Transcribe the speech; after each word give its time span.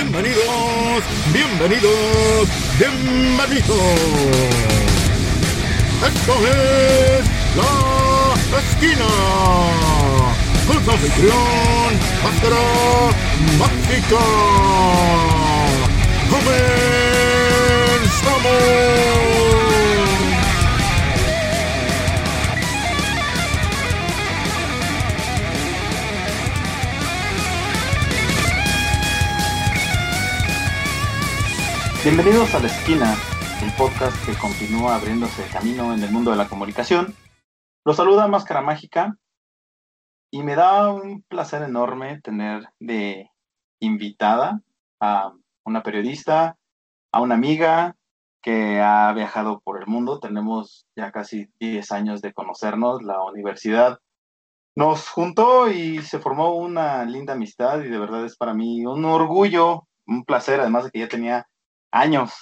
Bienvenidos, 0.00 1.02
bienvenidos, 1.32 2.48
bienvenidos. 2.78 3.98
Esto 6.06 6.34
es 6.46 7.26
La 7.56 8.58
Esquina. 8.60 9.10
Con 10.68 10.78
su 10.84 10.90
anfitrión, 10.92 11.90
Máscara 12.22 12.64
Mágica. 13.58 14.22
¡Comenzamos! 18.30 19.37
Bienvenidos 32.10 32.54
a 32.54 32.60
La 32.60 32.68
Esquina, 32.68 33.14
el 33.62 33.70
podcast 33.76 34.16
que 34.24 34.32
continúa 34.38 34.96
abriéndose 34.96 35.46
camino 35.52 35.92
en 35.92 36.02
el 36.02 36.10
mundo 36.10 36.30
de 36.30 36.38
la 36.38 36.48
comunicación. 36.48 37.14
Los 37.84 37.96
saluda 37.96 38.26
Máscara 38.26 38.62
Mágica 38.62 39.18
y 40.30 40.42
me 40.42 40.54
da 40.54 40.90
un 40.90 41.20
placer 41.28 41.60
enorme 41.60 42.18
tener 42.22 42.66
de 42.80 43.30
invitada 43.78 44.62
a 44.98 45.34
una 45.66 45.82
periodista, 45.82 46.56
a 47.12 47.20
una 47.20 47.34
amiga 47.34 47.94
que 48.40 48.80
ha 48.80 49.12
viajado 49.12 49.60
por 49.60 49.78
el 49.78 49.86
mundo. 49.86 50.18
Tenemos 50.18 50.86
ya 50.96 51.12
casi 51.12 51.50
10 51.60 51.92
años 51.92 52.22
de 52.22 52.32
conocernos. 52.32 53.02
La 53.02 53.22
universidad 53.22 53.98
nos 54.74 55.10
juntó 55.10 55.70
y 55.70 56.00
se 56.00 56.18
formó 56.18 56.54
una 56.54 57.04
linda 57.04 57.34
amistad 57.34 57.80
y 57.80 57.88
de 57.88 57.98
verdad 57.98 58.24
es 58.24 58.34
para 58.34 58.54
mí 58.54 58.86
un 58.86 59.04
orgullo, 59.04 59.86
un 60.06 60.24
placer, 60.24 60.58
además 60.58 60.84
de 60.84 60.90
que 60.90 61.00
ya 61.00 61.08
tenía 61.08 61.46
años 61.90 62.32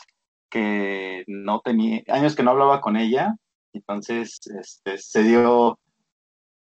que 0.50 1.25
no 1.27 1.61
tenía, 1.61 2.02
años 2.08 2.34
que 2.34 2.42
no 2.42 2.52
hablaba 2.52 2.80
con 2.80 2.97
ella. 2.97 3.36
Entonces 3.72 4.41
este, 4.58 4.98
se 4.98 5.22
dio 5.22 5.78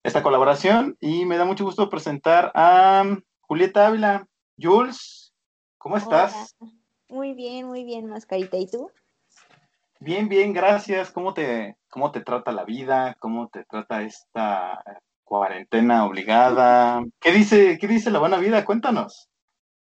esta 0.03 0.23
colaboración 0.23 0.97
y 1.01 1.25
me 1.25 1.37
da 1.37 1.45
mucho 1.45 1.65
gusto 1.65 1.89
presentar 1.89 2.53
a 2.55 3.05
Julieta 3.43 3.87
Ávila. 3.87 4.27
Jules, 4.61 5.33
¿cómo 5.79 5.97
estás? 5.97 6.57
Muy 7.09 7.35
bien, 7.35 7.67
muy 7.67 7.85
bien, 7.85 8.07
Mascarita. 8.07 8.57
¿Y 8.57 8.67
tú? 8.67 8.91
Bien, 10.01 10.29
bien, 10.29 10.53
gracias. 10.53 11.11
¿Cómo 11.11 11.33
te, 11.33 11.77
cómo 11.89 12.13
te 12.13 12.21
trata 12.21 12.53
la 12.53 12.65
vida? 12.65 13.17
¿Cómo 13.21 13.49
te 13.49 13.65
trata 13.65 14.03
esta 14.03 14.83
cuarentena 15.25 16.07
obligada? 16.07 17.05
¿Qué 17.21 17.33
dice, 17.33 17.79
qué 17.81 17.89
dice 17.89 18.11
la 18.11 18.19
buena 18.19 18.39
vida? 18.39 18.65
Cuéntanos. 18.65 19.29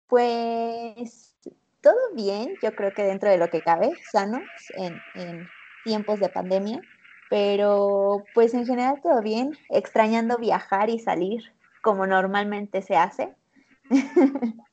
Pues 0.06 1.33
todo 1.84 2.14
bien, 2.14 2.56
yo 2.62 2.74
creo 2.74 2.94
que 2.94 3.04
dentro 3.04 3.30
de 3.30 3.36
lo 3.36 3.50
que 3.50 3.60
cabe, 3.60 3.92
sanos 4.10 4.42
en, 4.74 5.48
tiempos 5.84 6.18
de 6.18 6.30
pandemia, 6.30 6.80
pero 7.28 8.24
pues 8.32 8.54
en 8.54 8.64
general 8.64 9.02
todo 9.02 9.20
bien, 9.20 9.52
extrañando 9.68 10.38
viajar 10.38 10.88
y 10.88 10.98
salir 10.98 11.52
como 11.82 12.06
normalmente 12.06 12.80
se 12.80 12.96
hace, 12.96 13.34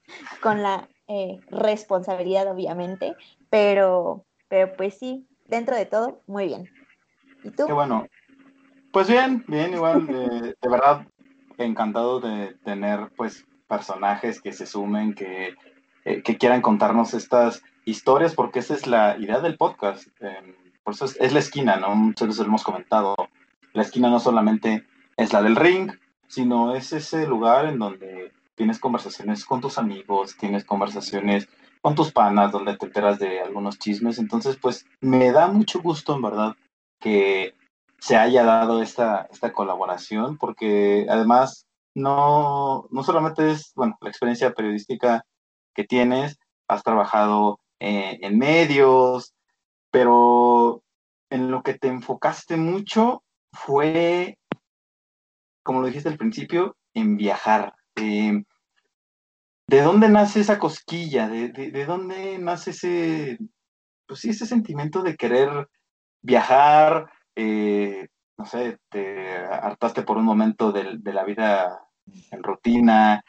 con 0.42 0.64
la 0.64 0.88
eh, 1.10 1.42
responsabilidad 1.50 2.50
obviamente, 2.50 3.14
pero, 3.50 4.24
pero 4.48 4.74
pues 4.78 4.98
sí, 4.98 5.28
dentro 5.48 5.76
de 5.76 5.86
todo, 5.86 6.22
muy 6.28 6.46
bien. 6.46 6.70
¿Y 7.44 7.52
tú? 7.52 7.66
Qué 7.68 7.74
bueno. 7.74 8.08
Pues 8.94 9.10
bien, 9.10 9.44
bien, 9.50 9.74
igual, 9.74 10.08
de, 10.08 10.56
de 10.62 10.70
verdad, 10.70 11.06
encantado 11.58 12.22
de 12.22 12.56
tener 12.64 13.12
pues 13.18 13.46
personajes 13.68 14.42
que 14.42 14.54
se 14.54 14.66
sumen, 14.66 15.14
que, 15.14 15.56
eh, 16.06 16.22
que 16.24 16.38
quieran 16.38 16.62
contarnos 16.62 17.14
estas 17.14 17.62
historias, 17.86 18.34
porque 18.34 18.60
esa 18.60 18.74
es 18.74 18.88
la 18.88 19.18
idea 19.18 19.40
del 19.40 19.58
podcast. 19.58 20.08
Eh, 20.20 20.56
por 20.84 20.94
eso 20.94 21.06
es, 21.06 21.18
es, 21.20 21.34
la 21.34 21.40
esquina, 21.40 21.78
¿no? 21.78 21.96
Muchas 21.96 22.30
veces 22.30 22.40
lo 22.42 22.48
hemos 22.48 22.64
comentado. 22.64 23.16
La 23.74 23.84
esquina 23.84 24.10
no 24.10 24.20
solamente 24.20 24.86
es 25.18 25.34
la 25.34 25.42
del 25.42 25.56
ring, 25.56 25.92
sino 26.28 26.76
es 26.76 26.94
ese 26.94 27.28
lugar 27.28 27.66
en 27.66 27.80
donde 27.80 28.32
tienes 28.56 28.80
conversaciones 28.80 29.46
con 29.46 29.62
tus 29.62 29.78
amigos, 29.78 30.38
tienes 30.38 30.66
conversaciones 30.66 31.48
con 31.82 31.96
tus 31.96 32.12
panas, 32.12 32.52
donde 32.52 32.78
te 32.78 32.86
enteras 32.86 33.20
de 33.20 33.42
algunos 33.42 33.80
chismes. 33.80 34.20
Entonces, 34.20 34.58
pues 34.58 34.86
me 35.00 35.32
da 35.32 35.48
mucho 35.48 35.82
gusto, 35.82 36.16
en 36.16 36.22
verdad, 36.22 36.56
que 37.00 37.56
se 38.00 38.18
haya 38.18 38.44
dado 38.44 38.82
esta, 38.82 39.28
esta 39.32 39.52
colaboración, 39.52 40.38
porque 40.38 41.06
además 41.10 41.66
no, 41.96 42.88
no 42.92 43.04
solamente 43.04 43.52
es, 43.52 43.74
bueno, 43.76 43.98
la 44.02 44.10
experiencia 44.10 44.54
periodística 44.54 45.26
que 45.74 45.84
tienes, 45.84 46.40
has 46.68 46.84
trabajado 46.84 47.60
eh, 47.80 48.20
en 48.22 48.38
medios, 48.38 49.34
pero 49.92 50.84
en 51.30 51.52
lo 51.52 51.64
que 51.64 51.74
te 51.74 51.88
enfocaste 51.88 52.58
mucho 52.58 53.24
fue, 53.52 54.38
como 55.64 55.82
lo 55.82 55.88
dijiste 55.88 56.10
al 56.10 56.18
principio, 56.18 56.78
en 56.94 57.18
viajar. 57.18 57.74
Eh, 57.96 58.44
¿De 59.68 59.82
dónde 59.82 60.10
nace 60.10 60.42
esa 60.42 60.60
cosquilla? 60.60 61.30
¿De, 61.30 61.50
de, 61.50 61.72
de 61.72 61.86
dónde 61.86 62.38
nace 62.40 62.72
ese, 62.72 63.40
pues 64.06 64.20
sí, 64.20 64.30
ese 64.30 64.46
sentimiento 64.46 65.02
de 65.02 65.16
querer 65.16 65.70
viajar? 66.22 67.10
Eh, 67.36 68.08
no 68.38 68.46
sé, 68.46 68.80
te 68.90 69.38
hartaste 69.38 70.02
por 70.02 70.18
un 70.18 70.26
momento 70.26 70.72
de, 70.72 71.00
la 71.04 71.24
vida 71.24 71.80
en 72.32 72.42
rutina 72.42 73.24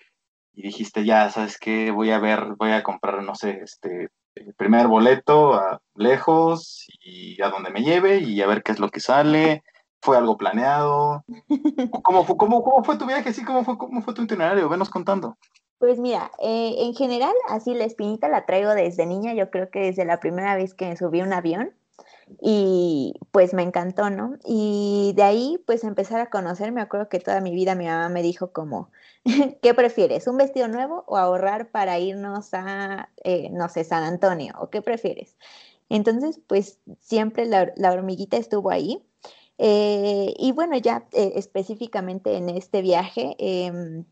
y 0.54 0.62
dijiste, 0.62 1.04
ya, 1.04 1.30
¿sabes 1.30 1.58
qué? 1.58 1.90
Voy 1.90 2.10
a 2.10 2.18
ver, 2.18 2.54
voy 2.58 2.72
a 2.72 2.82
comprar, 2.82 3.22
no 3.22 3.34
sé, 3.34 3.60
este, 3.62 4.08
el 4.34 4.54
primer 4.54 4.86
boleto 4.86 5.54
a 5.54 5.80
lejos 5.94 6.86
y 7.04 7.40
a 7.42 7.48
donde 7.48 7.70
me 7.70 7.82
lleve 7.82 8.18
y 8.18 8.40
a 8.42 8.46
ver 8.46 8.62
qué 8.62 8.72
es 8.72 8.78
lo 8.78 8.90
que 8.90 9.00
sale. 9.00 9.62
¿Fue 10.00 10.16
algo 10.16 10.36
planeado? 10.36 11.24
¿Cómo, 12.02 12.24
fue, 12.24 12.36
cómo, 12.36 12.62
cómo 12.64 12.82
fue 12.82 12.98
tu 12.98 13.06
viaje? 13.06 13.32
Sí, 13.32 13.44
¿cómo 13.44 13.64
fue, 13.64 13.78
¿Cómo 13.78 14.02
fue 14.02 14.14
tu 14.14 14.22
itinerario? 14.22 14.68
Venos 14.68 14.90
contando. 14.90 15.36
Pues 15.78 15.98
mira, 15.98 16.30
eh, 16.40 16.74
en 16.78 16.94
general, 16.94 17.34
así 17.48 17.74
la 17.74 17.84
espinita 17.84 18.28
la 18.28 18.46
traigo 18.46 18.70
desde 18.74 19.06
niña, 19.06 19.34
yo 19.34 19.50
creo 19.50 19.70
que 19.70 19.80
desde 19.80 20.04
la 20.04 20.20
primera 20.20 20.54
vez 20.54 20.74
que 20.74 20.86
me 20.86 20.96
subí 20.96 21.20
a 21.20 21.24
un 21.24 21.32
avión 21.32 21.74
y 22.40 23.14
pues 23.30 23.54
me 23.54 23.62
encantó, 23.62 24.10
¿no? 24.10 24.38
Y 24.44 25.12
de 25.16 25.22
ahí 25.22 25.62
pues 25.66 25.84
empezar 25.84 26.20
a 26.20 26.30
conocer, 26.30 26.72
me 26.72 26.80
acuerdo 26.80 27.08
que 27.08 27.20
toda 27.20 27.40
mi 27.40 27.52
vida 27.52 27.74
mi 27.74 27.86
mamá 27.86 28.08
me 28.08 28.22
dijo 28.22 28.52
como, 28.52 28.90
¿qué 29.62 29.74
prefieres? 29.74 30.26
¿Un 30.26 30.36
vestido 30.36 30.68
nuevo 30.68 31.04
o 31.06 31.16
ahorrar 31.16 31.70
para 31.70 31.98
irnos 31.98 32.54
a, 32.54 33.10
eh, 33.24 33.50
no 33.50 33.68
sé, 33.68 33.84
San 33.84 34.04
Antonio? 34.04 34.54
¿O 34.58 34.70
qué 34.70 34.82
prefieres? 34.82 35.36
Entonces 35.88 36.40
pues 36.46 36.78
siempre 37.00 37.46
la, 37.46 37.72
hormiguita 37.92 38.36
estuvo 38.36 38.70
ahí. 38.70 39.02
Eh, 39.58 40.34
y 40.38 40.52
bueno, 40.52 40.76
ya 40.78 41.06
eh, 41.12 41.32
específicamente 41.36 42.36
en 42.36 42.48
este 42.48 42.82
viaje, 42.82 43.36
eh, 43.38 44.04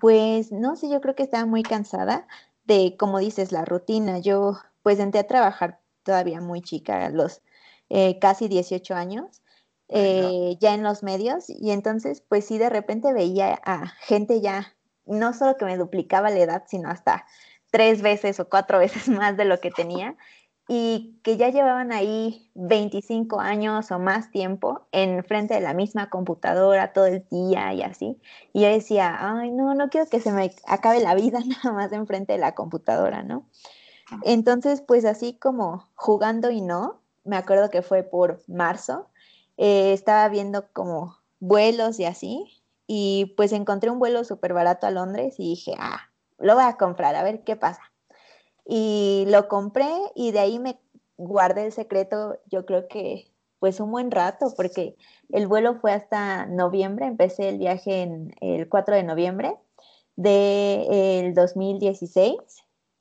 pues 0.00 0.52
no 0.52 0.76
sé, 0.76 0.88
yo 0.90 1.00
creo 1.00 1.14
que 1.14 1.22
estaba 1.22 1.46
muy 1.46 1.62
cansada 1.62 2.26
de, 2.64 2.96
como 2.96 3.18
dices, 3.18 3.52
la 3.52 3.64
rutina. 3.64 4.18
Yo 4.18 4.58
pues 4.82 4.98
entré 4.98 5.20
a 5.20 5.26
trabajar 5.26 5.80
todavía 6.02 6.40
muy 6.40 6.62
chica, 6.62 7.06
a 7.06 7.10
los 7.10 7.42
eh, 7.90 8.18
casi 8.18 8.48
18 8.48 8.94
años, 8.94 9.42
eh, 9.88 10.56
ya 10.60 10.74
en 10.74 10.82
los 10.82 11.02
medios, 11.02 11.48
y 11.48 11.70
entonces 11.70 12.22
pues 12.26 12.46
sí 12.46 12.58
de 12.58 12.70
repente 12.70 13.12
veía 13.12 13.60
a 13.64 13.88
gente 14.00 14.40
ya, 14.40 14.74
no 15.04 15.34
solo 15.34 15.56
que 15.56 15.66
me 15.66 15.76
duplicaba 15.76 16.30
la 16.30 16.40
edad, 16.40 16.64
sino 16.66 16.88
hasta 16.88 17.26
tres 17.70 18.02
veces 18.02 18.40
o 18.40 18.48
cuatro 18.48 18.78
veces 18.80 19.08
más 19.08 19.36
de 19.36 19.44
lo 19.44 19.60
que 19.60 19.70
tenía, 19.70 20.16
y 20.68 21.18
que 21.22 21.36
ya 21.36 21.48
llevaban 21.50 21.92
ahí 21.92 22.50
25 22.54 23.40
años 23.40 23.90
o 23.90 23.98
más 23.98 24.30
tiempo 24.30 24.86
en 24.92 25.24
frente 25.24 25.54
de 25.54 25.60
la 25.60 25.74
misma 25.74 26.08
computadora 26.08 26.92
todo 26.92 27.06
el 27.06 27.26
día 27.30 27.74
y 27.74 27.82
así. 27.82 28.18
Y 28.52 28.62
yo 28.62 28.68
decía, 28.68 29.16
ay, 29.20 29.50
no, 29.50 29.74
no 29.74 29.90
quiero 29.90 30.08
que 30.08 30.20
se 30.20 30.32
me 30.32 30.50
acabe 30.66 31.00
la 31.00 31.14
vida 31.14 31.40
nada 31.46 31.72
más 31.74 31.92
en 31.92 32.06
frente 32.06 32.34
de 32.34 32.38
la 32.38 32.54
computadora, 32.54 33.22
¿no? 33.22 33.46
Entonces, 34.22 34.82
pues 34.82 35.04
así 35.04 35.34
como 35.34 35.88
jugando 35.94 36.50
y 36.50 36.60
no, 36.60 37.00
me 37.24 37.36
acuerdo 37.36 37.70
que 37.70 37.82
fue 37.82 38.02
por 38.02 38.40
marzo, 38.48 39.08
eh, 39.56 39.92
estaba 39.92 40.28
viendo 40.28 40.68
como 40.72 41.16
vuelos 41.40 41.98
y 41.98 42.04
así, 42.04 42.62
y 42.86 43.34
pues 43.36 43.52
encontré 43.52 43.90
un 43.90 43.98
vuelo 43.98 44.24
súper 44.24 44.52
barato 44.54 44.86
a 44.86 44.90
Londres 44.90 45.36
y 45.38 45.50
dije, 45.50 45.74
ah, 45.78 46.10
lo 46.38 46.54
voy 46.54 46.64
a 46.64 46.76
comprar, 46.76 47.14
a 47.14 47.22
ver 47.22 47.44
qué 47.44 47.56
pasa. 47.56 47.82
Y 48.64 49.24
lo 49.28 49.48
compré 49.48 49.90
y 50.14 50.32
de 50.32 50.40
ahí 50.40 50.58
me 50.58 50.78
guardé 51.16 51.66
el 51.66 51.72
secreto, 51.72 52.38
yo 52.50 52.66
creo 52.66 52.88
que 52.88 53.32
pues 53.60 53.78
un 53.78 53.92
buen 53.92 54.10
rato, 54.10 54.52
porque 54.56 54.96
el 55.30 55.46
vuelo 55.46 55.76
fue 55.76 55.92
hasta 55.92 56.46
noviembre, 56.46 57.06
empecé 57.06 57.48
el 57.48 57.58
viaje 57.58 58.02
en 58.02 58.34
el 58.40 58.68
4 58.68 58.96
de 58.96 59.04
noviembre 59.04 59.56
del 60.16 61.32
de 61.32 61.32
2016 61.34 62.36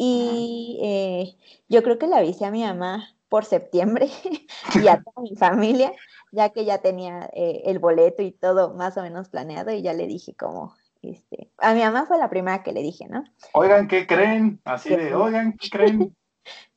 y 0.03 0.79
eh, 0.81 1.37
yo 1.69 1.83
creo 1.83 1.99
que 1.99 2.07
le 2.07 2.15
avisé 2.15 2.45
a 2.45 2.49
mi 2.49 2.63
mamá 2.63 3.07
por 3.29 3.45
septiembre 3.45 4.09
y 4.83 4.87
a 4.87 4.99
toda 5.03 5.21
mi 5.21 5.35
familia, 5.35 5.93
ya 6.31 6.49
que 6.49 6.65
ya 6.65 6.79
tenía 6.79 7.29
eh, 7.33 7.61
el 7.65 7.77
boleto 7.77 8.23
y 8.23 8.31
todo 8.31 8.73
más 8.73 8.97
o 8.97 9.03
menos 9.03 9.29
planeado 9.29 9.71
y 9.71 9.83
ya 9.83 9.93
le 9.93 10.07
dije 10.07 10.33
como, 10.33 10.73
este, 11.03 11.51
a 11.59 11.75
mi 11.75 11.81
mamá 11.81 12.07
fue 12.07 12.17
la 12.17 12.31
primera 12.31 12.63
que 12.63 12.71
le 12.71 12.81
dije, 12.81 13.07
¿no? 13.09 13.25
Oigan, 13.53 13.87
¿qué 13.87 14.07
creen? 14.07 14.59
Así 14.65 14.89
de, 14.89 15.13
oigan, 15.13 15.55
¿qué 15.59 15.69
creen? 15.69 16.15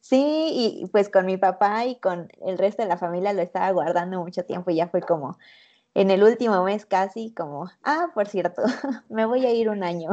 Sí, 0.01 0.83
y 0.83 0.87
pues 0.89 1.09
con 1.09 1.25
mi 1.25 1.39
papá 1.39 1.87
y 1.87 1.99
con 1.99 2.29
el 2.45 2.59
resto 2.59 2.83
de 2.83 2.91
la 2.91 2.99
familia 2.99 3.33
lo 3.33 3.41
estaba 3.41 3.71
guardando 3.71 4.21
mucho 4.21 4.45
tiempo 4.45 4.71
y 4.71 4.77
ya 4.77 4.89
fue 4.89 5.01
como 5.01 5.39
en 5.95 6.11
el 6.11 6.25
último 6.25 6.63
mes 6.65 6.85
casi 6.87 7.33
como, 7.33 7.71
ah, 7.85 8.09
por 8.15 8.27
cierto, 8.27 8.63
me 9.09 9.25
voy 9.25 9.47
a 9.47 9.53
ir 9.53 9.69
un 9.69 9.85
año. 9.85 10.11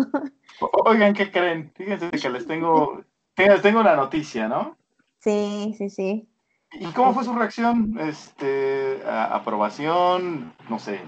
Oigan, 0.85 1.13
¿qué 1.13 1.31
creen? 1.31 1.71
Fíjense 1.75 2.11
que 2.11 2.29
les 2.29 2.45
tengo, 2.45 3.01
les 3.35 3.61
tengo 3.61 3.81
la 3.81 3.95
noticia, 3.95 4.47
¿no? 4.47 4.77
Sí, 5.19 5.73
sí, 5.77 5.89
sí. 5.89 6.27
¿Y 6.73 6.85
cómo 6.93 7.13
fue 7.13 7.25
su 7.25 7.33
reacción? 7.33 7.99
Este, 7.99 9.01
aprobación, 9.05 10.53
no 10.69 10.79
sé, 10.79 11.01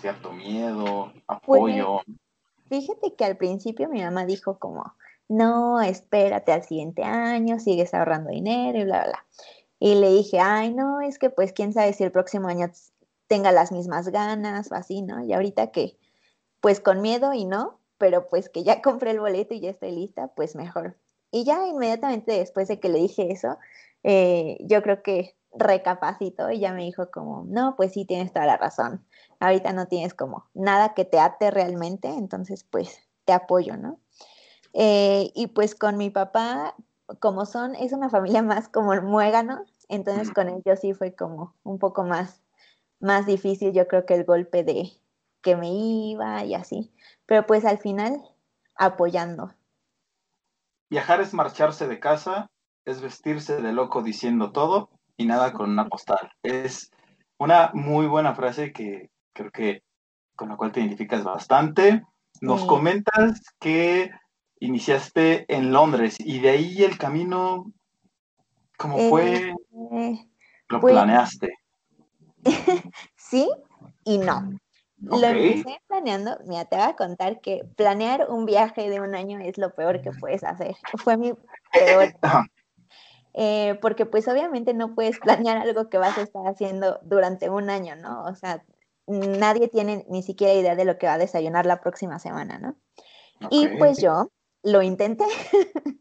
cierto 0.00 0.32
miedo, 0.32 1.12
apoyo. 1.26 2.02
fíjate 2.68 3.14
que 3.16 3.24
al 3.24 3.36
principio 3.36 3.88
mi 3.88 4.02
mamá 4.02 4.24
dijo 4.24 4.58
como, 4.58 4.94
no, 5.28 5.80
espérate 5.80 6.52
al 6.52 6.62
siguiente 6.62 7.02
año, 7.02 7.58
sigues 7.58 7.92
ahorrando 7.92 8.30
dinero 8.30 8.78
y 8.78 8.84
bla, 8.84 9.04
bla. 9.04 9.26
Y 9.80 9.94
le 9.94 10.10
dije, 10.10 10.38
ay, 10.38 10.74
no, 10.74 11.00
es 11.00 11.18
que 11.18 11.30
pues 11.30 11.52
quién 11.52 11.72
sabe 11.72 11.92
si 11.92 12.04
el 12.04 12.12
próximo 12.12 12.48
año 12.48 12.68
tenga 13.30 13.52
las 13.52 13.70
mismas 13.70 14.08
ganas 14.08 14.72
o 14.72 14.74
así, 14.74 15.02
¿no? 15.02 15.24
Y 15.24 15.32
ahorita 15.32 15.68
que, 15.70 15.96
pues 16.60 16.80
con 16.80 17.00
miedo 17.00 17.32
y 17.32 17.44
no, 17.44 17.78
pero 17.96 18.26
pues 18.26 18.48
que 18.48 18.64
ya 18.64 18.82
compré 18.82 19.12
el 19.12 19.20
boleto 19.20 19.54
y 19.54 19.60
ya 19.60 19.70
estoy 19.70 19.92
lista, 19.92 20.26
pues 20.34 20.56
mejor. 20.56 20.96
Y 21.30 21.44
ya 21.44 21.64
inmediatamente 21.68 22.32
después 22.32 22.66
de 22.66 22.80
que 22.80 22.88
le 22.88 22.98
dije 22.98 23.30
eso, 23.30 23.56
eh, 24.02 24.58
yo 24.62 24.82
creo 24.82 25.04
que 25.04 25.36
recapacitó 25.52 26.50
y 26.50 26.58
ya 26.58 26.72
me 26.72 26.82
dijo 26.82 27.12
como, 27.12 27.44
no, 27.46 27.76
pues 27.76 27.92
sí, 27.92 28.04
tienes 28.04 28.32
toda 28.32 28.46
la 28.46 28.56
razón. 28.56 29.04
Ahorita 29.38 29.72
no 29.72 29.86
tienes 29.86 30.12
como 30.12 30.46
nada 30.52 30.94
que 30.94 31.04
te 31.04 31.20
ate 31.20 31.52
realmente, 31.52 32.08
entonces 32.08 32.64
pues 32.64 32.98
te 33.26 33.32
apoyo, 33.32 33.76
¿no? 33.76 34.00
Eh, 34.72 35.30
y 35.36 35.46
pues 35.48 35.76
con 35.76 35.96
mi 35.98 36.10
papá, 36.10 36.74
como 37.20 37.46
son, 37.46 37.76
es 37.76 37.92
una 37.92 38.10
familia 38.10 38.42
más 38.42 38.68
como 38.68 38.92
muégano, 39.02 39.64
entonces 39.88 40.32
con 40.32 40.48
él 40.48 40.62
yo 40.64 40.74
sí 40.74 40.94
fue 40.94 41.14
como 41.14 41.54
un 41.62 41.78
poco 41.78 42.02
más 42.02 42.42
más 43.00 43.26
difícil 43.26 43.72
yo 43.72 43.88
creo 43.88 44.06
que 44.06 44.14
el 44.14 44.24
golpe 44.24 44.62
de 44.62 44.92
que 45.42 45.56
me 45.56 45.70
iba 45.72 46.44
y 46.44 46.54
así. 46.54 46.92
Pero 47.26 47.46
pues 47.46 47.64
al 47.64 47.78
final 47.78 48.22
apoyando. 48.76 49.54
Viajar 50.90 51.20
es 51.20 51.34
marcharse 51.34 51.86
de 51.86 52.00
casa, 52.00 52.50
es 52.84 53.00
vestirse 53.00 53.60
de 53.60 53.72
loco 53.72 54.02
diciendo 54.02 54.52
todo 54.52 54.90
y 55.16 55.26
nada 55.26 55.52
con 55.52 55.70
una 55.70 55.88
postal. 55.88 56.32
Es 56.42 56.90
una 57.38 57.70
muy 57.74 58.06
buena 58.06 58.34
frase 58.34 58.72
que 58.72 59.10
creo 59.32 59.50
que 59.50 59.82
con 60.34 60.48
la 60.48 60.56
cual 60.56 60.72
te 60.72 60.80
identificas 60.80 61.24
bastante. 61.24 62.02
Nos 62.40 62.64
comentas 62.64 63.42
que 63.58 64.10
iniciaste 64.60 65.44
en 65.54 65.72
Londres 65.72 66.16
y 66.18 66.40
de 66.40 66.50
ahí 66.50 66.82
el 66.82 66.96
camino, 66.96 67.70
¿cómo 68.76 68.96
fue? 69.10 69.54
Eh, 69.92 70.26
¿Lo 70.68 70.80
pues 70.80 70.94
planeaste? 70.94 71.59
sí 73.16 73.48
y 74.04 74.18
no. 74.18 74.50
Lo 74.98 75.26
empecé 75.26 75.80
planeando, 75.86 76.38
mira, 76.44 76.66
te 76.66 76.76
voy 76.76 76.84
a 76.84 76.94
contar 76.94 77.40
que 77.40 77.64
planear 77.76 78.28
un 78.28 78.44
viaje 78.44 78.90
de 78.90 79.00
un 79.00 79.14
año 79.14 79.40
es 79.40 79.56
lo 79.56 79.74
peor 79.74 80.02
que 80.02 80.10
puedes 80.12 80.44
hacer. 80.44 80.76
Fue 81.02 81.16
mi 81.16 81.32
peor. 81.72 82.14
Eh, 83.32 83.78
porque 83.80 84.06
pues 84.06 84.26
obviamente 84.26 84.74
no 84.74 84.96
puedes 84.96 85.20
planear 85.20 85.56
algo 85.58 85.88
que 85.88 85.98
vas 85.98 86.18
a 86.18 86.22
estar 86.22 86.44
haciendo 86.48 86.98
durante 87.02 87.48
un 87.48 87.70
año, 87.70 87.94
¿no? 87.94 88.24
O 88.24 88.34
sea, 88.34 88.64
nadie 89.06 89.68
tiene 89.68 90.04
ni 90.08 90.24
siquiera 90.24 90.52
idea 90.52 90.74
de 90.74 90.84
lo 90.84 90.98
que 90.98 91.06
va 91.06 91.14
a 91.14 91.18
desayunar 91.18 91.64
la 91.64 91.80
próxima 91.80 92.18
semana, 92.18 92.58
¿no? 92.58 92.74
Y 93.50 93.68
pues 93.78 93.98
yo 93.98 94.30
lo 94.62 94.82
intenté. 94.82 95.24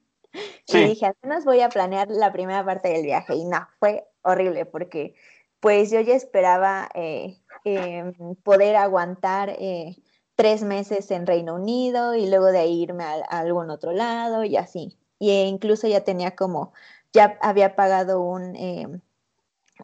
y 0.68 0.84
dije, 0.84 1.06
al 1.06 1.16
menos 1.22 1.46
voy 1.46 1.62
a 1.62 1.70
planear 1.70 2.08
la 2.10 2.32
primera 2.32 2.66
parte 2.66 2.90
del 2.90 3.04
viaje. 3.04 3.36
Y 3.36 3.46
no, 3.46 3.68
fue 3.80 4.08
horrible 4.24 4.66
porque 4.66 5.16
pues 5.60 5.92
yo 5.92 6.00
ya 6.02 6.16
esperaba 6.16 6.90
eh, 6.94 7.38
em, 7.66 8.14
poder 8.44 8.76
aguantar 8.76 9.50
eh, 9.60 9.98
tres 10.36 10.64
meses 10.64 11.12
en 11.12 11.28
Reino 11.28 11.56
Unido 11.56 12.16
y 12.16 12.30
luego 12.30 12.48
de 12.48 12.68
irme 12.68 13.04
a, 13.04 13.14
algún 13.30 13.70
otro 13.70 13.92
lado 13.92 14.44
y 14.44 14.58
así. 14.58 14.98
Y 15.20 15.32
e 15.32 15.46
incluso 15.48 15.88
ya 15.88 16.04
tenía 16.04 16.36
como, 16.36 16.74
ya 17.14 17.38
había 17.42 17.76
pagado 17.76 18.22
un, 18.22 18.56
em, 18.56 19.02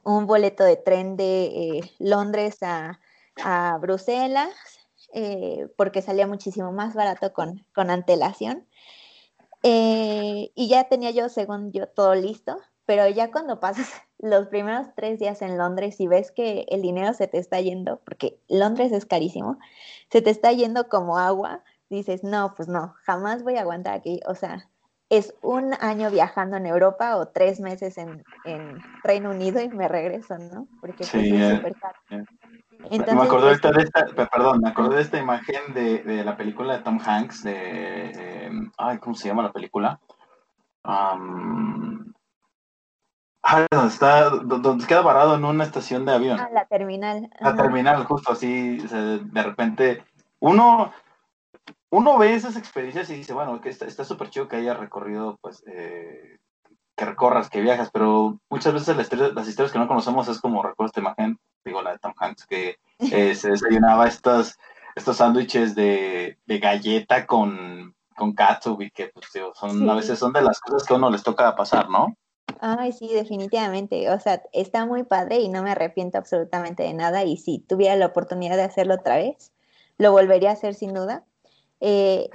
un 0.03 0.27
boleto 0.27 0.63
de 0.63 0.77
tren 0.77 1.17
de 1.17 1.45
eh, 1.45 1.81
Londres 1.99 2.57
a, 2.63 2.99
a 3.43 3.77
Bruselas 3.79 4.53
porque 5.77 6.01
salía 6.01 6.27
muchísimo 6.27 6.73
más 6.73 6.93
barato 6.93 7.31
con, 7.31 7.65
con 7.73 7.89
antelación. 7.89 8.67
y 9.63 10.67
ya 10.67 10.89
tenía 10.89 11.11
yo, 11.11 11.29
según 11.29 11.71
yo, 11.71 11.87
todo 11.87 12.15
listo, 12.15 12.57
pero 12.85 13.07
ya 13.09 13.31
cuando 13.31 13.59
pasas 13.59 13.89
los 14.19 14.47
primeros 14.47 14.87
tres 14.95 15.19
días 15.19 15.41
en 15.41 15.57
Londres 15.57 15.99
y 15.99 16.07
ves 16.07 16.31
que 16.31 16.65
el 16.69 16.81
dinero 16.81 17.13
se 17.13 17.27
te 17.27 17.37
está 17.37 17.59
yendo, 17.61 17.99
porque 18.05 18.39
Londres 18.47 18.91
es 18.91 19.05
carísimo, 19.05 19.57
se 20.09 20.21
te 20.21 20.29
está 20.29 20.51
yendo 20.51 20.87
como 20.87 21.17
agua, 21.17 21.63
dices, 21.89 22.23
no, 22.23 22.53
pues 22.55 22.67
no, 22.67 22.95
jamás 23.03 23.43
voy 23.43 23.57
a 23.57 23.61
aguantar 23.61 23.93
aquí. 23.93 24.19
O 24.27 24.35
sea, 24.35 24.69
es 25.09 25.35
un 25.41 25.73
año 25.81 26.09
viajando 26.09 26.57
en 26.57 26.65
Europa 26.65 27.15
o 27.17 27.27
tres 27.27 27.59
meses 27.59 27.97
en, 27.97 28.23
Reino 29.03 29.29
Unido 29.29 29.61
y 29.61 29.69
me 29.69 29.87
regreso, 29.87 30.37
¿no? 30.37 30.67
Porque 30.81 31.05
pues, 31.05 31.09
sí, 31.09 31.35
es 31.35 31.57
súper 31.57 31.75
caro. 31.75 31.99
me 32.89 33.23
acordé 33.23 33.57
pues, 33.59 33.75
de 33.75 33.83
esta, 33.83 34.29
perdón, 34.31 34.61
me 34.61 34.69
acordé 34.69 34.95
de 34.95 35.01
esta 35.03 35.19
imagen 35.19 35.73
de, 35.73 36.23
la 36.23 36.35
película 36.35 36.77
de 36.77 36.83
Tom 36.83 36.99
Hanks, 37.05 37.43
de, 37.43 37.53
eh, 37.55 38.51
ay, 38.77 38.97
¿cómo 38.97 39.15
se 39.15 39.27
llama 39.27 39.43
la 39.43 39.51
película? 39.51 39.99
Ah, 43.47 43.67
donde 43.69 43.93
está, 43.93 44.31
donde 44.31 44.87
queda 44.87 45.01
varado 45.01 45.35
en 45.35 45.45
una 45.45 45.65
estación 45.65 46.03
de 46.03 46.13
avión. 46.13 46.39
Ah, 46.39 46.49
la 46.51 46.65
terminal. 46.65 47.29
La 47.39 47.55
terminal, 47.55 48.03
justo 48.05 48.31
así, 48.31 48.77
de 48.77 49.43
repente, 49.43 50.03
uno, 50.39 50.91
uno 51.91 52.17
ve 52.17 52.33
esas 52.33 52.55
experiencias 52.57 53.07
y 53.11 53.17
dice, 53.17 53.33
bueno, 53.33 53.61
que 53.61 53.69
está 53.69 54.03
súper 54.03 54.31
chido 54.31 54.47
que 54.47 54.55
haya 54.55 54.73
recorrido, 54.73 55.37
pues, 55.41 55.63
eh, 55.67 56.39
que 56.95 57.05
recorras, 57.05 57.51
que 57.51 57.61
viajas, 57.61 57.91
pero 57.91 58.39
muchas 58.49 58.73
veces 58.73 58.97
las, 58.97 59.13
las, 59.13 59.47
historias 59.47 59.71
que 59.71 59.77
no 59.77 59.87
conocemos 59.87 60.27
es 60.27 60.41
como, 60.41 60.63
recuerdo 60.63 60.87
esta 60.87 61.01
imagen, 61.01 61.37
digo, 61.63 61.83
la 61.83 61.91
de 61.91 61.99
Tom 61.99 62.13
Hanks, 62.17 62.47
que 62.47 62.79
eh, 63.11 63.35
se 63.35 63.51
desayunaba 63.51 64.07
estos, 64.07 64.57
estos 64.95 65.17
sándwiches 65.17 65.75
de, 65.75 66.39
de 66.47 66.57
galleta 66.57 67.27
con, 67.27 67.93
con 68.15 68.33
katsu 68.33 68.81
y 68.81 68.89
que, 68.89 69.09
pues, 69.09 69.27
son, 69.53 69.87
a 69.87 69.93
veces 69.93 70.17
son 70.17 70.33
de 70.33 70.41
las 70.41 70.59
cosas 70.59 70.83
que 70.87 70.95
a 70.95 70.97
uno 70.97 71.11
les 71.11 71.21
toca 71.21 71.55
pasar, 71.55 71.91
¿no? 71.91 72.17
Ay, 72.59 72.91
sí, 72.91 73.09
definitivamente. 73.13 74.09
O 74.09 74.19
sea, 74.19 74.43
está 74.53 74.85
muy 74.85 75.03
padre 75.03 75.39
y 75.39 75.49
no 75.49 75.63
me 75.63 75.71
arrepiento 75.71 76.17
absolutamente 76.17 76.83
de 76.83 76.93
nada. 76.93 77.23
Y 77.23 77.37
si 77.37 77.59
tuviera 77.59 77.95
la 77.95 78.07
oportunidad 78.07 78.55
de 78.55 78.63
hacerlo 78.63 78.95
otra 78.95 79.17
vez, 79.17 79.51
lo 79.97 80.11
volvería 80.11 80.49
a 80.49 80.53
hacer 80.53 80.73
sin 80.73 80.93
duda. 80.93 81.25
Eh, 81.81 82.29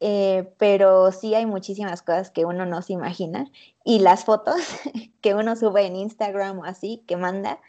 eh, 0.00 0.52
pero 0.58 1.10
sí 1.12 1.34
hay 1.34 1.46
muchísimas 1.46 2.02
cosas 2.02 2.30
que 2.30 2.44
uno 2.44 2.66
no 2.66 2.82
se 2.82 2.92
imagina. 2.94 3.46
Y 3.84 4.00
las 4.00 4.24
fotos 4.24 4.56
que 5.20 5.34
uno 5.34 5.56
sube 5.56 5.86
en 5.86 5.96
Instagram 5.96 6.60
o 6.60 6.64
así, 6.64 7.02
que 7.06 7.16
manda, 7.16 7.60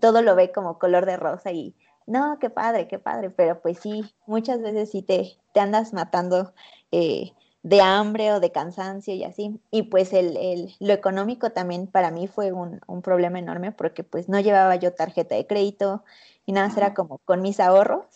todo 0.00 0.22
lo 0.22 0.34
ve 0.34 0.52
como 0.52 0.78
color 0.78 1.06
de 1.06 1.16
rosa 1.16 1.52
y 1.52 1.74
no, 2.06 2.38
qué 2.38 2.50
padre, 2.50 2.88
qué 2.88 2.98
padre. 2.98 3.30
Pero 3.30 3.60
pues 3.60 3.78
sí, 3.80 4.04
muchas 4.26 4.60
veces 4.62 4.90
sí 4.90 5.02
te, 5.02 5.36
te 5.52 5.60
andas 5.60 5.92
matando. 5.92 6.54
Eh, 6.92 7.32
de 7.66 7.80
hambre 7.80 8.32
o 8.32 8.38
de 8.38 8.52
cansancio 8.52 9.12
y 9.12 9.24
así. 9.24 9.60
Y 9.72 9.82
pues 9.84 10.12
el, 10.12 10.36
el, 10.36 10.76
lo 10.78 10.92
económico 10.92 11.50
también 11.50 11.88
para 11.88 12.12
mí 12.12 12.28
fue 12.28 12.52
un, 12.52 12.80
un, 12.86 13.02
problema 13.02 13.40
enorme 13.40 13.72
porque 13.72 14.04
pues 14.04 14.28
no 14.28 14.38
llevaba 14.38 14.76
yo 14.76 14.94
tarjeta 14.94 15.34
de 15.34 15.48
crédito 15.48 16.04
y 16.44 16.52
nada, 16.52 16.72
era 16.76 16.94
como 16.94 17.18
con 17.24 17.42
mis 17.42 17.58
ahorros. 17.58 18.06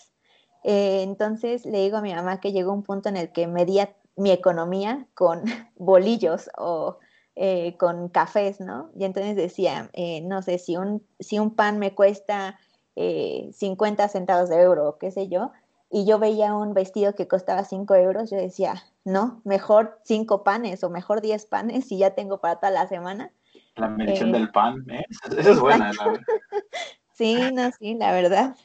Eh, 0.63 1.03
entonces 1.03 1.67
le 1.67 1.81
digo 1.81 1.97
a 1.97 2.01
mi 2.01 2.15
mamá 2.15 2.39
que 2.39 2.53
llegó 2.53 2.73
un 2.73 2.85
punto 2.85 3.09
en 3.09 3.17
el 3.17 3.33
que 3.33 3.49
medía 3.49 3.93
mi 4.15 4.31
economía 4.31 5.09
con 5.15 5.43
bolillos 5.77 6.49
o 6.57 6.99
eh, 7.35 7.77
con 7.77 8.09
cafés, 8.09 8.61
¿no? 8.61 8.91
Y 8.97 9.05
entonces 9.05 9.35
decía, 9.35 9.91
eh, 9.95 10.21
no 10.21 10.43
sé, 10.43 10.59
si 10.59 10.77
un, 10.77 11.05
si 11.19 11.41
un 11.41 11.57
pan 11.57 11.81
me 11.81 11.93
cuesta 11.95 12.59
50 12.95 14.09
centavos 14.09 14.51
de 14.51 14.61
euro 14.61 14.87
o 14.91 14.99
qué 14.99 15.11
sé 15.11 15.29
yo, 15.29 15.53
y 15.91 16.05
yo 16.05 16.19
veía 16.19 16.55
un 16.55 16.75
vestido 16.75 17.15
que 17.15 17.27
costaba 17.27 17.65
5 17.65 17.95
euros, 17.95 18.31
yo 18.31 18.37
decía, 18.37 18.75
no, 19.05 19.41
mejor 19.45 20.01
5 20.05 20.45
panes 20.45 20.85
o 20.85 20.91
mejor 20.91 21.21
10 21.21 21.47
panes 21.47 21.91
y 21.91 21.99
ya 21.99 22.15
tengo 22.15 22.41
para 22.41 22.57
toda 22.57 22.71
la 22.71 22.87
semana. 22.87 23.33
La 23.77 23.89
mención 23.89 24.31
eh, 24.31 24.39
del 24.39 24.51
pan, 24.51 24.85
¿eh? 24.91 25.05
Esa 25.09 25.51
es 25.51 25.61
buena, 25.61 25.93
la 25.93 26.05
verdad. 26.09 26.27
sí, 27.15 27.51
no, 27.53 27.71
sí, 27.73 27.95
la 27.95 28.13
verdad. 28.13 28.57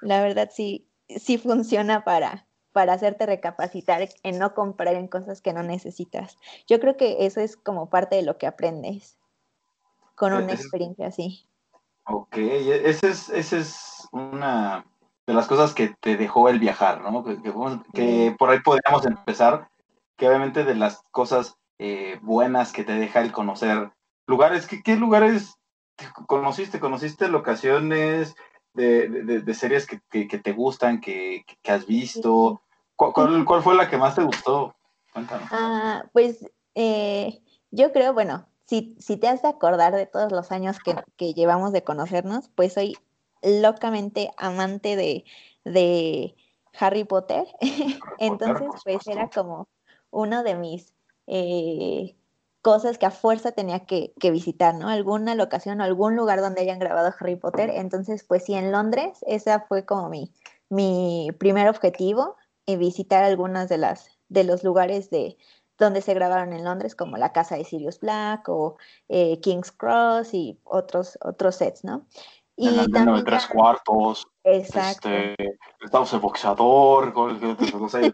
La 0.00 0.22
verdad 0.22 0.50
sí, 0.52 0.88
sí 1.08 1.38
funciona 1.38 2.04
para, 2.04 2.46
para 2.72 2.94
hacerte 2.94 3.26
recapacitar 3.26 4.08
en 4.22 4.38
no 4.38 4.54
comprar 4.54 4.94
en 4.94 5.08
cosas 5.08 5.42
que 5.42 5.52
no 5.52 5.62
necesitas. 5.62 6.38
Yo 6.66 6.80
creo 6.80 6.96
que 6.96 7.26
eso 7.26 7.40
es 7.40 7.56
como 7.56 7.90
parte 7.90 8.16
de 8.16 8.22
lo 8.22 8.38
que 8.38 8.46
aprendes 8.46 9.18
con 10.14 10.32
una 10.32 10.52
experiencia 10.52 11.08
así. 11.08 11.46
Ok, 12.04 12.38
esa 12.38 13.08
es, 13.08 13.28
esa 13.28 13.58
es 13.58 14.08
una 14.12 14.84
de 15.28 15.34
las 15.34 15.46
cosas 15.46 15.74
que 15.74 15.94
te 16.00 16.16
dejó 16.16 16.48
el 16.48 16.58
viajar, 16.58 17.02
¿no? 17.02 17.22
Que, 17.22 18.34
por 18.38 18.48
ahí 18.48 18.60
podríamos 18.60 19.04
empezar, 19.04 19.68
que 20.16 20.26
obviamente 20.26 20.64
de 20.64 20.74
las 20.74 21.02
cosas 21.10 21.58
eh, 21.78 22.18
buenas 22.22 22.72
que 22.72 22.82
te 22.82 22.94
deja 22.94 23.20
el 23.20 23.30
conocer 23.30 23.92
lugares, 24.26 24.66
¿qué, 24.66 24.82
qué 24.82 24.96
lugares 24.96 25.58
conociste? 26.26 26.80
¿Conociste 26.80 27.28
locaciones 27.28 28.36
de, 28.72 29.44
series 29.52 29.86
que, 29.86 30.00
te 30.26 30.52
gustan, 30.52 30.98
que, 30.98 31.44
has 31.68 31.86
visto? 31.86 32.62
¿Cuál, 32.96 33.44
¿Cuál, 33.44 33.62
fue 33.62 33.74
la 33.74 33.90
que 33.90 33.98
más 33.98 34.14
te 34.14 34.22
gustó? 34.22 34.74
Cuéntanos. 35.12 35.46
Ah, 35.52 36.04
pues 36.14 36.42
eh, 36.74 37.42
yo 37.70 37.92
creo, 37.92 38.14
bueno, 38.14 38.46
si, 38.64 38.96
si, 38.98 39.18
te 39.18 39.28
has 39.28 39.42
de 39.42 39.48
acordar 39.48 39.94
de 39.94 40.06
todos 40.06 40.32
los 40.32 40.52
años 40.52 40.78
que, 40.78 40.96
que 41.18 41.34
llevamos 41.34 41.72
de 41.72 41.84
conocernos, 41.84 42.48
pues 42.54 42.72
soy 42.72 42.96
locamente 43.42 44.30
amante 44.36 44.96
de, 44.96 45.24
de 45.64 46.34
Harry 46.78 47.04
Potter. 47.04 47.46
Entonces, 48.18 48.68
pues 48.84 49.06
era 49.06 49.28
como 49.30 49.68
uno 50.10 50.42
de 50.42 50.54
mis 50.54 50.94
eh, 51.26 52.16
cosas 52.62 52.98
que 52.98 53.06
a 53.06 53.10
fuerza 53.10 53.52
tenía 53.52 53.86
que, 53.86 54.12
visitar, 54.30 54.74
¿no? 54.74 54.88
Alguna 54.88 55.34
locación 55.34 55.80
o 55.80 55.84
algún 55.84 56.16
lugar 56.16 56.40
donde 56.40 56.62
hayan 56.62 56.78
grabado 56.78 57.14
Harry 57.18 57.36
Potter. 57.36 57.70
Entonces, 57.70 58.24
pues 58.24 58.44
sí, 58.44 58.54
en 58.54 58.72
Londres, 58.72 59.24
esa 59.26 59.60
fue 59.60 59.84
como 59.84 60.08
mi, 60.08 60.32
mi 60.68 61.30
primer 61.38 61.68
objetivo, 61.68 62.36
y 62.68 62.76
visitar 62.76 63.24
algunas 63.24 63.70
de 63.70 63.78
las 63.78 64.10
de 64.28 64.44
los 64.44 64.62
lugares 64.62 65.08
de 65.08 65.38
donde 65.78 66.02
se 66.02 66.12
grabaron 66.12 66.52
en 66.52 66.64
Londres, 66.64 66.94
como 66.94 67.16
la 67.16 67.32
casa 67.32 67.56
de 67.56 67.64
Sirius 67.64 68.00
Black 68.00 68.48
o 68.48 68.76
eh, 69.08 69.40
King's 69.40 69.72
Cross 69.72 70.34
y 70.34 70.60
otros, 70.64 71.18
otros 71.22 71.56
sets, 71.56 71.84
¿no? 71.84 72.04
Y 72.58 72.68
en 72.68 72.90
también 72.90 73.16
de 73.16 73.22
tres 73.22 73.46
cuartos. 73.46 74.26
Exacto. 74.42 75.08
Este, 75.08 75.58
estamos 75.80 76.12
el 76.12 76.20
boxeador, 76.20 77.14
no 77.14 77.88
sé. 77.88 78.12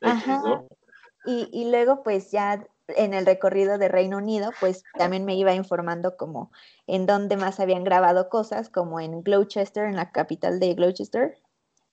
y, 1.26 1.48
y 1.52 1.70
luego, 1.70 2.02
pues 2.02 2.30
ya 2.30 2.66
en 2.88 3.14
el 3.14 3.26
recorrido 3.26 3.78
de 3.78 3.88
Reino 3.88 4.18
Unido, 4.18 4.50
pues 4.60 4.84
también 4.96 5.24
me 5.24 5.34
iba 5.34 5.54
informando 5.54 6.16
como 6.16 6.50
en 6.86 7.06
dónde 7.06 7.36
más 7.36 7.60
habían 7.60 7.84
grabado 7.84 8.28
cosas, 8.28 8.68
como 8.68 9.00
en 9.00 9.22
Gloucester, 9.22 9.84
en 9.84 9.96
la 9.96 10.12
capital 10.12 10.60
de 10.60 10.74
Gloucester, 10.74 11.38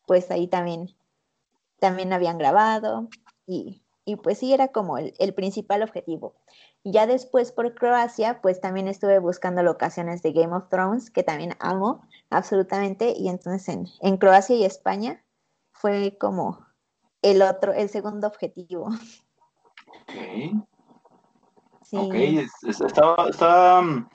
pues 0.06 0.30
ahí 0.32 0.48
también, 0.48 0.96
también 1.80 2.14
habían 2.14 2.38
grabado 2.38 3.10
y, 3.46 3.82
pues 4.22 4.38
sí, 4.38 4.54
era 4.54 4.70
como 4.70 4.98
el, 4.98 5.34
principal 5.34 5.82
objetivo. 5.84 6.36
Ya 6.84 7.08
después 7.08 7.52
por 7.52 7.74
Croacia, 7.76 8.42
pues 8.42 8.60
también 8.60 8.88
estuve 8.88 9.20
buscando 9.20 9.64
locaciones 9.64 10.22
de 10.22 10.34
Game 10.34 10.54
of 10.54 10.70
Thrones, 10.70 11.10
que 11.10 11.24
también 11.24 11.56
amo 11.60 12.02
absolutamente, 12.30 13.14
y 13.18 13.30
entonces 13.30 13.70
en, 13.70 13.88
en 14.02 14.18
Croacia 14.18 14.56
y 14.56 14.66
España 14.66 15.24
fue 15.72 16.18
como 16.20 16.66
el 17.22 17.42
otro, 17.42 17.74
el 17.74 17.90
segundo 17.90 18.28
objetivo. 18.28 18.88
Ok. 19.88 20.66
Ok, 21.96 22.16
está, 22.16 23.16
está, 23.30 23.82
mm, 23.82 24.08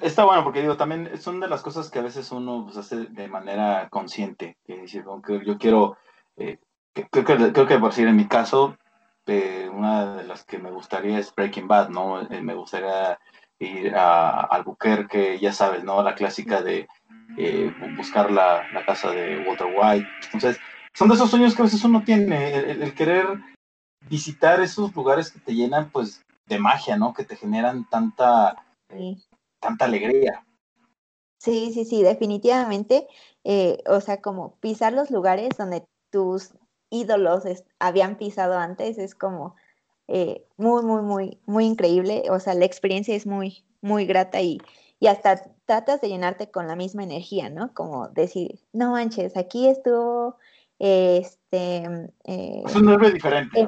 está, 0.00 0.24
bueno 0.24 0.42
porque 0.42 0.62
digo, 0.62 0.78
también 0.78 1.18
son 1.20 1.38
de 1.38 1.48
las 1.48 1.60
cosas 1.60 1.90
que 1.90 1.98
a 1.98 2.02
veces 2.02 2.32
uno 2.32 2.64
pues, 2.64 2.78
hace 2.78 2.96
de 3.06 3.28
manera 3.28 3.88
consciente. 3.90 4.56
Que 4.64 4.78
decir, 4.78 5.04
yo 5.44 5.58
quiero, 5.58 5.98
eh, 6.36 6.58
creo, 6.94 7.26
que, 7.26 7.52
creo 7.52 7.66
que 7.66 7.78
por 7.78 7.90
decir 7.90 8.08
en 8.08 8.16
mi 8.16 8.26
caso, 8.26 8.78
eh, 9.26 9.68
una 9.72 10.16
de 10.16 10.24
las 10.24 10.44
que 10.44 10.58
me 10.58 10.70
gustaría 10.70 11.18
es 11.18 11.34
Breaking 11.34 11.68
Bad, 11.68 11.88
¿no? 11.88 12.20
Eh, 12.30 12.40
me 12.40 12.54
gustaría 12.54 13.18
ir 13.58 13.94
a 13.94 14.40
Albuquerque, 14.40 15.38
ya 15.38 15.52
sabes, 15.52 15.84
¿no? 15.84 16.02
La 16.02 16.14
clásica 16.14 16.62
de 16.62 16.88
buscar 17.96 18.30
la, 18.30 18.64
la, 18.72 18.84
casa 18.84 19.10
de 19.10 19.44
Walter 19.46 19.68
White. 19.74 20.06
Entonces, 20.24 20.58
son 20.92 21.08
de 21.08 21.14
esos 21.14 21.30
sueños 21.30 21.54
que 21.54 21.62
a 21.62 21.64
veces 21.64 21.84
uno 21.84 22.02
tiene, 22.04 22.54
el, 22.54 22.82
el 22.82 22.94
querer 22.94 23.26
visitar 24.08 24.60
esos 24.60 24.94
lugares 24.94 25.30
que 25.30 25.40
te 25.40 25.54
llenan, 25.54 25.90
pues, 25.90 26.24
de 26.46 26.58
magia, 26.58 26.96
¿no? 26.96 27.14
Que 27.14 27.24
te 27.24 27.36
generan 27.36 27.88
tanta, 27.88 28.64
tanta 29.60 29.84
alegría. 29.84 30.44
Sí, 31.38 31.72
sí, 31.72 31.84
sí, 31.84 32.02
definitivamente. 32.02 33.06
Eh, 33.44 33.78
o 33.86 34.00
sea, 34.00 34.20
como 34.20 34.56
pisar 34.56 34.92
los 34.92 35.10
lugares 35.10 35.50
donde 35.58 35.84
tus 36.10 36.54
ídolos 36.90 37.44
habían 37.78 38.16
pisado 38.16 38.58
antes 38.58 38.98
es 38.98 39.14
como 39.14 39.56
eh, 40.08 40.44
muy, 40.56 40.82
muy, 40.82 41.02
muy, 41.02 41.38
muy 41.46 41.64
increíble. 41.64 42.24
O 42.30 42.38
sea, 42.40 42.54
la 42.54 42.64
experiencia 42.64 43.14
es 43.14 43.26
muy, 43.26 43.64
muy 43.80 44.06
grata 44.06 44.40
y, 44.40 44.58
y 45.00 45.06
hasta 45.06 45.42
tratas 45.66 46.00
de 46.00 46.08
llenarte 46.08 46.50
con 46.50 46.66
la 46.66 46.76
misma 46.76 47.04
energía, 47.04 47.50
¿no? 47.50 47.72
Como 47.74 48.08
decir, 48.08 48.60
no 48.72 48.92
manches, 48.92 49.36
aquí 49.36 49.66
estuvo 49.68 50.36
este, 50.78 51.84
eh, 52.24 52.62
es 52.66 52.74
un 52.74 52.86
nervio 52.86 53.10
diferente. 53.10 53.66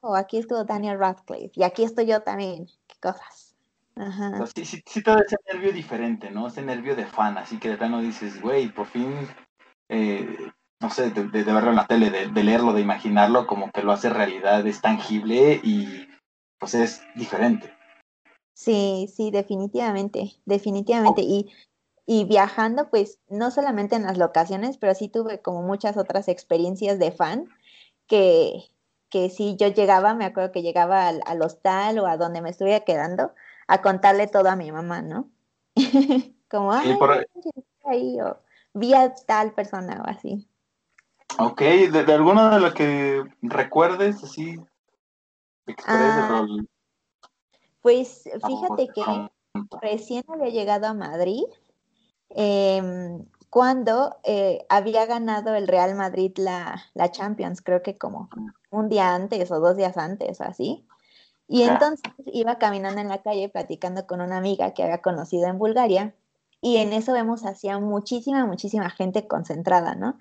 O, 0.00 0.16
aquí 0.16 0.38
estuvo 0.38 0.64
Daniel 0.64 0.98
Radcliffe 0.98 1.52
y 1.54 1.62
aquí 1.62 1.84
estoy 1.84 2.06
yo 2.06 2.22
también. 2.22 2.66
Qué 2.86 2.96
cosas. 3.00 3.54
Ajá. 3.96 4.46
sí, 4.54 4.64
sí, 4.64 4.82
sí, 4.86 5.02
todo 5.02 5.18
ese 5.18 5.36
nervio 5.52 5.72
diferente, 5.72 6.30
¿no? 6.30 6.46
Ese 6.46 6.62
nervio 6.62 6.96
de 6.96 7.04
fan, 7.04 7.36
así 7.36 7.58
que 7.58 7.68
de 7.68 7.76
plano 7.76 8.00
dices, 8.00 8.40
güey, 8.40 8.68
por 8.68 8.86
fin, 8.86 9.14
eh, 9.88 10.36
no 10.80 10.90
sé, 10.90 11.10
de, 11.10 11.22
verlo 11.44 11.70
en 11.70 11.76
la 11.76 11.86
tele, 11.86 12.10
de, 12.10 12.28
de, 12.28 12.44
leerlo, 12.44 12.72
de 12.72 12.80
imaginarlo, 12.80 13.46
como 13.46 13.70
que 13.70 13.82
lo 13.82 13.92
hace 13.92 14.10
realidad, 14.10 14.66
es 14.66 14.80
tangible 14.80 15.60
y 15.62 16.08
pues 16.58 16.74
es 16.74 17.02
diferente. 17.14 17.72
Sí, 18.54 19.10
sí, 19.14 19.30
definitivamente, 19.30 20.32
definitivamente. 20.44 21.22
Y 21.22 21.50
y 22.12 22.24
viajando, 22.24 22.90
pues 22.90 23.20
no 23.28 23.52
solamente 23.52 23.94
en 23.94 24.02
las 24.02 24.18
locaciones, 24.18 24.78
pero 24.78 24.96
sí 24.96 25.08
tuve 25.08 25.40
como 25.40 25.62
muchas 25.62 25.96
otras 25.96 26.26
experiencias 26.26 26.98
de 26.98 27.12
fan 27.12 27.48
que, 28.08 28.64
que 29.10 29.30
si 29.30 29.54
yo 29.54 29.68
llegaba, 29.68 30.12
me 30.14 30.24
acuerdo 30.24 30.50
que 30.50 30.62
llegaba 30.62 31.06
al, 31.06 31.40
hostal 31.40 32.00
o 32.00 32.08
a 32.08 32.16
donde 32.16 32.42
me 32.42 32.50
estuviera 32.50 32.80
quedando 32.80 33.32
a 33.68 33.80
contarle 33.80 34.26
todo 34.26 34.48
a 34.48 34.56
mi 34.56 34.72
mamá, 34.72 35.02
¿no? 35.02 35.30
como, 36.50 36.72
ahí, 36.72 38.20
o 38.20 38.38
vi 38.74 38.92
a 38.92 39.14
tal 39.14 39.52
persona 39.52 40.02
o 40.04 40.10
así. 40.10 40.49
Ok, 41.38 41.60
¿de, 41.60 42.12
alguna 42.12 42.54
de 42.54 42.60
las 42.60 42.74
que 42.74 43.22
recuerdes 43.42 44.22
así? 44.22 44.58
Ah, 45.86 46.46
pues 47.80 48.24
fíjate 48.46 48.88
que 48.88 49.30
recién 49.80 50.24
había 50.28 50.50
llegado 50.50 50.86
a 50.86 50.94
Madrid 50.94 51.44
Em, 52.30 53.26
cuando 53.50 54.16
eh, 54.22 54.64
había 54.68 55.06
ganado 55.06 55.54
el 55.54 55.66
Real 55.66 55.96
Madrid 55.96 56.32
la, 56.36 56.84
la, 56.94 57.10
Champions, 57.10 57.60
creo 57.60 57.82
que 57.82 57.98
como 57.98 58.30
un 58.70 58.88
día 58.88 59.14
antes 59.14 59.50
o 59.50 59.58
dos 59.58 59.76
días 59.76 59.96
antes 59.96 60.40
o 60.40 60.44
así. 60.44 60.86
Y 61.48 61.64
entonces 61.64 62.12
iba 62.26 62.58
caminando 62.58 63.00
en 63.00 63.08
la 63.08 63.22
calle 63.22 63.48
platicando 63.48 64.06
con 64.06 64.20
una 64.20 64.38
amiga 64.38 64.72
que 64.72 64.84
había 64.84 65.02
conocido 65.02 65.48
en 65.48 65.58
Bulgaria 65.58 66.14
y 66.60 66.76
en 66.76 66.92
eso 66.92 67.12
vemos 67.12 67.44
hacia 67.44 67.80
muchísima, 67.80 68.46
muchísima 68.46 68.88
gente 68.90 69.26
concentrada, 69.26 69.96
¿no? 69.96 70.16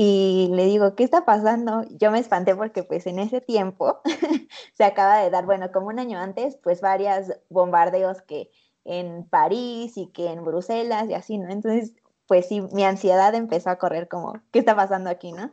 Y 0.00 0.48
le 0.52 0.66
digo, 0.66 0.94
¿qué 0.94 1.02
está 1.02 1.24
pasando? 1.24 1.82
Yo 1.90 2.12
me 2.12 2.20
espanté 2.20 2.54
porque 2.54 2.84
pues 2.84 3.08
en 3.08 3.18
ese 3.18 3.40
tiempo 3.40 4.00
se 4.74 4.84
acaba 4.84 5.18
de 5.18 5.28
dar, 5.28 5.44
bueno, 5.44 5.72
como 5.72 5.88
un 5.88 5.98
año 5.98 6.20
antes, 6.20 6.56
pues 6.62 6.80
varios 6.80 7.32
bombardeos 7.48 8.22
que 8.22 8.48
en 8.84 9.28
París 9.28 9.96
y 9.96 10.06
que 10.12 10.30
en 10.30 10.44
Bruselas 10.44 11.08
y 11.10 11.14
así, 11.14 11.36
¿no? 11.36 11.50
Entonces, 11.50 11.94
pues 12.28 12.46
sí, 12.46 12.60
mi 12.72 12.84
ansiedad 12.84 13.34
empezó 13.34 13.70
a 13.70 13.78
correr 13.78 14.06
como, 14.06 14.34
¿qué 14.52 14.60
está 14.60 14.76
pasando 14.76 15.10
aquí, 15.10 15.32
no? 15.32 15.52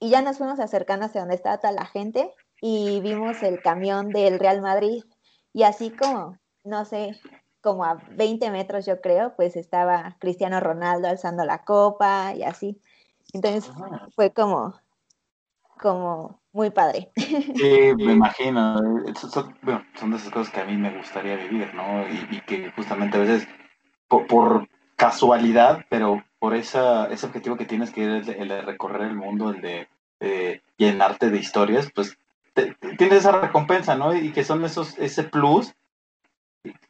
Y 0.00 0.10
ya 0.10 0.20
nos 0.20 0.38
fuimos 0.38 0.58
acercando 0.58 1.06
hacia 1.06 1.20
donde 1.20 1.36
estaba 1.36 1.58
toda 1.58 1.72
la 1.72 1.86
gente 1.86 2.34
y 2.60 3.00
vimos 3.02 3.40
el 3.44 3.62
camión 3.62 4.08
del 4.08 4.40
Real 4.40 4.62
Madrid 4.62 5.04
y 5.52 5.62
así 5.62 5.90
como, 5.90 6.36
no 6.64 6.84
sé, 6.86 7.20
como 7.60 7.84
a 7.84 8.02
20 8.16 8.50
metros 8.50 8.84
yo 8.84 9.00
creo, 9.00 9.36
pues 9.36 9.54
estaba 9.54 10.16
Cristiano 10.18 10.58
Ronaldo 10.58 11.06
alzando 11.06 11.44
la 11.44 11.64
copa 11.64 12.34
y 12.34 12.42
así. 12.42 12.80
Entonces 13.36 13.70
fue 14.14 14.32
como, 14.32 14.74
como 15.78 16.40
muy 16.52 16.70
padre. 16.70 17.10
Sí, 17.14 17.92
me 17.96 18.12
imagino. 18.14 18.78
Son, 19.14 19.54
de 19.62 20.16
esas 20.16 20.32
cosas 20.32 20.52
que 20.52 20.60
a 20.60 20.64
mí 20.64 20.76
me 20.76 20.96
gustaría 20.96 21.36
vivir, 21.36 21.74
¿no? 21.74 22.08
Y, 22.08 22.40
que 22.46 22.70
justamente 22.72 23.18
a 23.18 23.20
veces, 23.20 23.46
por, 24.08 24.68
casualidad, 24.96 25.84
pero 25.90 26.24
por 26.38 26.54
esa, 26.54 27.06
ese 27.08 27.26
objetivo 27.26 27.56
que 27.56 27.66
tienes, 27.66 27.90
que 27.90 28.18
es 28.18 28.28
el, 28.28 28.48
de 28.48 28.62
recorrer 28.62 29.02
el 29.02 29.16
mundo, 29.16 29.50
el 29.50 29.60
de 29.60 30.62
llenarte 30.78 31.28
de 31.28 31.38
historias, 31.38 31.90
pues 31.94 32.18
tienes 32.96 33.18
esa 33.18 33.38
recompensa, 33.38 33.96
¿no? 33.96 34.14
Y 34.16 34.32
que 34.32 34.44
son 34.44 34.64
esos, 34.64 34.98
ese 34.98 35.24
plus 35.24 35.74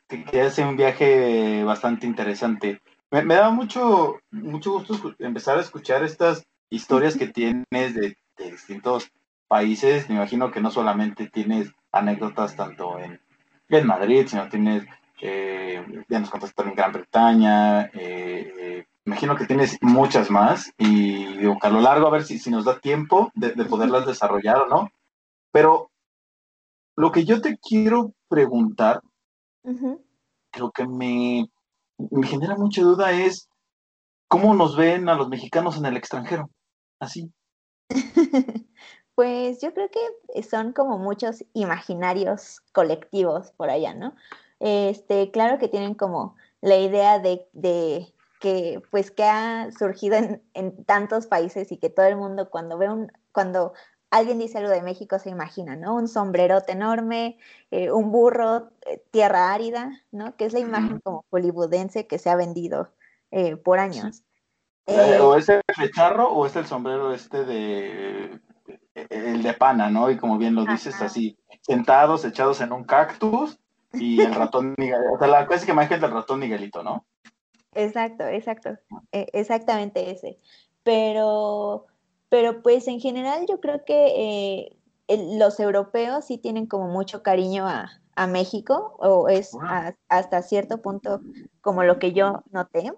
que, 0.08 0.40
hace 0.40 0.64
un 0.64 0.76
viaje 0.76 1.64
bastante 1.64 2.06
interesante. 2.06 2.80
Me, 3.10 3.22
me 3.22 3.34
da 3.34 3.50
mucho, 3.50 4.18
mucho 4.30 4.72
gusto 4.72 5.14
empezar 5.18 5.58
a 5.58 5.62
escuchar 5.62 6.02
estas 6.04 6.44
historias 6.70 7.16
que 7.16 7.28
tienes 7.28 7.94
de 7.94 8.16
de 8.36 8.50
distintos 8.50 9.10
países, 9.48 10.08
me 10.08 10.16
imagino 10.16 10.50
que 10.50 10.60
no 10.60 10.70
solamente 10.70 11.28
tienes 11.28 11.72
anécdotas 11.92 12.56
tanto 12.56 12.98
en, 12.98 13.20
en 13.68 13.86
Madrid, 13.86 14.26
sino 14.26 14.48
tienes, 14.48 14.84
eh, 15.20 15.84
ya 16.08 16.18
nos 16.18 16.30
contaste 16.30 16.62
en 16.62 16.74
Gran 16.74 16.92
Bretaña, 16.92 17.90
eh, 17.94 18.84
imagino 19.04 19.36
que 19.36 19.46
tienes 19.46 19.78
muchas 19.80 20.30
más 20.30 20.72
y 20.78 21.38
digo, 21.38 21.56
a 21.60 21.70
lo 21.70 21.80
largo 21.80 22.08
a 22.08 22.10
ver 22.10 22.24
si, 22.24 22.38
si 22.38 22.50
nos 22.50 22.64
da 22.64 22.78
tiempo 22.78 23.30
de, 23.34 23.52
poderlas 23.64 24.06
desarrollar 24.06 24.62
o 24.62 24.68
no. 24.68 24.90
Pero 25.52 25.90
lo 26.96 27.12
que 27.12 27.24
yo 27.24 27.40
te 27.40 27.56
quiero 27.56 28.12
preguntar, 28.28 29.00
lo 30.58 30.70
que 30.72 30.86
me, 30.86 31.48
me 31.98 32.26
genera 32.26 32.56
mucha 32.56 32.82
duda 32.82 33.12
es 33.12 33.48
cómo 34.28 34.54
nos 34.54 34.76
ven 34.76 35.08
a 35.08 35.14
los 35.14 35.28
mexicanos 35.28 35.76
en 35.76 35.86
el 35.86 35.96
extranjero, 35.96 36.50
así. 37.00 37.32
Pues 39.16 39.62
yo 39.62 39.72
creo 39.72 39.88
que 39.90 40.42
son 40.42 40.74
como 40.74 40.98
muchos 40.98 41.42
imaginarios 41.54 42.60
colectivos 42.72 43.50
por 43.52 43.70
allá, 43.70 43.94
¿no? 43.94 44.14
Este, 44.60 45.30
claro 45.30 45.58
que 45.58 45.68
tienen 45.68 45.94
como 45.94 46.36
la 46.60 46.76
idea 46.76 47.18
de, 47.18 47.48
de 47.54 48.12
que 48.40 48.82
pues 48.90 49.10
que 49.10 49.24
ha 49.24 49.70
surgido 49.72 50.16
en, 50.16 50.42
en, 50.52 50.84
tantos 50.84 51.26
países 51.26 51.72
y 51.72 51.78
que 51.78 51.88
todo 51.88 52.04
el 52.04 52.16
mundo 52.16 52.50
cuando 52.50 52.76
ve 52.76 52.90
un, 52.90 53.10
cuando 53.32 53.72
alguien 54.16 54.38
dice 54.38 54.58
algo 54.58 54.70
de 54.70 54.82
México 54.82 55.18
se 55.18 55.30
imagina, 55.30 55.76
¿no? 55.76 55.94
Un 55.94 56.08
sombrerote 56.08 56.72
enorme, 56.72 57.38
eh, 57.70 57.90
un 57.90 58.10
burro, 58.10 58.70
eh, 58.86 59.02
tierra 59.10 59.52
árida, 59.52 60.02
¿no? 60.10 60.36
Que 60.36 60.46
es 60.46 60.52
la 60.52 60.60
imagen 60.60 61.00
como 61.00 61.24
hollywoodense 61.30 62.06
que 62.06 62.18
se 62.18 62.30
ha 62.30 62.36
vendido 62.36 62.92
eh, 63.30 63.56
por 63.56 63.78
años. 63.78 64.22
o 64.86 65.36
es 65.36 65.48
el 65.48 65.60
flecharro 65.74 66.30
o 66.30 66.46
es 66.46 66.56
el 66.56 66.66
sombrero 66.66 67.12
este 67.12 67.44
de 67.44 68.40
el 68.94 69.42
de 69.42 69.52
pana, 69.52 69.90
¿no? 69.90 70.10
Y 70.10 70.16
como 70.16 70.38
bien 70.38 70.54
lo 70.54 70.64
dices, 70.64 71.02
así, 71.02 71.38
sentados, 71.60 72.24
echados 72.24 72.60
en 72.62 72.72
un 72.72 72.84
cactus 72.84 73.58
y 73.92 74.22
el 74.22 74.34
ratón 74.34 74.74
Miguelito, 74.78 75.12
o 75.14 75.18
sea, 75.18 75.28
la 75.28 75.46
clásica 75.46 75.72
imagen 75.72 76.00
del 76.00 76.12
ratón 76.12 76.40
Miguelito, 76.40 76.82
¿no? 76.82 77.04
Exacto, 77.74 78.26
exacto, 78.26 78.70
exactamente 79.12 80.10
ese. 80.10 80.38
Pero, 80.82 81.86
pero 82.28 82.62
pues 82.62 82.88
en 82.88 83.00
general 83.00 83.46
yo 83.48 83.60
creo 83.60 83.84
que 83.84 84.70
eh, 85.08 85.26
los 85.38 85.60
europeos 85.60 86.24
sí 86.24 86.38
tienen 86.38 86.66
como 86.66 86.88
mucho 86.88 87.22
cariño 87.22 87.66
a, 87.66 88.02
México, 88.28 88.96
o 88.98 89.28
es 89.28 89.52
hasta 90.08 90.40
cierto 90.40 90.80
punto 90.80 91.20
como 91.60 91.84
lo 91.84 91.98
que 91.98 92.14
yo 92.14 92.42
noté. 92.50 92.94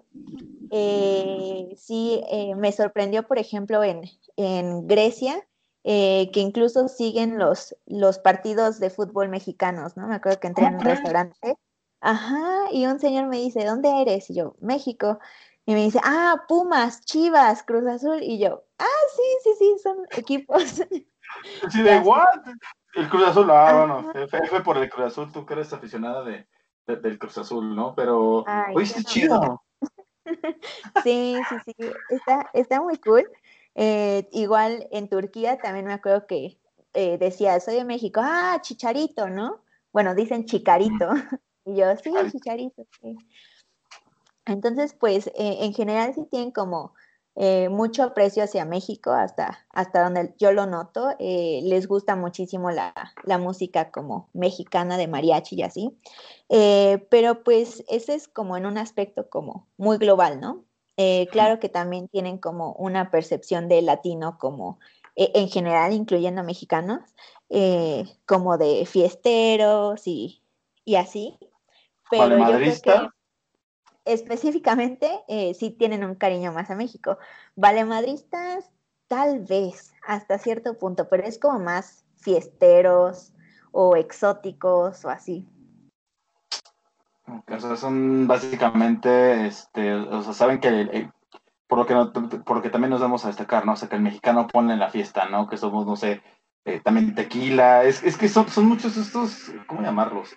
Eh, 0.69 1.75
sí, 1.75 2.23
eh, 2.29 2.55
me 2.55 2.71
sorprendió, 2.71 3.27
por 3.27 3.37
ejemplo, 3.37 3.83
en, 3.83 4.03
en 4.37 4.87
Grecia, 4.87 5.45
eh, 5.83 6.29
que 6.31 6.39
incluso 6.39 6.87
siguen 6.87 7.37
los, 7.37 7.75
los 7.85 8.19
partidos 8.19 8.79
de 8.79 8.89
fútbol 8.89 9.27
mexicanos, 9.27 9.97
¿no? 9.97 10.07
Me 10.07 10.15
acuerdo 10.15 10.39
que 10.39 10.47
entré 10.47 10.65
en 10.65 10.75
un 10.75 10.81
restaurante, 10.81 11.55
ajá, 11.99 12.71
y 12.71 12.85
un 12.85 12.99
señor 13.01 13.27
me 13.27 13.39
dice, 13.39 13.65
¿dónde 13.65 14.01
eres? 14.01 14.29
Y 14.29 14.35
yo, 14.35 14.55
México. 14.61 15.19
Y 15.69 15.73
me 15.75 15.83
dice, 15.83 15.99
ah, 16.03 16.45
Pumas, 16.47 17.05
Chivas, 17.05 17.61
Cruz 17.61 17.85
Azul. 17.85 18.23
Y 18.23 18.39
yo, 18.39 18.63
ah, 18.79 19.01
sí, 19.15 19.21
sí, 19.43 19.49
sí, 19.59 19.75
son 19.83 19.97
equipos. 20.17 20.81
Sí, 21.69 21.83
de 21.83 21.99
what? 21.99 22.25
El 22.95 23.07
Cruz 23.07 23.27
Azul, 23.27 23.51
ah, 23.51 23.85
bueno, 23.85 24.11
fue 24.49 24.63
por 24.63 24.77
el 24.79 24.89
Cruz 24.89 25.05
Azul, 25.05 25.31
tú 25.31 25.45
que 25.45 25.53
eres 25.53 25.71
aficionada 25.71 26.23
de, 26.23 26.47
del 26.87 27.19
Cruz 27.19 27.37
Azul, 27.37 27.75
¿no? 27.75 27.93
Pero, 27.93 28.43
oíste 28.73 29.03
chido. 29.03 29.61
sí, 31.03 31.37
sí, 31.47 31.55
sí, 31.63 31.75
está, 32.09 32.49
está 32.53 32.81
muy 32.81 32.97
cool. 32.97 33.29
Eh, 33.75 34.27
igual 34.31 34.87
en 34.89 35.07
Turquía 35.07 35.59
también 35.59 35.85
me 35.85 35.93
acuerdo 35.93 36.25
que 36.25 36.59
eh, 36.95 37.19
decía, 37.19 37.59
soy 37.59 37.75
de 37.75 37.85
México, 37.85 38.21
ah, 38.23 38.57
chicharito, 38.59 39.29
¿no? 39.29 39.61
Bueno, 39.93 40.15
dicen 40.15 40.45
chicarito. 40.45 41.11
Y 41.65 41.75
yo, 41.75 41.95
sí, 41.97 42.11
chicharito, 42.31 42.87
sí. 42.99 43.15
Entonces, 44.49 44.93
pues 44.93 45.27
eh, 45.27 45.57
en 45.61 45.73
general 45.73 46.13
sí 46.13 46.25
tienen 46.29 46.51
como 46.51 46.93
mucho 47.69 48.03
aprecio 48.03 48.43
hacia 48.43 48.65
México, 48.65 49.11
hasta, 49.11 49.65
hasta 49.69 50.03
donde 50.03 50.35
yo 50.37 50.51
lo 50.51 50.65
noto. 50.65 51.11
les 51.19 51.87
gusta 51.87 52.17
muchísimo 52.17 52.69
la, 52.69 52.93
la, 53.23 53.37
música 53.37 53.91
como 53.91 54.29
mexicana 54.33 54.97
de 54.97 55.07
mariachi 55.07 55.55
y 55.55 55.61
así. 55.61 55.97
pero 57.09 57.41
pues 57.45 57.85
ese 57.87 58.15
es 58.15 58.27
como 58.27 58.57
en 58.57 58.65
un 58.65 58.77
aspecto 58.77 59.29
como 59.29 59.69
muy 59.77 59.97
global, 59.97 60.41
¿no? 60.41 60.65
Eh, 61.01 61.27
claro 61.31 61.61
que 61.61 61.69
también 61.69 62.09
tienen 62.09 62.37
como 62.37 62.73
una 62.73 63.09
percepción 63.09 63.69
de 63.69 63.81
latino 63.81 64.37
como 64.37 64.79
e, 65.15 65.31
en 65.33 65.47
general, 65.47 65.93
incluyendo 65.93 66.43
mexicanos, 66.43 66.99
eh, 67.47 68.03
como 68.25 68.57
de 68.57 68.85
fiesteros 68.85 70.05
y, 70.05 70.43
así. 70.97 71.37
Pero 72.11 72.37
yo 72.37 72.57
creo 72.57 72.81
que 72.83 73.09
específicamente 74.05 75.09
eh, 75.27 75.53
sí 75.53 75.71
tienen 75.71 76.03
un 76.03 76.15
cariño 76.15 76.51
más 76.51 76.69
a 76.69 76.75
México. 76.75 77.17
Valemadristas, 77.55 78.71
tal 79.07 79.41
vez, 79.41 79.93
hasta 80.05 80.37
cierto 80.37 80.77
punto, 80.77 81.07
pero 81.09 81.23
es 81.23 81.39
como 81.39 81.59
más 81.59 82.05
fiesteros 82.17 83.33
o 83.71 83.95
exóticos 83.95 85.05
o 85.05 85.09
así. 85.09 85.47
O 87.47 87.75
son 87.75 88.27
básicamente, 88.27 89.47
este, 89.47 89.93
o 89.93 90.21
sea, 90.23 90.33
saben 90.33 90.59
que, 90.59 91.09
por, 91.67 91.77
lo 91.79 91.85
que 91.85 92.39
por 92.39 92.57
lo 92.57 92.61
que 92.63 92.69
también 92.69 92.89
nos 92.89 93.01
vamos 93.01 93.23
a 93.23 93.27
destacar, 93.27 93.65
¿no? 93.65 93.73
O 93.73 93.75
sea, 93.75 93.87
que 93.87 93.95
el 93.95 94.01
mexicano 94.01 94.47
pone 94.47 94.73
en 94.73 94.79
la 94.79 94.89
fiesta, 94.89 95.27
¿no? 95.29 95.47
Que 95.47 95.57
somos, 95.57 95.85
no 95.85 95.95
sé, 95.95 96.23
eh, 96.65 96.81
también 96.83 97.13
tequila, 97.15 97.83
es, 97.83 98.03
es 98.03 98.17
que 98.17 98.27
son, 98.27 98.47
son 98.49 98.65
muchos 98.67 98.97
estos, 98.97 99.51
¿cómo 99.67 99.81
llamarlos? 99.81 100.35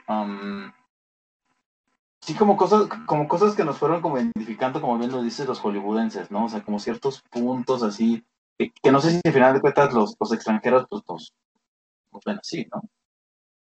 Sí, 2.22 2.34
como 2.34 2.56
cosas, 2.56 2.88
como 3.06 3.28
cosas 3.28 3.54
que 3.54 3.64
nos 3.64 3.78
fueron 3.78 4.00
como 4.00 4.18
identificando, 4.18 4.80
como 4.80 4.98
bien 4.98 5.12
lo 5.12 5.22
dicen 5.22 5.46
los 5.46 5.60
hollywoodenses, 5.60 6.30
¿no? 6.30 6.46
O 6.46 6.48
sea, 6.48 6.62
como 6.62 6.78
ciertos 6.78 7.22
puntos 7.30 7.82
así, 7.82 8.24
que, 8.56 8.92
no 8.92 9.00
sé 9.00 9.10
si 9.10 9.20
al 9.24 9.32
final 9.32 9.54
de 9.54 9.60
cuentas 9.60 9.92
los, 9.92 10.16
los 10.18 10.32
extranjeros, 10.32 10.86
pues, 10.88 11.02
nos, 11.08 11.32
nos 12.12 12.24
ven 12.24 12.38
así, 12.38 12.66
¿no? 12.72 12.82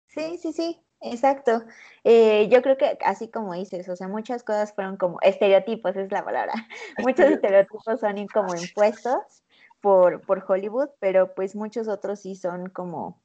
Sí, 0.08 0.38
sí, 0.38 0.54
sí. 0.54 0.82
Exacto. 1.02 1.64
Eh, 2.04 2.48
yo 2.50 2.62
creo 2.62 2.78
que 2.78 2.98
así 3.06 3.28
como 3.28 3.54
dices, 3.54 3.88
o 3.90 3.96
sea, 3.96 4.08
muchas 4.08 4.44
cosas 4.44 4.74
fueron 4.74 4.98
como 4.98 5.20
estereotipos, 5.22 5.96
es 5.96 6.12
la 6.12 6.24
palabra. 6.24 6.54
Muchos 6.98 7.26
estereotipos 7.28 8.00
son 8.00 8.28
como 8.28 8.56
impuestos 8.56 9.44
por, 9.82 10.22
por 10.22 10.44
Hollywood, 10.48 10.90
pero 11.00 11.36
pues 11.36 11.56
muchos 11.56 11.88
otros 11.88 12.22
sí 12.22 12.36
son 12.36 12.70
como, 12.70 13.22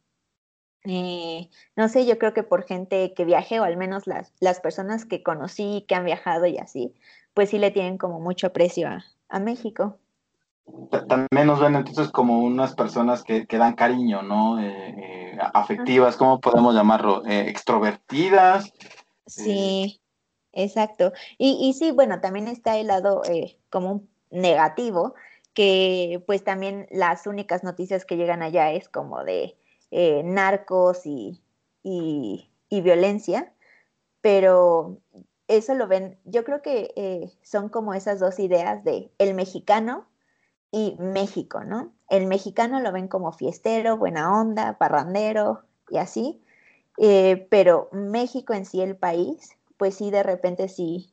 eh, 0.84 1.50
no 1.76 1.88
sé, 1.88 2.06
yo 2.06 2.18
creo 2.18 2.32
que 2.34 2.42
por 2.42 2.64
gente 2.64 3.12
que 3.14 3.24
viaje, 3.24 3.60
o 3.60 3.64
al 3.64 3.76
menos 3.76 4.06
las, 4.06 4.32
las 4.40 4.60
personas 4.60 5.04
que 5.04 5.22
conocí, 5.22 5.84
que 5.88 5.94
han 5.94 6.04
viajado 6.04 6.46
y 6.46 6.58
así, 6.58 6.94
pues 7.34 7.50
sí 7.50 7.58
le 7.58 7.70
tienen 7.70 7.98
como 7.98 8.20
mucho 8.20 8.48
aprecio 8.48 8.88
a, 8.88 9.04
a 9.28 9.40
México 9.40 9.98
también 11.08 11.46
nos 11.46 11.60
ven 11.60 11.74
entonces 11.74 12.10
como 12.10 12.40
unas 12.40 12.74
personas 12.74 13.22
que, 13.22 13.46
que 13.46 13.58
dan 13.58 13.74
cariño, 13.74 14.22
¿no? 14.22 14.60
Eh, 14.60 14.94
eh, 14.98 15.38
afectivas, 15.54 16.16
¿cómo 16.16 16.40
podemos 16.40 16.74
llamarlo? 16.74 17.22
Extrovertidas. 17.26 18.72
Sí, 19.26 20.00
exacto. 20.52 21.12
Y, 21.38 21.58
y, 21.60 21.74
sí, 21.74 21.92
bueno, 21.92 22.20
también 22.20 22.48
está 22.48 22.76
el 22.78 22.88
lado 22.88 23.22
como 23.70 23.92
un 23.92 24.10
negativo, 24.30 25.14
que 25.54 26.22
pues 26.26 26.44
también 26.44 26.86
las 26.90 27.26
únicas 27.26 27.64
noticias 27.64 28.04
que 28.04 28.16
llegan 28.16 28.42
allá 28.42 28.72
es 28.72 28.88
como 28.88 29.24
de 29.24 29.56
narcos 29.90 31.06
y, 31.06 31.42
y, 31.82 32.80
violencia, 32.80 33.52
pero 34.20 34.98
eso 35.48 35.74
lo 35.74 35.88
ven, 35.88 36.18
yo 36.24 36.44
creo 36.44 36.62
que 36.62 37.32
son 37.42 37.68
como 37.68 37.94
esas 37.94 38.20
dos 38.20 38.38
ideas 38.38 38.84
de 38.84 39.10
el 39.18 39.34
mexicano 39.34 40.06
y 40.70 40.96
México, 40.98 41.64
¿no? 41.64 41.92
El 42.08 42.26
mexicano 42.26 42.80
lo 42.80 42.92
ven 42.92 43.08
como 43.08 43.32
fiestero, 43.32 43.96
buena 43.96 44.40
onda, 44.40 44.78
parrandero 44.78 45.64
y 45.88 45.98
así, 45.98 46.40
eh, 46.98 47.46
pero 47.50 47.88
México 47.92 48.52
en 48.52 48.64
sí, 48.64 48.80
el 48.80 48.96
país, 48.96 49.56
pues 49.76 49.94
sí, 49.94 50.10
de 50.10 50.22
repente 50.22 50.68
sí, 50.68 51.10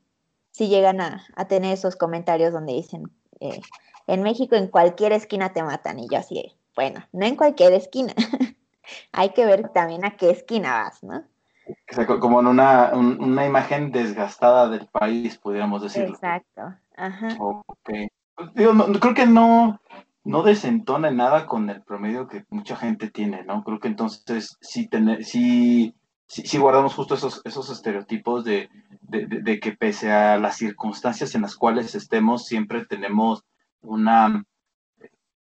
sí 0.51 0.67
llegan 0.67 1.01
a, 1.01 1.25
tener 1.47 1.73
esos 1.73 1.95
comentarios 1.95 2.53
donde 2.53 2.73
dicen, 2.73 3.11
eh, 3.39 3.61
en 4.07 4.21
México 4.21 4.55
en 4.55 4.67
cualquier 4.67 5.13
esquina 5.13 5.53
te 5.53 5.63
matan, 5.63 5.99
y 5.99 6.07
yo 6.09 6.17
así, 6.17 6.55
bueno, 6.75 7.05
no 7.11 7.25
en 7.25 7.35
cualquier 7.35 7.73
esquina, 7.73 8.13
hay 9.12 9.30
que 9.32 9.45
ver 9.45 9.69
también 9.69 10.06
a 10.06 10.17
qué 10.17 10.30
esquina 10.32 10.84
vas, 10.84 11.04
¿no? 11.04 11.23
como 12.21 12.39
en 12.39 12.47
una, 12.47 12.91
una 12.93 13.45
imagen 13.45 13.91
desgastada 13.91 14.69
del 14.69 14.88
país, 14.88 15.38
podríamos 15.38 15.82
decirlo. 15.82 16.15
Exacto, 16.15 16.62
ajá. 16.95 17.28
Ok 17.39 17.89
creo 19.00 19.13
que 19.13 19.26
no, 19.26 19.80
no 20.23 20.43
desentona 20.43 21.12
nada 21.12 21.45
con 21.45 21.69
el 21.69 21.82
promedio 21.82 22.28
que 22.28 22.45
mucha 22.50 22.76
gente 22.76 23.10
tiene, 23.10 23.43
¿no? 23.43 23.63
Creo 23.63 23.80
que 23.80 23.88
entonces 23.88 24.58
sí, 24.62 24.88
tener, 24.88 25.23
sí, 25.26 25.95
sí, 26.28 26.58
guardamos 26.58 26.93
justo 26.93 27.15
esos, 27.15 27.41
esos 27.45 27.69
estereotipos 27.69 28.43
de, 28.43 28.69
de, 29.02 29.60
que 29.60 29.71
pese 29.71 30.12
a 30.12 30.38
las 30.38 30.58
circunstancias 30.58 31.34
en 31.36 31.41
las 31.41 31.56
cuales 31.56 31.95
estemos, 31.95 32.45
siempre 32.45 32.86
tenemos 32.86 33.43
una 33.82 34.43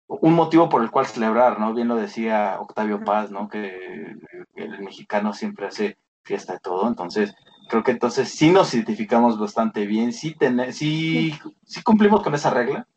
un 0.10 0.34
motivo 0.34 0.69
por 0.69 0.82
el 0.82 0.89
cual 0.89 1.06
celebrar, 1.06 1.60
¿no? 1.60 1.74
Bien 1.74 1.88
lo 1.88 1.95
decía 1.95 2.58
Octavio 2.60 3.04
Paz, 3.04 3.30
¿no? 3.30 3.48
Que 3.48 4.17
el 4.56 4.80
mexicano 4.82 5.34
siempre 5.34 5.67
hace 5.67 5.98
fiesta 6.24 6.54
de 6.54 6.60
todo, 6.60 6.88
entonces 6.88 7.34
creo 7.69 7.84
que 7.84 7.91
entonces 7.91 8.30
sí 8.30 8.52
nos 8.52 8.74
identificamos 8.74 9.39
bastante 9.39 9.86
bien, 9.86 10.12
sí, 10.12 10.36
sí, 10.72 11.34
sí 11.63 11.84
cumplimos 11.84 12.24
con 12.24 12.34
esa 12.34 12.50
regla. 12.50 12.88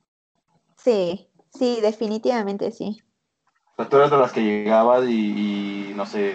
Sí, 0.76 1.28
sí, 1.52 1.78
definitivamente 1.82 2.72
sí. 2.72 3.02
O 3.76 3.86
tú 3.86 3.98
eras 3.98 4.10
de 4.10 4.16
las 4.16 4.32
que 4.32 4.42
llegabas 4.42 5.06
y, 5.08 5.92
no 5.94 6.06
sé, 6.06 6.30
eh, 6.30 6.34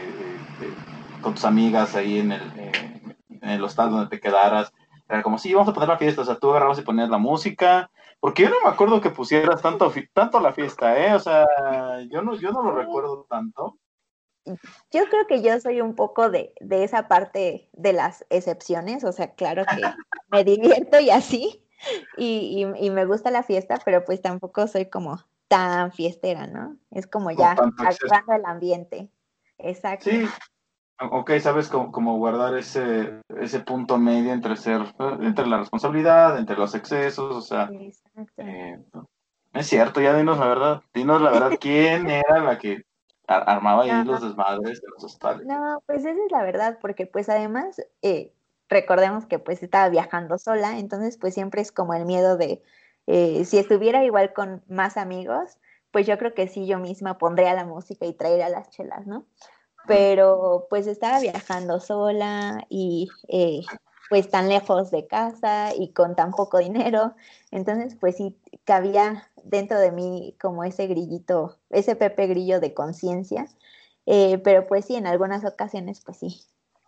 eh, 0.62 0.74
con 1.22 1.34
tus 1.34 1.46
amigas 1.46 1.96
ahí 1.96 2.20
en 2.20 2.32
el, 2.32 2.42
eh, 2.56 2.72
en 3.42 3.50
el 3.50 3.64
hostal 3.64 3.90
donde 3.90 4.10
te 4.10 4.20
quedaras, 4.20 4.72
era 5.10 5.24
como, 5.24 5.38
sí, 5.38 5.54
vamos 5.54 5.70
a 5.70 5.74
poner 5.74 5.90
la 5.90 5.98
fiesta, 5.98 6.22
o 6.22 6.26
sea, 6.26 6.38
tú 6.38 6.52
agarrabas 6.52 6.80
y 6.80 6.84
ponías 6.84 7.10
la 7.10 7.18
música, 7.18 7.90
porque 8.20 8.44
yo 8.44 8.50
no 8.50 8.58
me 8.64 8.70
acuerdo 8.70 9.02
que 9.02 9.10
pusieras 9.10 9.62
tanto, 9.62 9.92
tanto 10.14 10.40
la 10.40 10.54
fiesta, 10.54 10.98
¿eh? 10.98 11.14
O 11.14 11.20
sea, 11.20 11.46
yo 12.10 12.22
no, 12.22 12.36
yo 12.36 12.52
no 12.52 12.64
lo 12.64 12.72
recuerdo 12.72 13.26
tanto. 13.30 13.78
Yo 14.46 15.06
creo 15.10 15.28
que 15.28 15.42
yo 15.42 15.60
soy 15.60 15.82
un 15.82 15.94
poco 15.94 16.30
de, 16.30 16.54
de 16.62 16.84
esa 16.84 17.08
parte 17.08 17.70
de 17.74 17.94
las 17.94 18.26
excepciones, 18.30 19.04
o 19.04 19.12
sea, 19.12 19.34
claro 19.36 19.64
que 19.66 19.82
me 20.30 20.44
divierto 20.44 21.00
y 21.00 21.10
así, 21.10 21.64
y, 22.18 22.66
y, 22.78 22.90
me 22.90 23.06
gusta 23.06 23.30
la 23.30 23.44
fiesta, 23.44 23.80
pero 23.84 24.04
pues 24.06 24.22
tampoco 24.22 24.68
soy 24.68 24.90
como 24.90 25.20
tan 25.48 25.92
fiestera, 25.92 26.48
¿no? 26.48 26.78
Es 26.92 27.08
como 27.08 27.32
ya 27.32 27.52
actuando 27.52 28.34
el 28.34 28.46
ambiente. 28.46 29.12
Exacto. 29.58 30.10
Sí, 30.10 30.26
ok, 31.00 31.32
sabes 31.40 31.70
cómo, 31.70 32.18
guardar 32.18 32.56
ese, 32.58 33.22
ese 33.40 33.60
punto 33.60 33.98
medio 33.98 34.34
entre 34.34 34.56
ser, 34.56 34.82
entre 35.22 35.48
la 35.48 35.58
responsabilidad, 35.58 36.38
entre 36.38 36.58
los 36.58 36.76
excesos, 36.76 37.36
o 37.36 37.42
sea. 37.42 37.70
Eh, 38.38 38.80
es 39.54 39.68
cierto, 39.68 40.02
ya 40.02 40.16
dinos 40.16 40.38
la 40.40 40.48
verdad, 40.48 40.82
dinos 40.94 41.22
la 41.22 41.32
verdad, 41.32 41.52
¿quién 41.62 42.10
era 42.10 42.40
la 42.40 42.58
que 42.58 42.84
armaba 43.28 43.84
ahí 43.84 44.06
los 44.06 44.22
desmadres 44.22 44.82
de 44.82 44.88
los 44.90 45.04
hostales? 45.04 45.46
No, 45.46 45.82
pues 45.86 46.00
esa 46.00 46.12
es 46.12 46.32
la 46.32 46.44
verdad, 46.44 46.78
porque 46.82 47.06
pues 47.06 47.30
además, 47.30 47.82
eh, 48.02 48.34
recordemos 48.70 49.26
que 49.26 49.40
pues 49.40 49.64
estaba 49.64 49.90
viajando 49.90 50.38
sola, 50.38 50.80
entonces 50.80 51.18
pues 51.18 51.34
siempre 51.34 51.62
es 51.62 51.72
como 51.72 51.94
el 51.94 52.06
miedo 52.06 52.38
de, 52.38 52.62
eh, 53.08 53.46
si 53.46 53.58
estuviera 53.58 54.04
igual 54.04 54.34
con 54.34 54.64
más 54.68 54.98
amigos, 54.98 55.58
pues 55.92 56.06
yo 56.06 56.18
creo 56.18 56.34
que 56.34 56.48
sí 56.48 56.68
yo 56.68 56.80
misma 56.80 57.18
pondría 57.18 57.54
la 57.54 57.66
música 57.66 58.06
y 58.06 58.14
traería 58.14 58.50
las 58.50 58.70
chelas, 58.70 59.08
¿no? 59.08 59.26
Pero 59.88 60.68
pues 60.70 60.86
estaba 60.88 61.20
viajando 61.20 61.80
sola 61.80 62.66
y 62.70 63.10
eh, 63.28 63.62
pues 64.10 64.30
tan 64.30 64.50
lejos 64.50 64.92
de 64.92 65.08
casa 65.08 65.74
y 65.76 65.92
con 65.94 66.16
tan 66.16 66.32
poco 66.32 66.60
dinero, 66.60 67.16
entonces 67.52 67.96
pues 68.00 68.18
sí 68.18 68.38
cabía 68.64 69.30
dentro 69.44 69.80
de 69.80 69.92
mí 69.92 70.36
como 70.40 70.64
ese 70.64 70.88
grillito, 70.88 71.58
ese 71.70 71.96
Pepe 71.96 72.28
Grillo 72.28 72.60
de 72.60 72.74
conciencia, 72.74 73.48
eh, 74.06 74.38
pero 74.40 74.68
pues 74.68 74.86
sí, 74.86 74.96
en 74.96 75.08
algunas 75.08 75.44
ocasiones 75.46 76.02
pues 76.02 76.18
sí, 76.18 76.42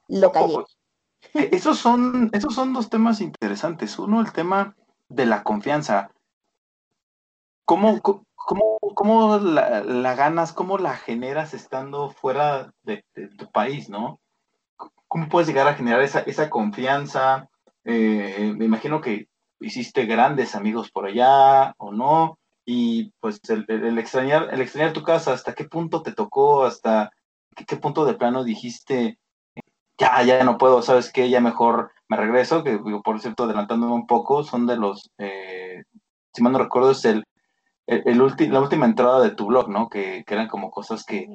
lo 0.07 0.31
callé. 0.31 0.57
E-, 1.33 1.49
esos 1.51 1.77
son, 1.77 2.29
esos 2.33 2.53
son 2.53 2.73
dos 2.73 2.89
temas 2.89 3.21
interesantes. 3.21 3.99
Uno, 3.99 4.21
el 4.21 4.31
tema 4.31 4.75
de 5.09 5.25
la 5.25 5.43
confianza. 5.43 6.11
¿Cómo, 7.65 7.99
cómo, 8.01 8.78
la, 9.05 10.15
ganas, 10.15 10.53
cómo 10.53 10.77
la 10.77 10.95
generas 10.95 11.53
estando 11.53 12.09
fuera 12.09 12.73
de, 12.83 13.03
tu 13.37 13.49
país, 13.51 13.89
no? 13.89 14.19
¿Cómo 15.07 15.29
puedes 15.29 15.47
llegar 15.47 15.67
a 15.67 15.73
generar 15.73 16.01
esa, 16.01 16.19
esa 16.21 16.49
confianza? 16.49 17.47
Eh, 17.85 18.53
me 18.55 18.65
imagino 18.65 19.01
que 19.01 19.27
hiciste 19.59 20.05
grandes 20.05 20.55
amigos 20.55 20.91
por 20.91 21.05
allá 21.05 21.73
o 21.77 21.91
no, 21.91 22.37
y 22.65 23.11
pues 23.19 23.39
el, 23.49 23.97
extrañar, 23.97 24.53
el 24.53 24.61
extrañar 24.61 24.93
tu 24.93 25.03
casa, 25.03 25.33
¿hasta 25.33 25.53
qué 25.53 25.63
punto 25.63 26.03
te 26.03 26.11
tocó? 26.11 26.65
¿Hasta 26.65 27.11
qué 27.55 27.77
punto 27.77 28.05
de 28.05 28.13
plano 28.13 28.43
dijiste, 28.43 29.17
ya, 29.97 30.21
ya 30.23 30.43
no 30.43 30.57
puedo, 30.57 30.81
¿sabes 30.81 31.11
qué? 31.11 31.29
Ya 31.29 31.41
mejor 31.41 31.91
me 32.07 32.17
regreso, 32.17 32.63
que 32.63 32.79
por 33.03 33.19
cierto, 33.19 33.45
adelantándome 33.45 33.93
un 33.93 34.07
poco, 34.07 34.43
son 34.43 34.67
de 34.67 34.77
los, 34.77 35.09
eh, 35.17 35.83
si 36.33 36.43
mal 36.43 36.53
no 36.53 36.59
recuerdo, 36.59 36.91
es 36.91 37.03
el, 37.05 37.23
el, 37.89 38.17
la 38.51 38.61
última 38.61 38.85
entrada 38.85 39.21
de 39.21 39.31
tu 39.31 39.47
blog, 39.47 39.69
¿no? 39.69 39.89
Que, 39.89 40.23
eran 40.27 40.47
como 40.47 40.71
cosas 40.71 41.03
que, 41.03 41.27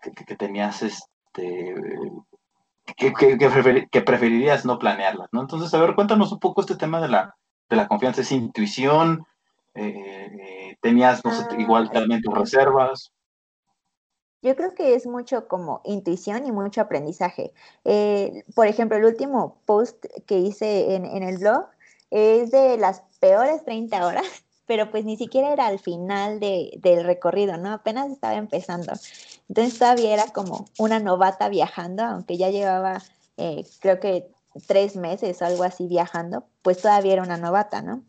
que, 0.00 0.36
tenías, 0.36 0.82
este, 0.82 1.74
que, 2.96 3.12
que, 3.12 4.00
preferirías 4.00 4.64
no 4.64 4.78
planearlas, 4.78 5.28
¿no? 5.32 5.42
Entonces, 5.42 5.72
a 5.74 5.80
ver, 5.80 5.94
cuéntanos 5.94 6.32
un 6.32 6.38
poco 6.38 6.62
este 6.62 6.76
tema 6.76 7.00
de 7.00 7.08
la, 7.08 7.36
de 7.68 7.76
la 7.76 7.86
confianza, 7.86 8.22
esa 8.22 8.34
intuición, 8.34 9.26
eh, 9.74 10.30
eh, 10.40 10.76
tenías, 10.80 11.24
no 11.24 11.32
sé, 11.32 11.46
igual 11.58 11.88
ah, 11.90 11.92
también 11.92 12.22
tus 12.22 12.34
reservas. 12.34 13.12
Yo 14.40 14.54
creo 14.56 14.74
que 14.74 14.94
es 14.94 15.06
mucho 15.06 15.48
como 15.48 15.82
intuición 15.84 16.46
y 16.46 16.52
mucho 16.52 16.80
aprendizaje. 16.80 17.52
Eh, 17.84 18.44
por 18.54 18.66
ejemplo, 18.66 18.96
el 18.96 19.04
último 19.04 19.60
post 19.66 20.04
que 20.26 20.38
hice 20.38 20.94
en, 20.94 21.04
el 21.04 21.38
blog 21.38 21.66
es 22.10 22.50
de 22.52 22.78
las 22.78 23.02
peores 23.20 23.64
30 23.64 24.06
horas, 24.06 24.44
pero 24.68 24.90
pues 24.90 25.04
ni 25.06 25.16
siquiera 25.16 25.50
era 25.52 25.66
al 25.66 25.80
final 25.80 26.40
del 26.40 27.04
recorrido, 27.04 27.56
¿no? 27.56 27.72
Apenas 27.72 28.10
estaba 28.10 28.34
empezando. 28.34 28.92
Entonces 29.48 29.78
todavía 29.78 30.12
era 30.12 30.26
como 30.26 30.66
una 30.78 31.00
novata 31.00 31.48
viajando, 31.48 32.04
aunque 32.04 32.36
ya 32.36 32.50
llevaba, 32.50 33.02
eh, 33.38 33.64
creo 33.80 33.98
que 33.98 34.30
tres 34.66 34.94
meses 34.94 35.40
o 35.40 35.46
algo 35.46 35.64
así 35.64 35.86
viajando, 35.86 36.44
pues 36.60 36.82
todavía 36.82 37.14
era 37.14 37.22
una 37.22 37.38
novata, 37.38 37.80
¿no? 37.80 38.02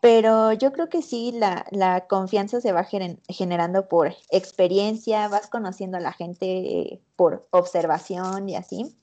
Pero 0.00 0.52
yo 0.52 0.72
creo 0.72 0.88
que 0.88 1.00
sí, 1.00 1.32
la, 1.32 2.06
confianza 2.08 2.60
se 2.60 2.72
va 2.72 2.84
generando 3.28 3.88
por 3.88 4.14
experiencia, 4.30 5.28
vas 5.28 5.46
conociendo 5.46 5.96
a 5.96 6.00
la 6.00 6.12
gente 6.12 7.00
por 7.14 7.46
observación 7.50 8.48
y 8.48 8.56
así. 8.56 8.96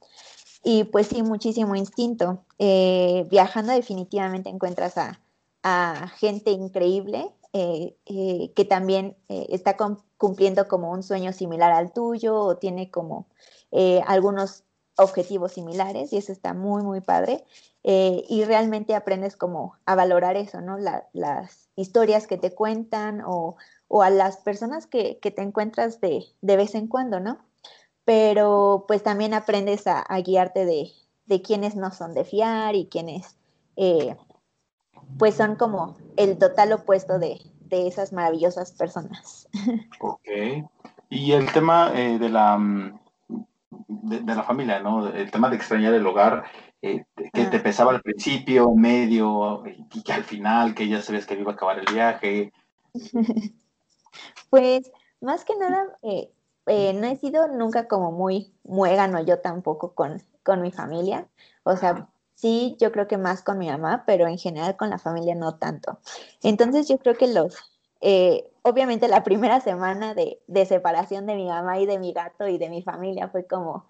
Y 0.64 0.84
pues 0.84 1.08
sí, 1.08 1.24
muchísimo 1.24 1.76
instinto. 1.76 2.44
Eh, 2.60 3.26
viajando 3.32 3.72
definitivamente 3.74 4.50
encuentras 4.50 4.98
a, 4.98 5.20
gente 6.18 6.52
increíble 6.52 7.32
eh, 7.54 7.96
que 8.06 8.66
también 8.66 9.16
está 9.28 9.76
cumpliendo 10.18 10.68
como 10.68 10.92
un 10.92 11.04
sueño 11.04 11.34
similar 11.34 11.72
al 11.72 11.92
tuyo 11.94 12.40
o 12.40 12.58
tiene 12.58 12.90
como 12.90 13.28
algunos 14.06 14.64
objetivos 14.98 15.54
similares 15.54 16.14
y 16.14 16.18
eso 16.18 16.32
está 16.32 16.54
muy, 16.54 16.84
muy 16.84 17.02
padre. 17.02 17.44
Eh, 17.84 18.26
y 18.30 18.44
realmente 18.44 18.94
aprendes 18.94 19.36
como 19.36 19.76
a 19.86 19.96
valorar 19.96 20.38
eso, 20.38 20.62
¿no? 20.62 20.78
las 20.78 21.70
historias 21.76 22.28
que 22.28 22.38
te 22.38 22.54
cuentan 22.54 23.24
o, 23.26 23.56
a 24.02 24.10
las 24.10 24.38
personas 24.38 24.86
que, 24.86 25.16
te 25.16 25.42
encuentras 25.42 26.00
de, 26.00 26.26
vez 26.42 26.76
en 26.76 26.88
cuando, 26.88 27.20
¿no? 27.20 27.40
Pero 28.06 28.86
pues 28.88 29.04
también 29.04 29.34
aprendes 29.34 29.88
a, 29.88 30.06
guiarte 30.22 30.66
de, 30.66 30.92
de, 31.26 31.42
quienes 31.42 31.76
no 31.76 31.92
son 31.92 32.14
de 32.14 32.24
fiar 32.24 32.76
y 32.76 32.86
quienes 32.86 33.36
eh, 33.76 34.16
pues 35.18 35.36
son 35.36 35.56
como 35.56 35.98
el 36.18 36.38
total 36.38 36.74
opuesto 36.74 37.20
de, 37.20 37.40
esas 37.70 38.12
maravillosas 38.12 38.74
personas. 38.74 39.48
Ok. 40.02 40.28
Y 41.10 41.34
el 41.34 41.52
tema 41.52 41.92
eh, 41.94 42.20
de 42.20 42.30
la 42.30 42.58
mm, 42.58 43.00
de, 43.88 44.36
la 44.36 44.44
familia, 44.44 44.80
¿no? 44.80 45.08
El 45.08 45.30
tema 45.32 45.50
de 45.50 45.56
extrañar 45.56 45.94
el 45.94 46.06
hogar, 46.06 46.44
eh, 46.82 47.06
que 47.34 47.46
te 47.46 47.58
ah. 47.58 47.64
pesaba 47.64 47.92
al 47.92 48.02
principio, 48.02 48.74
medio, 48.74 49.64
y 49.66 50.02
que 50.04 50.14
al 50.14 50.24
final, 50.24 50.74
que 50.74 50.88
ya 50.88 51.02
sabías 51.02 51.26
que 51.26 51.36
iba 51.36 51.52
a 51.52 51.56
acabar 51.56 51.80
el 51.80 51.94
viaje. 51.94 52.52
Pues 54.50 54.92
más 55.22 55.46
que 55.46 55.56
nada, 55.56 55.86
eh, 56.02 56.30
eh, 56.66 56.92
no 56.92 57.08
he 57.08 57.16
sido 57.16 57.48
nunca 57.48 57.88
como 57.88 58.12
muy 58.12 58.54
muégano 58.66 59.24
yo 59.24 59.40
tampoco 59.40 59.94
con, 59.94 60.22
con 60.44 60.62
mi 60.62 60.70
familia. 60.74 61.30
O 61.64 61.78
sea, 61.78 62.10
sí, 62.42 62.76
yo 62.80 62.92
creo 62.92 63.08
que 63.08 63.18
más 63.18 63.44
con 63.44 63.60
mi 63.60 63.70
mamá, 63.70 64.04
pero 64.06 64.28
en 64.28 64.38
general 64.40 64.76
con 64.76 64.90
la 64.90 64.98
familia 64.98 65.36
no 65.36 65.56
tanto. 65.56 66.00
Entonces 66.42 66.88
yo 66.88 66.98
creo 66.98 67.16
que 67.16 67.28
los, 67.28 67.56
obviamente 68.64 69.08
la 69.08 69.24
primera 69.24 69.62
semana 69.62 70.14
de, 70.16 70.42
de, 70.48 70.66
separación 70.66 71.28
de 71.28 71.36
mi 71.36 71.46
mamá 71.46 71.80
y 71.80 71.86
de 71.86 72.00
mi 72.00 72.14
gato 72.14 72.48
y 72.48 72.58
de 72.58 72.70
mi 72.70 72.82
familia 72.82 73.30
fue 73.30 73.46
como, 73.46 73.86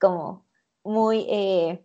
como 0.00 0.46
muy, 0.82 1.26
eh, 1.28 1.84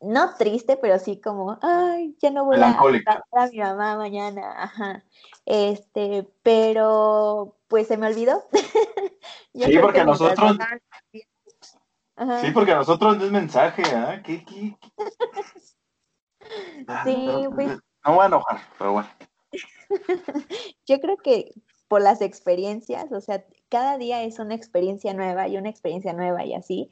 no 0.00 0.34
triste, 0.36 0.76
pero 0.76 0.98
sí 0.98 1.20
como, 1.20 1.58
ay, 1.62 2.16
ya 2.20 2.30
no 2.30 2.44
voy 2.44 2.56
a 2.60 2.82
ver 2.82 3.04
a 3.32 3.46
mi 3.48 3.58
mamá 3.58 3.96
mañana, 3.96 4.64
ajá. 4.64 5.04
Este, 5.46 6.28
pero 6.42 7.56
pues 7.68 7.86
se 7.88 7.96
me 7.96 8.06
olvidó. 8.06 8.42
sí, 9.54 9.78
porque 9.78 10.00
a 10.00 10.04
Sí, 12.42 12.50
porque 12.52 12.72
a 12.72 12.76
nosotros 12.76 13.22
es 13.22 13.30
mensaje, 13.30 13.82
¿ah? 13.94 14.20
¿Qué, 14.22 14.44
qué, 14.44 14.76
sí, 17.04 17.28
pues... 17.54 17.78
No 18.04 18.14
voy 18.14 18.22
a 18.22 18.26
enojar, 18.26 18.60
pero 18.78 18.92
bueno. 18.92 19.08
Yo 20.86 21.00
creo 21.00 21.16
que 21.16 21.52
por 21.88 22.02
las 22.02 22.20
experiencias, 22.20 23.10
o 23.12 23.20
sea, 23.20 23.44
cada 23.68 23.98
día 23.98 24.22
es 24.22 24.38
una 24.38 24.54
experiencia 24.54 25.14
nueva 25.14 25.48
y 25.48 25.56
una 25.56 25.68
experiencia 25.68 26.12
nueva 26.12 26.44
y 26.44 26.54
así 26.54 26.90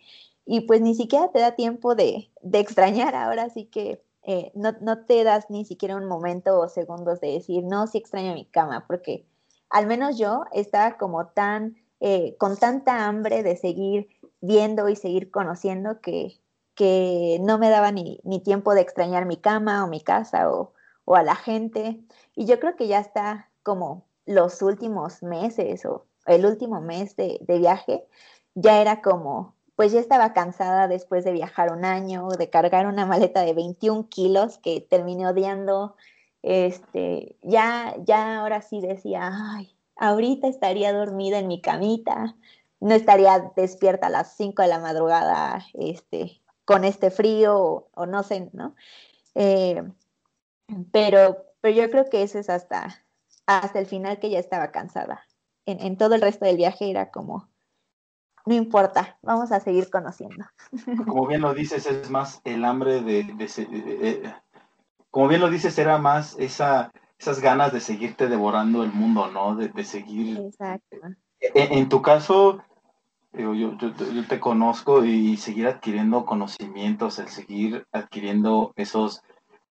y 0.50 0.62
pues 0.62 0.80
ni 0.80 0.94
siquiera 0.94 1.30
te 1.30 1.40
da 1.40 1.54
tiempo 1.54 1.94
de, 1.94 2.30
extrañar, 2.54 3.14
ahora 3.14 3.50
sí 3.50 3.66
que 3.66 4.02
eh, 4.22 4.50
no, 4.54 5.04
te 5.04 5.22
das 5.22 5.50
ni 5.50 5.66
siquiera 5.66 5.94
un 5.94 6.06
momento 6.06 6.58
o 6.58 6.68
segundos 6.68 7.20
de 7.20 7.32
decir, 7.32 7.64
no, 7.64 7.86
sí 7.86 7.98
extraño 7.98 8.32
mi 8.32 8.46
cama, 8.46 8.86
porque 8.86 9.26
al 9.68 9.86
menos 9.86 10.16
yo 10.16 10.44
estaba 10.52 10.96
como 10.96 11.26
tan, 11.26 11.76
eh, 12.00 12.34
con 12.38 12.56
tanta 12.56 13.06
hambre 13.06 13.42
de 13.42 13.58
seguir 13.58 14.08
viendo 14.40 14.88
y 14.88 14.96
seguir 14.96 15.30
conociendo 15.30 16.00
que, 16.00 16.40
que 16.74 17.38
no 17.40 17.58
me 17.58 17.70
daba 17.70 17.92
ni, 17.92 18.20
ni, 18.24 18.40
tiempo 18.40 18.74
de 18.74 18.80
extrañar 18.80 19.26
mi 19.26 19.36
cama 19.36 19.84
o 19.84 19.88
mi 19.88 20.00
casa 20.00 20.50
o, 20.50 20.72
o, 21.04 21.16
a 21.16 21.22
la 21.22 21.36
gente. 21.36 22.00
Y 22.34 22.46
yo 22.46 22.60
creo 22.60 22.76
que 22.76 22.88
ya 22.88 23.00
está 23.00 23.50
como 23.62 24.06
los 24.26 24.62
últimos 24.62 25.22
meses 25.22 25.84
o 25.86 26.06
el 26.26 26.46
último 26.46 26.80
mes 26.80 27.16
de, 27.16 27.38
de 27.40 27.58
viaje, 27.58 28.06
ya 28.54 28.80
era 28.80 29.00
como, 29.02 29.54
pues 29.76 29.92
ya 29.92 30.00
estaba 30.00 30.32
cansada 30.32 30.88
después 30.88 31.24
de 31.24 31.32
viajar 31.32 31.72
un 31.72 31.84
año, 31.84 32.28
de 32.28 32.50
cargar 32.50 32.86
una 32.86 33.06
maleta 33.06 33.42
de 33.42 33.54
21 33.54 34.08
kilos 34.08 34.58
que 34.58 34.80
terminé 34.80 35.26
odiando. 35.26 35.96
Este, 36.42 37.36
ya, 37.42 37.94
ya 38.04 38.38
ahora 38.38 38.62
sí 38.62 38.80
decía, 38.80 39.30
ay, 39.32 39.76
ahorita 39.96 40.48
estaría 40.48 40.92
dormida 40.92 41.38
en 41.38 41.48
mi 41.48 41.60
camita, 41.60 42.36
no 42.80 42.94
estaría 42.94 43.52
despierta 43.56 44.06
a 44.06 44.10
las 44.10 44.36
5 44.36 44.62
de 44.62 44.68
la 44.68 44.78
madrugada, 44.78 45.64
este, 45.74 46.42
con 46.64 46.84
este 46.84 47.10
frío 47.10 47.88
o, 47.94 48.06
no 48.06 48.22
sé, 48.22 48.50
¿no? 48.52 48.74
Eh, 49.34 49.82
pero, 50.92 51.44
pero 51.60 51.74
yo 51.74 51.90
creo 51.90 52.08
que 52.08 52.22
eso 52.22 52.38
es 52.38 52.50
hasta, 52.50 53.04
hasta 53.46 53.78
el 53.78 53.86
final 53.86 54.18
que 54.18 54.30
ya 54.30 54.38
estaba 54.38 54.70
cansada. 54.70 55.24
En, 55.66 55.80
en, 55.80 55.96
todo 55.96 56.14
el 56.14 56.20
resto 56.20 56.44
del 56.44 56.56
viaje 56.56 56.90
era 56.90 57.10
como, 57.10 57.48
no 58.48 58.54
importa, 58.54 59.18
vamos 59.22 59.52
a 59.52 59.60
seguir 59.60 59.90
conociendo. 59.90 60.46
Como 61.06 61.26
bien 61.26 61.42
lo 61.42 61.52
dices, 61.52 61.84
es 61.84 62.08
más 62.08 62.40
el 62.44 62.64
hambre 62.64 63.02
de, 63.02 63.24
de, 63.24 64.34
como 65.10 65.28
bien 65.28 65.40
lo 65.40 65.50
dices, 65.50 65.78
era 65.78 65.98
más 65.98 66.34
esa, 66.38 66.92
esas 67.18 67.40
ganas 67.40 67.72
de 67.72 67.80
seguirte 67.80 68.28
devorando 68.28 68.82
el 68.82 68.92
mundo, 68.92 69.30
¿no? 69.30 69.54
De, 69.56 69.84
seguir. 69.84 70.38
Exacto. 70.38 70.96
en, 71.40 71.88
tu 71.88 72.00
caso, 72.02 72.62
yo, 73.38 73.54
yo, 73.54 74.26
te 74.26 74.40
conozco 74.40 75.04
y 75.04 75.36
seguir 75.36 75.68
adquiriendo 75.68 76.24
conocimientos, 76.24 77.18
el 77.18 77.28
seguir 77.28 77.86
adquiriendo 77.92 78.72
esos, 78.76 79.22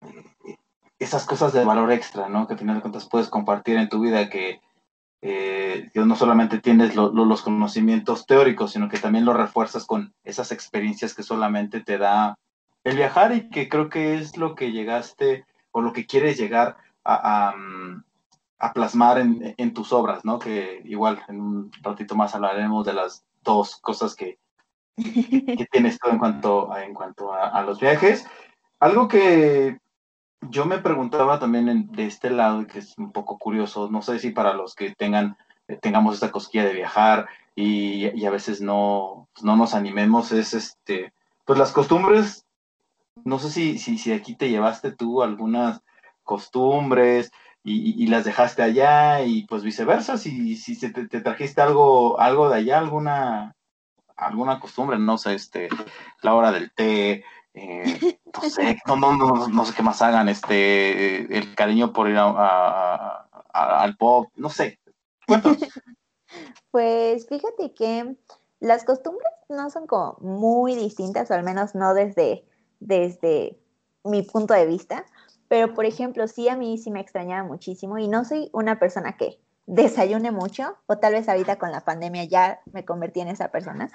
eh, 0.01 0.57
esas 0.99 1.25
cosas 1.25 1.53
de 1.53 1.63
valor 1.63 1.91
extra, 1.91 2.27
¿no? 2.27 2.45
Que 2.45 2.53
al 2.53 2.59
final 2.59 2.75
de 2.75 2.81
cuentas 2.81 3.07
puedes 3.07 3.29
compartir 3.29 3.77
en 3.77 3.89
tu 3.89 4.01
vida, 4.01 4.29
que 4.29 4.59
eh, 5.21 5.89
no 5.95 6.15
solamente 6.17 6.59
tienes 6.59 6.95
los 6.95 7.41
conocimientos 7.41 8.25
teóricos, 8.25 8.73
sino 8.73 8.89
que 8.89 8.99
también 8.99 9.23
los 9.23 9.37
refuerzas 9.37 9.85
con 9.85 10.13
esas 10.25 10.51
experiencias 10.51 11.13
que 11.13 11.23
solamente 11.23 11.79
te 11.79 11.97
da 11.97 12.37
el 12.83 12.97
viajar 12.97 13.33
y 13.33 13.49
que 13.49 13.69
creo 13.69 13.89
que 13.89 14.15
es 14.15 14.35
lo 14.35 14.55
que 14.55 14.73
llegaste 14.73 15.45
o 15.71 15.81
lo 15.81 15.93
que 15.93 16.05
quieres 16.05 16.37
llegar 16.37 16.75
a, 17.05 17.49
a, 17.49 17.55
mm, 17.55 18.03
plasmar 18.73 19.19
en, 19.19 19.55
en, 19.57 19.73
tus 19.73 19.93
obras, 19.93 20.25
¿no? 20.25 20.39
Que 20.39 20.81
igual 20.85 21.21
en 21.29 21.39
un 21.39 21.71
ratito 21.81 22.15
más 22.15 22.35
hablaremos 22.35 22.85
de 22.85 22.93
las 22.93 23.25
dos 23.43 23.77
cosas 23.77 24.15
que, 24.15 24.39
que 24.97 25.67
tienes 25.71 25.99
tú 25.99 26.09
en 26.09 26.19
cuanto, 26.19 26.71
a, 26.71 26.83
en 26.83 26.93
cuanto 26.93 27.33
a, 27.33 27.61
los 27.63 27.79
viajes. 27.79 28.25
Algo 28.79 29.07
que 29.07 29.79
yo 30.41 30.65
me 30.65 30.79
preguntaba 30.79 31.39
también 31.39 31.91
de 31.91 32.05
este 32.05 32.29
lado, 32.29 32.67
que 32.67 32.79
es 32.79 32.97
un 32.97 33.11
poco 33.11 33.37
curioso, 33.37 33.89
no 33.89 34.01
sé 34.01 34.19
si 34.19 34.31
para 34.31 34.53
los 34.53 34.75
que 34.75 34.93
tengan, 34.95 35.37
eh, 35.67 35.77
tengamos 35.81 36.15
esta 36.15 36.31
cosquilla 36.31 36.65
de 36.65 36.73
viajar 36.73 37.27
y, 37.55 38.09
y 38.19 38.25
a 38.25 38.31
veces 38.31 38.61
no, 38.61 39.29
pues 39.33 39.43
no 39.43 39.55
nos 39.55 39.73
animemos, 39.73 40.31
es 40.31 40.53
este, 40.53 41.13
pues 41.45 41.57
las 41.57 41.71
costumbres, 41.71 42.45
no 43.23 43.39
sé 43.39 43.49
si, 43.49 43.77
si, 43.77 43.97
si 43.97 44.11
aquí 44.11 44.35
te 44.35 44.49
llevaste 44.49 44.91
tú 44.91 45.21
algunas 45.21 45.81
costumbres, 46.23 47.31
y, 47.63 48.03
y, 48.03 48.07
las 48.07 48.25
dejaste 48.25 48.61
allá 48.61 49.21
y 49.21 49.45
pues 49.47 49.63
viceversa, 49.63 50.17
si, 50.17 50.57
si 50.57 50.77
te, 50.77 51.07
te, 51.07 51.21
trajiste 51.21 51.61
algo, 51.61 52.19
algo 52.19 52.49
de 52.49 52.57
allá, 52.57 52.77
alguna, 52.77 53.55
alguna 54.17 54.59
costumbre, 54.59 54.99
no 54.99 55.17
sé, 55.17 55.35
este, 55.35 55.69
la 56.21 56.35
hora 56.35 56.51
del 56.51 56.73
té, 56.73 57.23
eh, 57.53 58.19
no 58.33 58.49
sé, 58.49 58.79
no, 58.85 58.97
no, 58.97 59.15
no, 59.15 59.47
no, 59.47 59.65
sé 59.65 59.73
qué 59.73 59.83
más 59.83 60.01
hagan, 60.01 60.27
este, 60.27 61.37
el 61.37 61.55
cariño 61.55 61.93
por 61.93 62.09
ir 62.09 62.17
a, 62.17 63.29
al 63.53 63.95
pop, 63.97 64.29
no 64.35 64.49
sé. 64.49 64.79
Pues 66.71 67.27
fíjate 67.27 67.75
que 67.75 68.15
las 68.59 68.85
costumbres 68.85 69.31
no 69.49 69.69
son 69.69 69.85
como 69.85 70.17
muy 70.21 70.73
distintas, 70.73 71.29
o 71.29 71.35
al 71.35 71.43
menos 71.43 71.75
no 71.75 71.93
desde, 71.93 72.43
desde 72.79 73.59
mi 74.03 74.23
punto 74.23 74.55
de 74.55 74.65
vista, 74.65 75.05
pero, 75.53 75.75
por 75.75 75.85
ejemplo, 75.85 76.27
sí 76.27 76.49
a 76.49 76.55
mí 76.55 76.79
sí 76.79 76.89
me 76.89 76.99
extrañaba 76.99 77.43
muchísimo 77.47 77.99
y 77.99 78.07
no 78.07 78.25
soy 78.25 78.49
una 78.53 78.79
persona 78.79 79.17
que 79.17 79.39
desayune 79.67 80.31
mucho, 80.31 80.79
o 80.87 80.97
tal 80.97 81.13
vez 81.13 81.29
ahorita 81.29 81.59
con 81.59 81.71
la 81.71 81.81
pandemia 81.81 82.23
ya 82.23 82.61
me 82.71 82.85
convertí 82.85 83.19
en 83.19 83.27
esa 83.27 83.49
persona, 83.49 83.91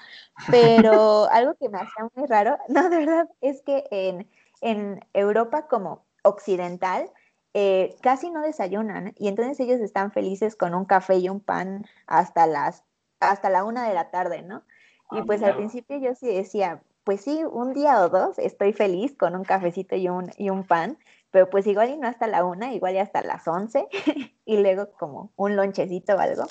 pero 0.53 1.29
algo 1.33 1.57
que 1.57 1.69
me 1.69 1.79
hacía 1.79 2.09
muy 2.15 2.29
raro, 2.29 2.59
no, 2.69 2.89
de 2.89 2.99
verdad, 2.99 3.29
es 3.41 3.61
que 3.63 3.83
en, 3.91 4.31
en 4.61 5.01
Europa 5.15 5.67
como 5.67 6.05
occidental, 6.23 7.11
eh, 7.55 7.97
casi 8.03 8.31
no 8.31 8.41
desayunan 8.41 9.15
y 9.17 9.27
entonces 9.27 9.59
ellos 9.59 9.81
están 9.81 10.13
felices 10.13 10.55
con 10.55 10.77
un 10.77 10.85
café 10.85 11.17
y 11.17 11.29
un 11.29 11.41
pan 11.41 11.87
hasta 12.07 12.47
las 12.47 12.85
hasta 13.19 13.51
la 13.51 13.65
una 13.65 13.89
de 13.89 13.95
la 13.95 14.13
tarde, 14.13 14.43
¿no? 14.43 14.63
Y 15.11 15.19
ah, 15.19 15.25
pues 15.27 15.43
al 15.43 15.57
principio 15.57 15.99
yo 15.99 16.15
sí 16.15 16.29
decía, 16.29 16.81
pues 17.09 17.23
sí, 17.23 17.43
un 17.43 17.73
día 17.73 18.03
o 18.03 18.11
dos 18.11 18.39
estoy 18.39 18.75
feliz 18.75 19.17
con 19.17 19.35
un 19.35 19.43
cafecito 19.43 19.97
y 19.97 20.11
un, 20.11 20.31
y 20.37 20.51
un 20.51 20.63
pan, 20.63 20.99
pero 21.31 21.51
pues 21.51 21.67
igual 21.67 21.91
y 21.91 21.97
no 21.97 22.09
hasta 22.09 22.27
la 22.27 22.45
una, 22.45 22.73
igual 22.73 22.95
y 22.95 22.99
hasta 22.99 23.23
las 23.23 23.47
once, 23.47 23.89
y 24.45 24.57
luego 24.59 24.91
como 24.99 25.33
un 25.37 25.57
lonchecito 25.57 26.17
o 26.17 26.19
algo. 26.19 26.45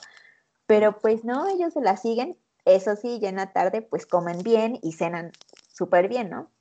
Pero 0.66 1.00
pues 1.00 1.24
no, 1.24 1.48
ellos 1.48 1.74
se 1.74 1.82
la 1.82 1.98
siguen, 1.98 2.38
eso 2.66 2.96
sí, 2.96 3.20
ya 3.20 3.30
en 3.30 3.38
la 3.38 3.54
tarde 3.54 3.82
pues 3.82 4.06
comen 4.06 4.44
bien 4.44 4.80
y 4.82 4.94
cenan 4.94 5.32
súper 5.72 6.08
bien, 6.10 6.30
¿no? 6.30 6.52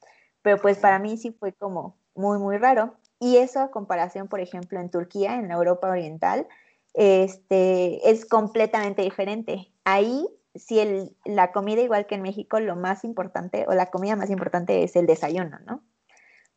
Pero 0.42 0.58
pues 0.58 0.78
para 0.78 0.98
mí 0.98 1.16
sí 1.16 1.32
fue 1.32 1.52
como 1.52 1.98
muy, 2.14 2.38
muy 2.38 2.56
raro. 2.58 2.94
Y 3.18 3.38
eso 3.38 3.60
a 3.60 3.70
comparación, 3.70 4.28
por 4.28 4.40
ejemplo, 4.40 4.78
en 4.78 4.90
Turquía, 4.90 5.34
en 5.34 5.48
la 5.48 5.54
Europa 5.54 5.88
Oriental, 5.88 6.46
este, 6.94 8.08
es 8.10 8.24
completamente 8.26 9.02
diferente. 9.02 9.72
Ahí, 9.84 10.28
si 10.54 10.78
el, 10.78 11.16
la 11.24 11.50
comida, 11.50 11.82
igual 11.82 12.06
que 12.06 12.14
en 12.14 12.22
México, 12.22 12.60
lo 12.60 12.76
más 12.76 13.04
importante 13.04 13.64
o 13.68 13.74
la 13.74 13.90
comida 13.90 14.16
más 14.16 14.30
importante 14.30 14.84
es 14.84 14.96
el 14.96 15.06
desayuno, 15.06 15.58
¿no? 15.66 15.82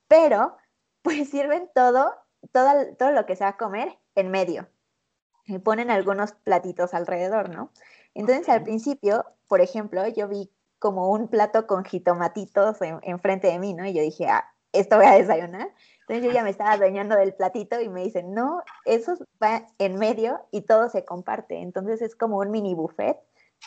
Pero 0.08 0.58
pues 1.02 1.30
sirven 1.30 1.70
todo, 1.74 2.14
todo, 2.52 2.96
todo 2.98 3.12
lo 3.12 3.26
que 3.26 3.36
se 3.36 3.44
va 3.44 3.52
a 3.52 3.58
comer 3.58 3.98
en 4.16 4.32
medio. 4.32 4.68
Y 5.46 5.58
ponen 5.60 5.90
algunos 5.90 6.34
platitos 6.34 6.94
alrededor, 6.94 7.50
¿no? 7.50 7.72
Entonces 8.14 8.50
al 8.50 8.64
principio, 8.64 9.26
por 9.48 9.62
ejemplo, 9.62 10.08
yo 10.08 10.28
vi 10.28 10.52
como 10.78 11.12
un 11.12 11.28
plato 11.28 11.68
con 11.68 11.84
jitomatitos 11.84 12.78
enfrente 13.02 13.48
de 13.48 13.60
mí, 13.60 13.74
¿no? 13.74 13.86
Y 13.86 13.94
yo 13.94 14.02
dije, 14.02 14.28
ah, 14.28 14.46
esto 14.72 14.98
voy 14.98 15.06
a 15.06 15.18
desayunar. 15.18 15.74
Entonces 16.02 16.26
yo 16.26 16.32
ya 16.32 16.44
me 16.44 16.50
estaba 16.50 16.72
adueñando 16.72 17.16
del 17.16 17.34
platito 17.34 17.80
y 17.82 17.90
me 17.90 18.04
dicen, 18.04 18.34
no, 18.34 18.64
eso 18.86 19.16
va 19.42 19.68
en 19.78 19.98
medio 19.98 20.40
y 20.52 20.62
todo 20.62 20.90
se 20.90 21.06
comparte. 21.06 21.62
Entonces 21.62 22.02
es 22.02 22.16
como 22.16 22.38
un 22.38 22.52
mini 22.52 22.74
buffet 22.74 23.18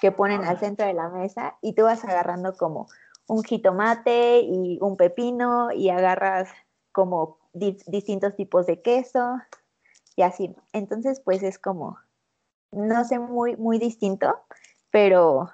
que 0.01 0.11
ponen 0.11 0.45
al 0.45 0.59
centro 0.59 0.87
de 0.87 0.95
la 0.95 1.09
mesa 1.09 1.59
y 1.61 1.75
tú 1.75 1.85
vas 1.85 2.05
agarrando 2.05 2.55
como 2.55 2.89
un 3.29 3.45
jitomate 3.45 4.41
y 4.41 4.79
un 4.81 4.97
pepino 4.97 5.71
y 5.71 5.91
agarras 5.91 6.49
como 6.93 7.39
distintos 7.53 8.37
tipos 8.37 8.67
de 8.67 8.81
queso 8.83 9.39
y 10.17 10.23
así. 10.23 10.55
Entonces, 10.73 11.21
pues 11.21 11.43
es 11.43 11.59
como, 11.59 11.99
no 12.71 13.05
sé, 13.05 13.19
muy, 13.19 13.57
muy 13.57 13.79
distinto, 13.79 14.41
pero, 14.91 15.51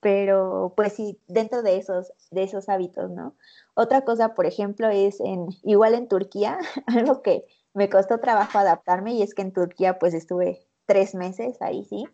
pero 0.00 0.72
pues 0.76 0.94
sí, 0.94 1.20
dentro 1.26 1.62
de 1.62 1.76
esos, 1.76 2.12
de 2.30 2.44
esos 2.44 2.68
hábitos, 2.68 3.10
¿no? 3.10 3.34
Otra 3.74 4.02
cosa, 4.02 4.34
por 4.34 4.46
ejemplo, 4.46 4.88
es 4.88 5.20
en, 5.20 5.48
igual 5.62 5.94
en 5.94 6.08
Turquía, 6.08 6.58
algo 6.86 7.22
que 7.22 7.44
me 7.74 7.90
costó 7.90 8.18
trabajo 8.18 8.58
adaptarme 8.58 9.12
y 9.12 9.22
es 9.22 9.34
que 9.34 9.42
en 9.42 9.52
Turquía 9.52 9.98
pues 9.98 10.14
estuve 10.14 10.66
tres 10.86 11.14
meses 11.14 11.60
ahí, 11.60 11.84
sí. 11.84 12.04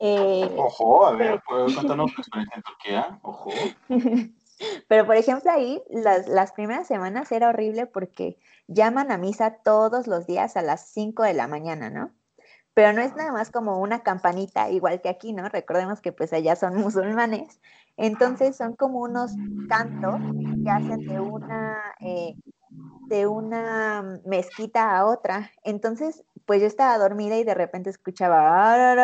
Eh, 0.00 0.50
Ojo, 0.56 1.06
a 1.06 1.12
ver, 1.12 1.42
cuéntanos 1.46 2.12
tu 2.14 2.20
experiencia 2.22 2.56
en 2.56 2.62
Turquía. 2.62 3.18
Ojo. 3.22 3.50
Pero, 4.88 5.06
por 5.06 5.16
ejemplo, 5.16 5.50
ahí 5.50 5.82
las, 5.90 6.28
las, 6.28 6.52
primeras 6.52 6.86
semanas 6.86 7.32
era 7.32 7.48
horrible 7.48 7.86
porque 7.86 8.38
llaman 8.66 9.10
a 9.10 9.18
misa 9.18 9.58
todos 9.62 10.06
los 10.06 10.26
días 10.26 10.56
a 10.56 10.62
las 10.62 10.86
5 10.88 11.22
de 11.22 11.34
la 11.34 11.48
mañana, 11.48 11.90
¿no? 11.90 12.12
Pero 12.74 12.92
no 12.92 13.02
es 13.02 13.14
nada 13.16 13.32
más 13.32 13.50
como 13.50 13.78
una 13.78 14.02
campanita, 14.02 14.70
igual 14.70 15.00
que 15.00 15.08
aquí, 15.08 15.32
¿no? 15.32 15.48
Recordemos 15.48 16.00
que 16.00 16.12
pues 16.12 16.32
allá 16.32 16.56
son 16.56 16.74
musulmanes. 16.80 17.60
Entonces 17.96 18.56
son 18.56 18.76
como 18.76 19.00
unos 19.00 19.32
cantos 19.68 20.16
que 20.64 20.70
hacen 20.70 21.06
de 21.06 21.20
una, 21.20 21.76
eh, 22.00 22.34
de 23.08 23.26
una 23.26 24.20
mezquita 24.24 24.96
a 24.96 25.04
otra. 25.04 25.50
Entonces, 25.64 26.24
pues 26.46 26.60
yo 26.60 26.66
estaba 26.66 26.96
dormida 26.98 27.36
y 27.36 27.44
de 27.44 27.54
repente 27.54 27.90
escuchaba 27.90 28.94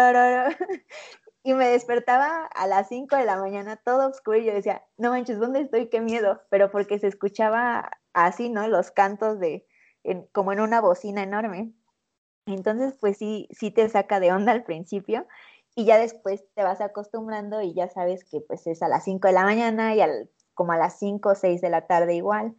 y 1.46 1.54
me 1.54 1.68
despertaba 1.68 2.46
a 2.46 2.66
las 2.66 2.88
5 2.88 3.14
de 3.14 3.24
la 3.24 3.36
mañana 3.36 3.76
todo 3.76 4.08
oscuro 4.08 4.36
y 4.36 4.46
yo 4.46 4.52
decía, 4.52 4.82
no 4.96 5.10
manches, 5.10 5.38
¿dónde 5.38 5.60
estoy? 5.60 5.88
Qué 5.88 6.00
miedo, 6.00 6.42
pero 6.50 6.72
porque 6.72 6.98
se 6.98 7.06
escuchaba 7.06 7.88
así, 8.14 8.48
¿no? 8.48 8.66
Los 8.66 8.90
cantos 8.90 9.38
de, 9.38 9.64
como 10.32 10.52
en 10.52 10.58
una 10.58 10.80
bocina 10.80 11.22
enorme. 11.22 11.72
Entonces, 12.46 12.94
pues 13.00 13.18
sí, 13.18 13.46
sí 13.52 13.70
te 13.70 13.88
saca 13.88 14.18
de 14.18 14.32
onda 14.32 14.50
al 14.50 14.64
principio. 14.64 15.24
y 15.76 15.84
ya 15.84 15.98
después 15.98 16.44
te 16.54 16.64
vas 16.64 16.80
acostumbrando 16.80 17.62
y 17.62 17.74
ya 17.74 17.88
sabes 17.88 18.24
que 18.24 18.40
pues 18.40 18.66
es 18.66 18.82
a 18.82 18.88
las 18.88 19.04
5 19.04 19.28
de 19.28 19.34
la 19.34 19.44
mañana 19.44 19.94
y 19.94 20.00
al, 20.00 20.28
como 20.54 20.72
a 20.72 20.76
las 20.76 20.98
5 20.98 21.28
o 21.28 21.34
6 21.36 21.60
de 21.60 21.70
la 21.70 21.86
tarde 21.86 22.16
igual. 22.16 22.56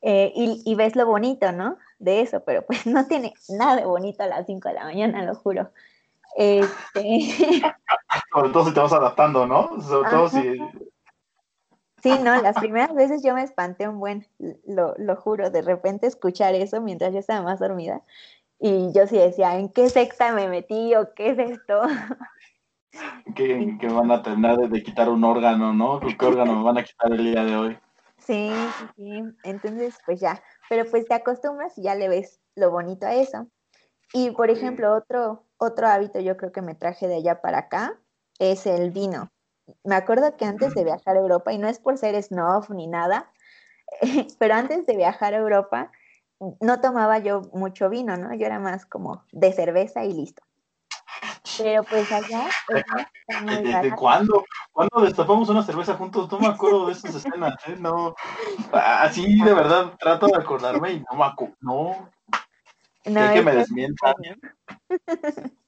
Eh, 0.00 0.32
y, 0.34 0.74
ves 0.74 0.96
lo 0.96 1.04
bonito, 1.04 1.52
¿no? 1.52 1.76
De 1.98 2.22
eso, 2.22 2.42
pero 2.44 2.64
pues 2.66 2.86
no 2.86 3.06
tiene 3.06 3.34
nada 3.50 3.76
de 3.76 3.84
bonito 3.84 4.22
a 4.22 4.26
las 4.26 4.46
5 4.46 4.70
de 4.70 4.74
la 4.74 4.84
mañana, 4.84 5.22
lo 5.22 5.34
juro. 5.34 5.70
Este... 6.36 7.02
Sobre 8.32 8.50
todo 8.50 8.64
si 8.66 8.74
te 8.74 8.80
vas 8.80 8.92
adaptando, 8.92 9.46
¿no? 9.46 9.80
Sobre 9.80 10.10
todo 10.10 10.28
si... 10.28 10.58
Sí, 12.02 12.18
no, 12.18 12.40
las 12.42 12.56
primeras 12.58 12.94
veces 12.94 13.22
yo 13.22 13.32
me 13.32 13.42
espanté 13.42 13.88
un 13.88 14.00
buen, 14.00 14.26
lo, 14.66 14.94
lo 14.98 15.14
juro, 15.14 15.50
de 15.50 15.62
repente 15.62 16.08
escuchar 16.08 16.54
eso 16.54 16.80
mientras 16.80 17.12
yo 17.12 17.20
estaba 17.20 17.42
más 17.42 17.60
dormida. 17.60 18.02
Y 18.58 18.92
yo 18.92 19.06
sí 19.06 19.18
decía, 19.18 19.56
¿en 19.56 19.68
qué 19.68 19.88
secta 19.88 20.32
me 20.32 20.48
metí 20.48 20.94
o 20.94 21.14
qué 21.14 21.30
es 21.30 21.38
esto? 21.38 21.82
Que, 23.34 23.78
que 23.80 23.88
van 23.88 24.10
a 24.10 24.22
tener 24.22 24.54
de 24.68 24.82
quitar 24.82 25.08
un 25.08 25.24
órgano, 25.24 25.72
¿no? 25.72 25.98
¿Qué 25.98 26.14
órgano 26.26 26.56
me 26.56 26.62
van 26.62 26.76
a 26.76 26.84
quitar 26.84 27.10
el 27.10 27.24
día 27.24 27.42
de 27.42 27.56
hoy? 27.56 27.78
Sí, 28.18 28.52
sí, 28.78 28.84
sí. 28.96 29.22
Entonces, 29.44 29.96
pues 30.04 30.20
ya. 30.20 30.42
Pero 30.68 30.84
pues 30.90 31.06
te 31.06 31.14
acostumbras 31.14 31.76
y 31.78 31.84
ya 31.84 31.94
le 31.94 32.10
ves 32.10 32.40
lo 32.54 32.70
bonito 32.70 33.06
a 33.06 33.14
eso. 33.14 33.48
Y 34.12 34.32
por 34.32 34.50
ejemplo, 34.50 34.94
otro, 34.94 35.46
otro 35.62 35.88
hábito 35.88 36.20
yo 36.20 36.36
creo 36.36 36.52
que 36.52 36.62
me 36.62 36.74
traje 36.74 37.08
de 37.08 37.16
allá 37.16 37.40
para 37.40 37.58
acá 37.58 37.98
es 38.38 38.66
el 38.66 38.90
vino. 38.90 39.30
Me 39.84 39.94
acuerdo 39.94 40.36
que 40.36 40.44
antes 40.44 40.74
de 40.74 40.84
viajar 40.84 41.16
a 41.16 41.20
Europa, 41.20 41.52
y 41.52 41.58
no 41.58 41.68
es 41.68 41.78
por 41.78 41.96
ser 41.96 42.20
snob 42.20 42.68
ni 42.70 42.88
nada, 42.88 43.30
pero 44.38 44.54
antes 44.54 44.86
de 44.86 44.96
viajar 44.96 45.34
a 45.34 45.38
Europa 45.38 45.90
no 46.60 46.80
tomaba 46.80 47.18
yo 47.18 47.42
mucho 47.52 47.88
vino, 47.88 48.16
¿no? 48.16 48.34
Yo 48.34 48.46
era 48.46 48.58
más 48.58 48.84
como 48.84 49.24
de 49.30 49.52
cerveza 49.52 50.04
y 50.04 50.12
listo. 50.12 50.42
Pero 51.58 51.84
pues 51.84 52.10
allá. 52.10 52.48
¿Desde 53.62 53.94
cuándo? 53.94 54.44
¿Cuándo 54.72 55.00
destapamos 55.02 55.48
una 55.48 55.62
cerveza 55.62 55.94
juntos? 55.94 56.30
No 56.30 56.38
me 56.38 56.48
acuerdo 56.48 56.86
de 56.86 56.92
esas 56.92 57.14
escenas, 57.14 57.54
¿eh? 57.66 57.76
No. 57.78 58.14
Así 58.72 59.40
de 59.40 59.54
verdad 59.54 59.92
trato 59.98 60.26
de 60.26 60.36
acordarme 60.36 60.92
y 60.92 61.00
no 61.00 61.16
me 61.16 61.24
acuerdo. 61.24 61.54
No. 61.60 62.10
No 63.04 63.32
que 63.32 63.42
me 63.42 63.54
desmientan. 63.54 64.14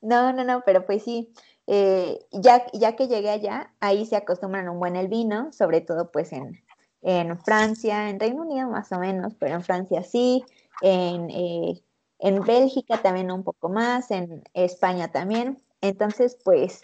No, 0.00 0.32
no, 0.32 0.44
no, 0.44 0.62
pero 0.64 0.86
pues 0.86 1.02
sí. 1.02 1.32
Eh, 1.66 2.24
ya, 2.30 2.64
ya 2.72 2.94
que 2.94 3.08
llegué 3.08 3.30
allá, 3.30 3.74
ahí 3.80 4.06
se 4.06 4.14
acostumbran 4.14 4.68
un 4.68 4.78
buen 4.78 4.94
el 4.94 5.08
vino, 5.08 5.52
sobre 5.52 5.80
todo 5.80 6.12
pues 6.12 6.32
en, 6.32 6.62
en 7.02 7.36
Francia, 7.40 8.08
en 8.08 8.20
Reino 8.20 8.42
Unido 8.42 8.68
más 8.68 8.92
o 8.92 9.00
menos, 9.00 9.34
pero 9.34 9.56
en 9.56 9.64
Francia 9.64 10.04
sí, 10.04 10.44
en 10.82 11.28
eh, 11.30 11.82
en 12.18 12.42
Bélgica 12.42 13.00
también 13.00 13.30
un 13.30 13.44
poco 13.44 13.68
más, 13.68 14.10
en 14.10 14.42
España 14.54 15.10
también. 15.12 15.62
Entonces, 15.80 16.36
pues, 16.44 16.82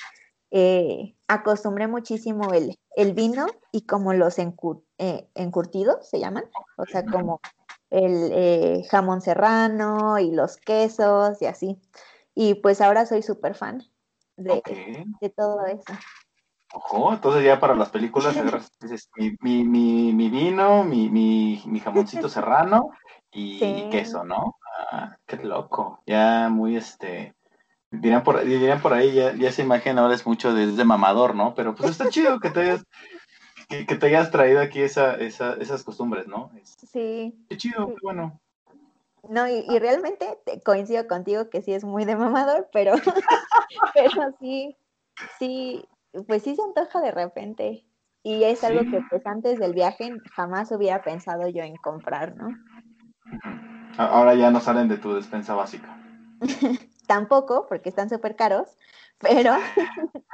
eh, 0.50 1.16
acostumbré 1.26 1.88
muchísimo 1.88 2.52
el, 2.52 2.78
el, 2.96 3.12
vino 3.12 3.46
y 3.72 3.82
como 3.82 4.12
los 4.14 4.38
eh, 4.38 5.28
encurtidos 5.34 6.08
se 6.08 6.20
llaman, 6.20 6.44
o 6.76 6.86
sea, 6.86 7.04
como 7.04 7.40
el 7.94 8.30
eh, 8.32 8.82
jamón 8.90 9.20
serrano 9.20 10.18
y 10.18 10.32
los 10.32 10.56
quesos 10.56 11.40
y 11.40 11.46
así. 11.46 11.78
Y 12.34 12.54
pues 12.54 12.80
ahora 12.80 13.06
soy 13.06 13.22
súper 13.22 13.54
fan 13.54 13.84
de, 14.36 14.62
de, 15.20 15.30
todo 15.30 15.64
eso. 15.66 15.92
Ojo, 16.72 17.12
entonces 17.12 17.44
ya 17.44 17.60
para 17.60 17.76
las 17.76 17.90
películas 17.90 18.34
dices 18.80 19.08
mi, 19.16 19.36
mi, 19.40 19.62
mi, 19.64 20.12
mi 20.12 20.28
vino, 20.28 20.82
mi, 20.82 21.08
mi, 21.08 21.62
mi 21.66 21.78
jamoncito 21.78 22.28
serrano 22.28 22.90
y 23.30 23.90
queso, 23.90 24.24
¿no? 24.24 24.56
Ah, 24.90 25.16
qué 25.26 25.36
loco. 25.36 26.02
Ya 26.06 26.48
muy 26.48 26.76
este. 26.76 27.34
Dirían 27.90 28.24
por, 28.24 28.44
dirían 28.44 28.80
por 28.80 28.92
ahí, 28.92 29.14
ya, 29.14 29.30
esa 29.30 29.62
imagen 29.62 29.98
ahora 29.98 30.14
es 30.14 30.26
mucho 30.26 30.52
de, 30.52 30.84
mamador, 30.84 31.36
¿no? 31.36 31.54
Pero 31.54 31.76
pues 31.76 31.92
está 31.92 32.08
chido 32.08 32.40
que 32.40 32.50
te 32.50 32.60
hayas, 32.60 32.84
que, 33.68 33.84
te 33.84 34.06
hayas 34.06 34.30
traído 34.30 34.60
aquí 34.60 34.80
esa, 34.80 35.14
esa, 35.14 35.54
esas 35.54 35.82
costumbres, 35.82 36.26
¿no? 36.26 36.50
Sí. 36.90 37.34
Qué 37.48 37.56
chido, 37.56 37.88
qué 37.88 38.00
bueno. 38.02 38.40
No, 39.28 39.48
y, 39.48 39.64
y, 39.68 39.78
realmente 39.78 40.38
coincido 40.64 41.06
contigo 41.06 41.48
que 41.48 41.62
sí 41.62 41.72
es 41.72 41.82
muy 41.84 42.04
de 42.04 42.14
mamador, 42.16 42.68
pero, 42.72 42.92
pero 43.94 44.34
sí, 44.38 44.76
sí, 45.38 45.88
pues 46.26 46.42
sí 46.42 46.54
se 46.54 46.62
antoja 46.62 47.00
de 47.00 47.10
repente. 47.10 47.84
Y 48.22 48.44
es 48.44 48.64
algo 48.64 48.90
que 48.90 49.02
pues 49.10 49.26
antes 49.26 49.58
del 49.58 49.74
viaje 49.74 50.10
jamás 50.34 50.72
hubiera 50.72 51.02
pensado 51.02 51.46
yo 51.48 51.62
en 51.62 51.76
comprar, 51.76 52.34
¿no? 52.36 52.48
Ahora 53.98 54.34
ya 54.34 54.50
no 54.50 54.60
salen 54.60 54.88
de 54.88 54.96
tu 54.96 55.14
despensa 55.14 55.54
básica. 55.54 55.94
Tampoco, 57.06 57.66
porque 57.68 57.90
están 57.90 58.08
súper 58.08 58.34
caros, 58.34 58.68
pero... 59.18 59.56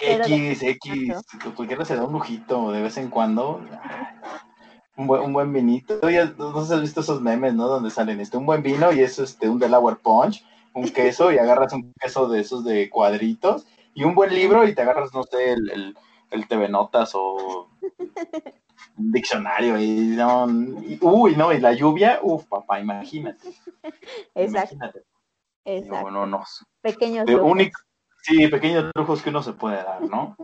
X, 0.00 0.62
X, 0.62 1.12
cualquiera 1.54 1.84
se 1.84 1.96
da 1.96 2.04
un 2.04 2.12
lujito 2.12 2.72
de 2.72 2.82
vez 2.82 2.96
en 2.96 3.08
cuando. 3.08 3.60
Un 4.96 5.06
buen, 5.06 5.22
un 5.22 5.32
buen 5.32 5.52
vinito. 5.52 6.00
no 6.38 6.64
sé 6.64 6.74
has 6.74 6.80
visto 6.80 7.00
esos 7.00 7.20
memes, 7.20 7.54
¿no? 7.54 7.68
Donde 7.68 7.90
salen 7.90 8.20
este, 8.20 8.36
un 8.36 8.46
buen 8.46 8.62
vino 8.62 8.92
y 8.92 9.00
eso, 9.00 9.22
este, 9.22 9.48
un 9.48 9.58
Delaware 9.58 9.98
Punch, 10.02 10.44
un 10.74 10.88
queso 10.88 11.32
y 11.32 11.38
agarras 11.38 11.72
un 11.72 11.92
queso 11.98 12.28
de 12.28 12.40
esos 12.40 12.64
de 12.64 12.90
cuadritos 12.90 13.66
y 13.94 14.04
un 14.04 14.14
buen 14.14 14.34
libro 14.34 14.66
y 14.66 14.74
te 14.74 14.82
agarras, 14.82 15.12
no 15.14 15.22
sé, 15.24 15.52
el, 15.52 15.70
el, 15.70 15.98
el 16.30 16.48
TV 16.48 16.68
Notas 16.68 17.12
o 17.14 17.68
un 18.96 19.12
diccionario 19.12 19.78
y 19.80 19.90
no, 20.16 20.46
uy, 21.00 21.36
no, 21.36 21.52
y 21.52 21.60
la 21.60 21.72
lluvia, 21.72 22.20
uff, 22.22 22.46
papá, 22.46 22.80
imagínate. 22.80 23.48
Exacto. 24.34 24.74
Imagínate. 24.74 25.04
Exacto. 25.64 26.10
No, 26.10 26.26
no, 26.26 26.44
Pequeños. 26.80 27.26
Sí, 28.22 28.48
pequeños 28.48 28.90
lujos 28.94 29.22
que 29.22 29.30
uno 29.30 29.42
se 29.42 29.52
puede 29.52 29.76
dar, 29.76 30.02
¿no? 30.02 30.36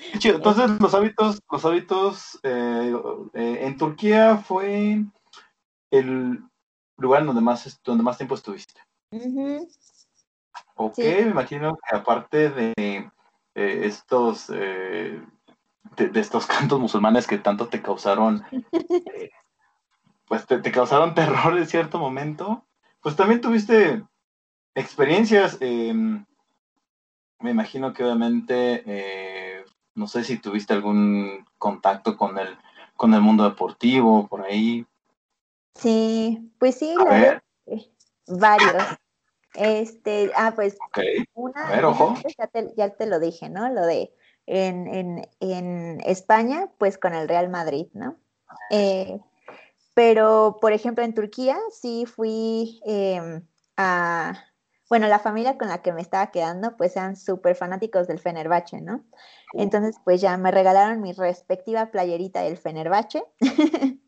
Entonces, 0.24 0.70
los 0.80 0.94
hábitos, 0.94 1.40
los 1.50 1.64
hábitos 1.64 2.40
eh, 2.42 2.94
eh, 3.34 3.58
en 3.62 3.76
Turquía 3.76 4.38
fue 4.38 5.04
el 5.90 6.42
lugar 6.96 7.24
donde 7.24 7.40
más, 7.40 7.80
donde 7.84 8.04
más 8.04 8.16
tiempo 8.16 8.34
estuviste. 8.34 8.80
Ok, 10.76 10.98
me 10.98 11.20
imagino 11.20 11.76
que 11.76 11.96
aparte 11.96 12.50
de 12.50 12.72
eh, 12.76 13.80
estos 13.84 14.48
de, 14.48 15.20
estos 16.14 16.46
cantos 16.46 16.78
musulmanes 16.80 17.26
que 17.26 17.38
tanto 17.38 17.68
te 17.68 17.82
causaron, 17.82 18.44
pues 20.26 20.46
te, 20.46 20.62
causaron 20.70 21.14
terror 21.14 21.56
en 21.58 21.66
cierto 21.66 21.98
momento, 21.98 22.64
pues 23.00 23.16
también 23.16 23.40
tuviste 23.40 24.02
experiencias, 24.74 25.58
me 27.40 27.50
imagino 27.50 27.92
que 27.92 28.04
obviamente, 28.04 28.82
eh, 28.86 29.64
no 29.94 30.06
sé 30.06 30.24
si 30.24 30.38
tuviste 30.38 30.74
algún 30.74 31.46
contacto 31.58 32.16
con 32.16 32.38
el, 32.38 32.56
con 32.96 33.14
el 33.14 33.20
mundo 33.20 33.44
deportivo, 33.44 34.28
por 34.28 34.42
ahí. 34.42 34.86
Sí, 35.74 36.52
pues 36.58 36.76
sí, 36.76 36.94
la 36.96 37.42
varios. 38.26 38.84
Este, 39.54 40.30
ah, 40.36 40.52
pues 40.54 40.78
una, 41.34 41.68
A 41.68 41.70
ver, 41.72 41.84
ojo. 41.84 42.14
ya 42.76 42.90
te, 42.90 43.06
lo 43.06 43.18
dije, 43.18 43.48
¿no? 43.48 43.68
Lo 43.68 43.84
de 43.84 44.14
en, 44.46 45.24
España, 46.04 46.70
pues 46.78 46.98
con 46.98 47.14
el 47.14 47.28
Real 47.28 47.48
Madrid, 47.48 47.86
¿no? 47.92 48.16
Eh, 48.70 49.18
pero, 49.94 50.58
por 50.60 50.72
ejemplo, 50.72 51.04
en 51.04 51.14
Turquía 51.14 51.58
sí 51.72 52.06
fui 52.06 52.80
em, 52.84 53.42
a, 53.76 54.44
bueno, 54.90 55.06
la 55.06 55.20
familia 55.20 55.56
con 55.56 55.68
la 55.68 55.82
que 55.82 55.92
me 55.92 56.02
estaba 56.02 56.32
quedando, 56.32 56.76
pues 56.76 56.96
eran 56.96 57.16
súper 57.16 57.54
fanáticos 57.54 58.08
del 58.08 58.18
Fenerbahce, 58.18 58.80
¿no? 58.80 59.04
Entonces, 59.52 59.96
pues 60.04 60.20
ya 60.20 60.36
me 60.36 60.50
regalaron 60.50 61.00
mi 61.00 61.12
respectiva 61.12 61.92
playerita 61.92 62.42
del 62.42 62.56
Fenerbahce 62.56 63.22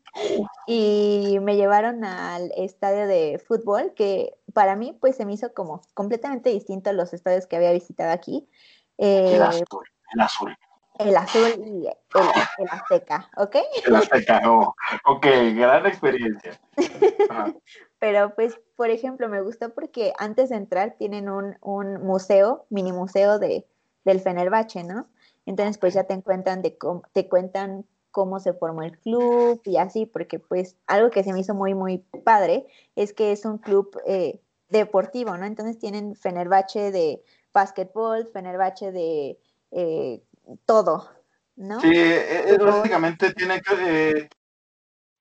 y 0.67 1.37
me 1.41 1.55
llevaron 1.55 2.03
al 2.03 2.51
estadio 2.57 3.07
de 3.07 3.41
fútbol, 3.47 3.93
que 3.95 4.35
para 4.53 4.75
mí, 4.75 4.97
pues 4.99 5.15
se 5.15 5.25
me 5.25 5.31
hizo 5.31 5.53
como 5.53 5.81
completamente 5.93 6.49
distinto 6.49 6.89
a 6.89 6.93
los 6.93 7.13
estadios 7.13 7.47
que 7.47 7.55
había 7.55 7.71
visitado 7.71 8.11
aquí. 8.11 8.49
Eh, 8.97 9.35
el 9.35 9.41
azul. 9.41 10.57
El 10.99 11.15
azul 11.15 11.63
y 11.65 11.87
el, 11.87 12.69
azteca, 12.69 13.29
¿ok? 13.37 13.55
El 13.85 13.95
azteca, 13.95 14.41
oh, 14.45 14.75
ok, 15.05 15.25
gran 15.55 15.85
experiencia. 15.85 16.59
Pero 18.03 18.35
pues, 18.35 18.59
por 18.75 18.89
ejemplo, 18.89 19.29
me 19.29 19.41
gustó 19.41 19.73
porque 19.73 20.11
antes 20.17 20.49
de 20.49 20.57
entrar 20.57 20.97
tienen 20.97 21.29
un, 21.29 21.55
museo, 22.03 22.65
mini 22.69 22.91
museo 22.91 23.39
de, 23.39 23.65
del 24.03 24.19
Fenerbahce, 24.19 24.83
¿no? 24.83 25.07
Entonces, 25.45 25.77
pues 25.77 25.93
ya 25.93 26.03
te 26.03 26.21
cuentan 26.21 26.61
de 26.61 26.77
cómo, 26.77 27.03
te 27.13 27.29
cuentan 27.29 27.85
cómo 28.11 28.41
se 28.41 28.51
formó 28.51 28.83
el 28.83 28.99
club 28.99 29.61
y 29.63 29.77
así, 29.77 30.05
porque 30.05 30.37
pues 30.37 30.75
algo 30.85 31.11
que 31.11 31.23
se 31.23 31.31
me 31.31 31.39
hizo 31.39 31.53
muy, 31.53 31.75
muy 31.75 31.99
padre 32.25 32.67
es 32.97 33.13
que 33.13 33.31
es 33.31 33.45
un 33.45 33.57
club 33.57 33.97
eh, 34.05 34.41
deportivo, 34.67 35.37
¿no? 35.37 35.45
Entonces 35.45 35.79
tienen 35.79 36.17
Fenerbahce 36.17 36.91
de 36.91 37.23
básquetbol, 37.53 38.27
Fenerbahce 38.33 38.91
de 38.91 39.39
eh, 39.71 40.21
todo, 40.65 41.07
¿no? 41.55 41.79
Sí, 41.79 41.93
eh, 41.95 42.57
básicamente 42.59 43.33
tienen, 43.33 43.61
eh, 43.79 44.27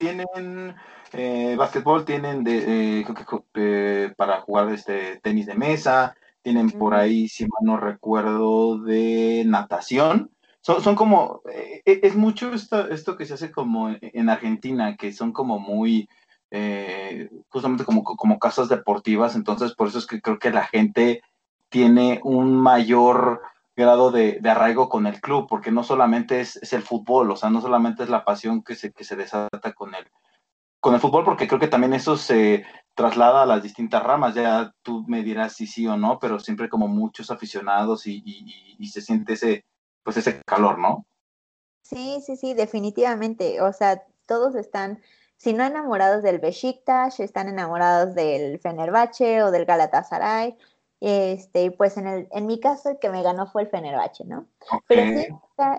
tienen 0.02 0.74
eh, 1.12 1.54
básquetbol, 1.56 2.04
tienen 2.04 2.42
de, 2.42 3.04
para 4.16 4.40
jugar 4.40 4.68
este 4.70 5.20
tenis 5.22 5.46
de 5.46 5.54
mesa, 5.54 6.16
tienen 6.42 6.70
por 6.72 6.94
ahí, 6.94 7.28
si 7.28 7.44
mal 7.44 7.60
no 7.62 7.76
recuerdo, 7.76 8.78
de 8.78 9.44
natación. 9.46 10.30
Son, 10.60 10.82
son 10.82 10.96
como, 10.96 11.42
eh, 11.52 11.82
eh, 11.84 12.00
es 12.02 12.16
mucho 12.16 12.52
esto, 12.52 12.88
esto 12.90 13.16
que 13.16 13.26
se 13.26 13.34
hace 13.34 13.52
como 13.52 13.90
en 14.00 14.28
Argentina, 14.28 14.96
que 14.96 15.12
son 15.12 15.32
como 15.32 15.60
muy, 15.60 16.08
eh, 16.50 17.30
justamente 17.48 17.84
como, 17.84 18.02
como 18.02 18.38
casas 18.40 18.68
deportivas, 18.68 19.36
entonces 19.36 19.74
por 19.74 19.88
eso 19.88 19.98
es 19.98 20.06
que 20.06 20.20
creo 20.20 20.38
que 20.38 20.50
la 20.50 20.64
gente 20.64 21.22
tiene 21.68 22.20
un 22.24 22.56
mayor 22.60 23.42
grado 23.76 24.10
de, 24.10 24.40
arraigo 24.44 24.88
con 24.88 25.06
el 25.06 25.20
club, 25.20 25.46
porque 25.48 25.70
no 25.70 25.82
solamente 25.82 26.40
es, 26.40 26.72
el 26.72 26.82
fútbol, 26.82 27.30
o 27.30 27.36
sea, 27.36 27.50
no 27.50 27.60
solamente 27.60 28.02
es 28.02 28.08
la 28.08 28.24
pasión 28.24 28.62
que 28.62 28.74
se, 28.74 28.92
que 28.92 29.04
se 29.04 29.16
desata 29.16 29.72
con 29.74 29.94
el, 29.94 30.10
con 30.80 30.94
el 30.94 31.00
fútbol, 31.00 31.24
porque 31.24 31.48
creo 31.48 31.60
que 31.60 31.68
también 31.68 31.94
eso 31.94 32.16
se 32.16 32.64
traslada 32.94 33.42
a 33.42 33.46
las 33.46 33.62
distintas 33.62 34.02
ramas, 34.02 34.34
ya 34.34 34.72
tú 34.82 35.04
me 35.08 35.22
dirás 35.22 35.54
si 35.54 35.66
sí 35.66 35.86
o 35.86 35.96
no, 35.96 36.18
pero 36.18 36.38
siempre 36.38 36.68
como 36.68 36.88
muchos 36.88 37.30
aficionados 37.30 38.06
y, 38.06 38.22
y 38.78 38.86
se 38.88 39.00
siente 39.00 39.34
ese, 39.34 39.64
pues 40.02 40.16
ese 40.16 40.42
calor, 40.42 40.78
¿no? 40.78 41.06
Sí, 41.82 42.20
sí, 42.24 42.36
sí, 42.36 42.54
definitivamente, 42.54 43.60
o 43.60 43.72
sea, 43.72 44.02
todos 44.26 44.54
están 44.54 45.00
si 45.42 45.52
no 45.54 45.64
enamorados 45.64 46.22
del 46.22 46.38
Besiktas, 46.38 47.18
están 47.18 47.48
enamorados 47.48 48.14
del 48.14 48.60
Fenerbahce 48.60 49.42
o 49.42 49.50
del 49.50 49.64
Galatasaray. 49.64 50.56
Este, 51.04 51.72
pues 51.72 51.96
en, 51.96 52.06
el, 52.06 52.28
en 52.30 52.46
mi 52.46 52.60
caso 52.60 52.90
el 52.90 52.98
que 53.00 53.10
me 53.10 53.24
ganó 53.24 53.48
fue 53.48 53.62
el 53.62 53.68
Fenerbahce, 53.68 54.24
¿no? 54.24 54.46
Pero 54.86 55.02
sí, 55.02 55.26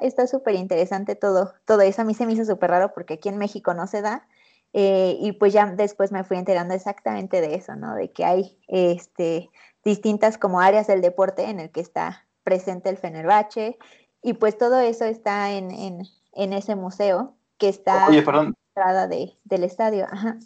está 0.01 0.27
súper 0.27 0.55
interesante 0.55 1.15
todo, 1.15 1.53
todo 1.63 1.79
eso. 1.79 2.01
A 2.01 2.05
mí 2.05 2.13
se 2.13 2.25
me 2.25 2.33
hizo 2.33 2.43
súper 2.43 2.71
raro 2.71 2.93
porque 2.93 3.13
aquí 3.13 3.29
en 3.29 3.37
México 3.37 3.73
no 3.73 3.87
se 3.87 4.01
da. 4.01 4.27
Eh, 4.73 5.15
y 5.21 5.31
pues 5.31 5.53
ya 5.53 5.65
después 5.67 6.11
me 6.11 6.25
fui 6.25 6.35
enterando 6.35 6.73
exactamente 6.73 7.39
de 7.39 7.55
eso, 7.55 7.77
¿no? 7.77 7.95
De 7.95 8.11
que 8.11 8.25
hay 8.25 8.59
este, 8.67 9.49
distintas 9.85 10.37
como 10.37 10.59
áreas 10.59 10.87
del 10.87 10.99
deporte 10.99 11.49
en 11.49 11.61
el 11.61 11.71
que 11.71 11.79
está 11.79 12.25
presente 12.43 12.89
el 12.89 12.97
Fenerbahce. 12.97 13.77
Y 14.21 14.33
pues 14.33 14.57
todo 14.57 14.81
eso 14.81 15.05
está 15.05 15.51
en, 15.51 15.71
en, 15.71 16.01
en 16.33 16.51
ese 16.51 16.75
museo 16.75 17.37
que 17.57 17.69
está... 17.69 18.09
Oye, 18.09 18.23
perdón, 18.23 18.55
entrada 18.75 19.07
de, 19.07 19.37
del 19.45 19.63
estadio. 19.63 20.05
Ajá. 20.11 20.37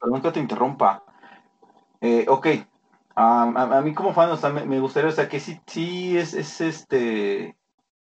Perdón 0.00 0.22
que 0.22 0.30
te 0.30 0.38
interrumpa. 0.38 1.02
Eh, 2.00 2.26
ok, 2.28 2.46
a, 3.20 3.80
mí 3.82 3.94
como 3.94 4.14
fan, 4.14 4.30
o 4.30 4.36
sea, 4.36 4.50
me, 4.50 4.80
gustaría, 4.80 5.10
o 5.10 5.12
sea, 5.12 5.28
que 5.28 5.40
sí, 5.40 5.60
sí 5.66 6.16
es, 6.16 6.34
es, 6.34 6.60
este, 6.60 7.56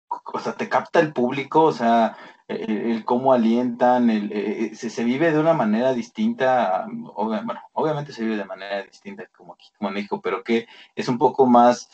o 0.08 0.40
sea, 0.40 0.54
te 0.54 0.70
capta 0.70 1.00
el 1.00 1.14
público, 1.14 1.64
o 1.64 1.72
sea, 1.72 2.18
el, 2.48 3.04
cómo 3.06 3.34
alientan, 3.34 4.10
el, 4.10 4.32
eh, 4.32 4.66
eh, 4.66 4.76
se, 4.76 4.90
se, 4.90 5.04
vive 5.04 5.32
de 5.32 5.40
una 5.40 5.54
manera 5.54 5.94
distinta, 5.94 6.86
bueno, 6.88 7.62
obviamente 7.74 8.14
se 8.14 8.24
vive 8.24 8.38
de 8.38 8.46
manera 8.46 8.84
distinta 8.84 9.26
como 9.36 9.54
aquí, 9.54 9.68
como 9.78 9.90
en 9.90 10.08
pero 10.22 10.44
que 10.44 10.68
es 10.96 11.08
un 11.10 11.18
poco 11.18 11.46
más, 11.46 11.90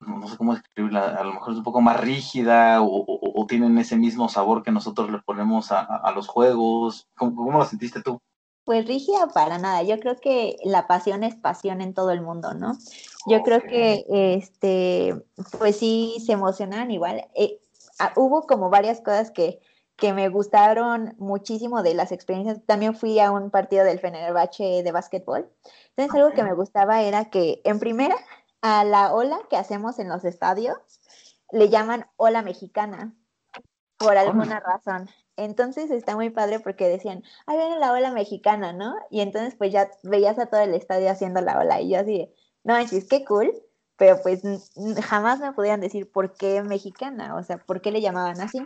no 0.00 0.26
sé 0.28 0.36
cómo 0.36 0.54
describirla, 0.54 1.16
a 1.16 1.24
lo 1.24 1.34
mejor 1.34 1.52
es 1.52 1.58
un 1.58 1.64
poco 1.64 1.80
más 1.80 2.00
rígida 2.00 2.78
o, 2.82 3.46
tienen 3.48 3.76
ese 3.78 3.96
mismo 3.96 4.28
sabor 4.28 4.62
que 4.62 4.70
nosotros 4.72 5.10
le 5.10 5.18
ponemos 5.20 5.70
a, 5.70 6.10
los 6.14 6.28
juegos. 6.28 7.08
¿Cómo, 7.14 7.36
¿Cómo, 7.36 7.58
lo 7.58 7.64
sentiste 7.66 8.02
tú? 8.02 8.20
Pues 8.64 8.86
rígida 8.86 9.28
para 9.28 9.58
nada. 9.58 9.82
Yo 9.82 9.98
creo 10.00 10.16
que 10.16 10.56
la 10.64 10.86
pasión 10.86 11.22
es 11.22 11.34
pasión 11.34 11.80
en 11.80 11.92
todo 11.92 12.10
el 12.10 12.22
mundo, 12.22 12.54
¿no? 12.54 12.78
Yo 13.26 13.42
creo 13.42 13.60
que, 13.60 14.04
este, 14.08 15.22
pues 15.58 15.76
sí, 15.76 16.16
se 16.24 16.32
emocionan 16.32 16.90
igual. 16.90 17.26
Eh, 17.34 17.60
ah, 17.98 18.12
hubo 18.16 18.46
como 18.46 18.70
varias 18.70 19.00
cosas 19.00 19.30
que, 19.30 19.60
que 19.96 20.12
me 20.12 20.28
gustaron 20.28 21.14
muchísimo 21.18 21.82
de 21.82 21.94
las 21.94 22.10
experiencias. 22.10 22.64
También 22.64 22.94
fui 22.94 23.20
a 23.20 23.30
un 23.30 23.50
partido 23.50 23.84
del 23.84 24.00
Fenerbahce 24.00 24.82
de 24.82 24.92
básquetbol. 24.92 25.50
Entonces, 25.96 26.14
algo 26.14 26.34
que 26.34 26.42
me 26.42 26.54
gustaba 26.54 27.02
era 27.02 27.26
que, 27.26 27.60
en 27.64 27.78
primera, 27.78 28.16
a 28.62 28.82
la 28.84 29.12
ola 29.12 29.38
que 29.50 29.58
hacemos 29.58 29.98
en 29.98 30.08
los 30.08 30.24
estadios 30.24 30.78
le 31.52 31.68
llaman 31.68 32.06
ola 32.16 32.40
mexicana 32.40 33.14
por 33.98 34.16
alguna 34.16 34.58
razón. 34.60 35.08
Entonces 35.36 35.90
está 35.90 36.14
muy 36.14 36.30
padre 36.30 36.60
porque 36.60 36.88
decían, 36.88 37.22
ahí 37.46 37.56
viene 37.56 37.78
la 37.78 37.92
ola 37.92 38.12
mexicana, 38.12 38.72
¿no? 38.72 38.94
Y 39.10 39.20
entonces 39.20 39.54
pues 39.56 39.72
ya 39.72 39.90
veías 40.02 40.38
a 40.38 40.46
todo 40.46 40.60
el 40.60 40.74
estadio 40.74 41.10
haciendo 41.10 41.40
la 41.40 41.58
ola 41.58 41.80
y 41.80 41.90
yo 41.90 42.00
así, 42.00 42.32
no 42.62 42.76
es 42.76 42.90
qué 43.08 43.24
cool, 43.24 43.52
pero 43.96 44.20
pues 44.22 44.42
jamás 45.04 45.40
me 45.40 45.52
podían 45.52 45.80
decir 45.80 46.10
por 46.10 46.34
qué 46.34 46.62
mexicana, 46.62 47.34
o 47.36 47.42
sea, 47.42 47.58
por 47.58 47.80
qué 47.80 47.90
le 47.90 48.00
llamaban 48.00 48.40
así. 48.40 48.58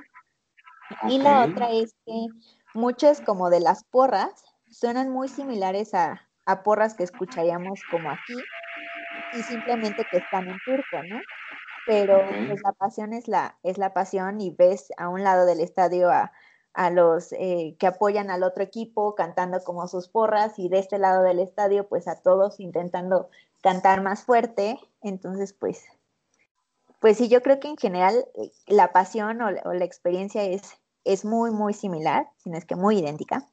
Y 1.09 1.19
la 1.19 1.45
otra 1.45 1.71
es 1.71 1.95
que 2.07 2.27
muchas 2.75 3.21
como 3.21 3.51
de 3.51 3.61
las 3.61 3.85
porras 3.85 4.45
suenan 4.71 5.11
muy 5.11 5.29
similares 5.29 5.95
a, 5.95 6.23
a 6.47 6.62
porras 6.62 6.95
que 6.95 7.05
escucharíamos 7.05 7.81
como 7.91 8.11
aquí, 8.11 8.35
y 9.33 9.43
simplemente 9.43 10.07
que 10.11 10.19
están 10.19 10.49
en 10.49 10.59
turco, 10.64 11.03
¿no? 11.09 11.21
Pero 11.87 12.23
pues 12.47 12.61
la 12.62 12.73
pasión 12.73 13.12
es 13.12 13.29
la, 13.29 13.59
es 13.62 13.79
la 13.79 13.95
pasión 13.95 14.41
y 14.41 14.51
ves 14.51 14.89
a 14.99 15.09
un 15.09 15.25
lado 15.25 15.47
del 15.47 15.61
estadio 15.61 16.11
a, 16.11 16.33
a 16.79 16.91
los 16.91 17.33
eh, 17.33 17.74
que 17.81 17.89
apoyan 17.89 18.31
al 18.31 18.45
otro 18.45 18.62
equipo 18.62 19.16
cantando 19.16 19.64
como 19.64 19.89
sus 19.89 20.07
porras 20.07 20.61
y 20.61 20.68
de 20.68 20.79
este 20.79 20.97
lado 20.97 21.24
del 21.24 21.41
estadio 21.41 21.89
pues 21.89 22.07
a 22.07 22.14
todos 22.22 22.61
intentando 22.61 23.31
cantar 23.62 24.01
más 24.01 24.22
fuerte. 24.22 24.79
Entonces 25.03 25.53
pues, 25.53 25.85
pues 27.01 27.16
sí, 27.16 27.29
yo 27.29 27.43
creo 27.43 27.59
que 27.59 27.66
en 27.66 27.76
general 27.76 28.26
eh, 28.37 28.53
la 28.68 28.93
pasión 28.93 29.43
o, 29.43 29.51
la 29.51 29.85
experiencia 29.85 30.45
es, 30.45 30.79
es 31.03 31.24
muy, 31.24 31.51
muy 31.51 31.74
similar, 31.74 32.29
si 32.37 32.49
no 32.49 32.57
es 32.57 32.64
que 32.64 32.76
muy 32.76 33.01
idéntica. 33.01 33.45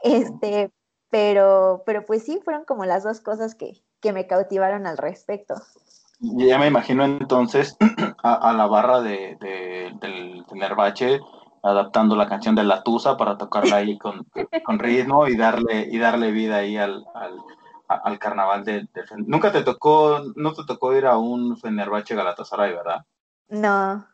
Este, 0.00 0.70
pero, 1.10 1.82
pero 1.84 2.06
pues 2.06 2.22
sí, 2.22 2.40
fueron 2.44 2.64
como 2.64 2.84
las 2.84 3.02
dos 3.02 3.20
cosas 3.20 3.56
que, 3.56 3.82
que 4.00 4.12
me 4.12 4.28
cautivaron 4.28 4.86
al 4.86 4.98
respecto. 4.98 5.56
Ya 6.20 6.58
me 6.58 6.68
imagino 6.68 7.04
entonces 7.04 7.76
a, 8.22 8.52
la 8.52 8.66
barra 8.66 9.00
de, 9.00 9.36
del 9.40 10.44
Nervache 10.52 11.18
adaptando 11.62 12.16
la 12.16 12.28
canción 12.28 12.54
de 12.54 12.64
La 12.64 12.82
Tusa 12.82 13.16
para 13.16 13.36
tocarla 13.36 13.76
ahí 13.76 13.98
con, 13.98 14.26
con 14.64 14.78
ritmo 14.78 15.26
y 15.26 15.36
darle, 15.36 15.88
y 15.90 15.98
darle 15.98 16.30
vida 16.30 16.56
ahí 16.56 16.76
al, 16.76 17.04
al, 17.88 18.18
carnaval 18.18 18.64
del, 18.64 18.88
Nunca 19.26 19.52
te 19.52 19.62
tocó, 19.62 20.20
no 20.36 20.52
te 20.52 20.64
tocó 20.64 20.94
ir 20.94 21.06
a 21.06 21.18
un 21.18 21.56
Fenerbahce 21.56 22.14
Galatasaray, 22.14 22.72
¿verdad? 22.72 23.04
No, 23.48 24.06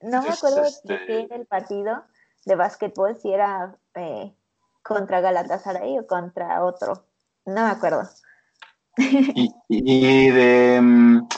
no 0.00 0.22
me 0.22 0.28
acuerdo 0.28 0.62
de 0.84 1.06
qué 1.06 1.22
era 1.22 1.36
el 1.36 1.46
partido 1.46 2.02
de 2.44 2.56
básquetbol, 2.56 3.16
si 3.16 3.32
era 3.32 3.76
eh, 3.94 4.34
contra 4.82 5.20
Galatasaray 5.20 5.98
o 5.98 6.06
contra 6.06 6.64
otro. 6.64 7.04
No 7.46 7.64
me 7.64 7.70
acuerdo. 7.70 8.02
Y, 9.68 10.30
de, 10.30 10.78
mm, 10.82 11.28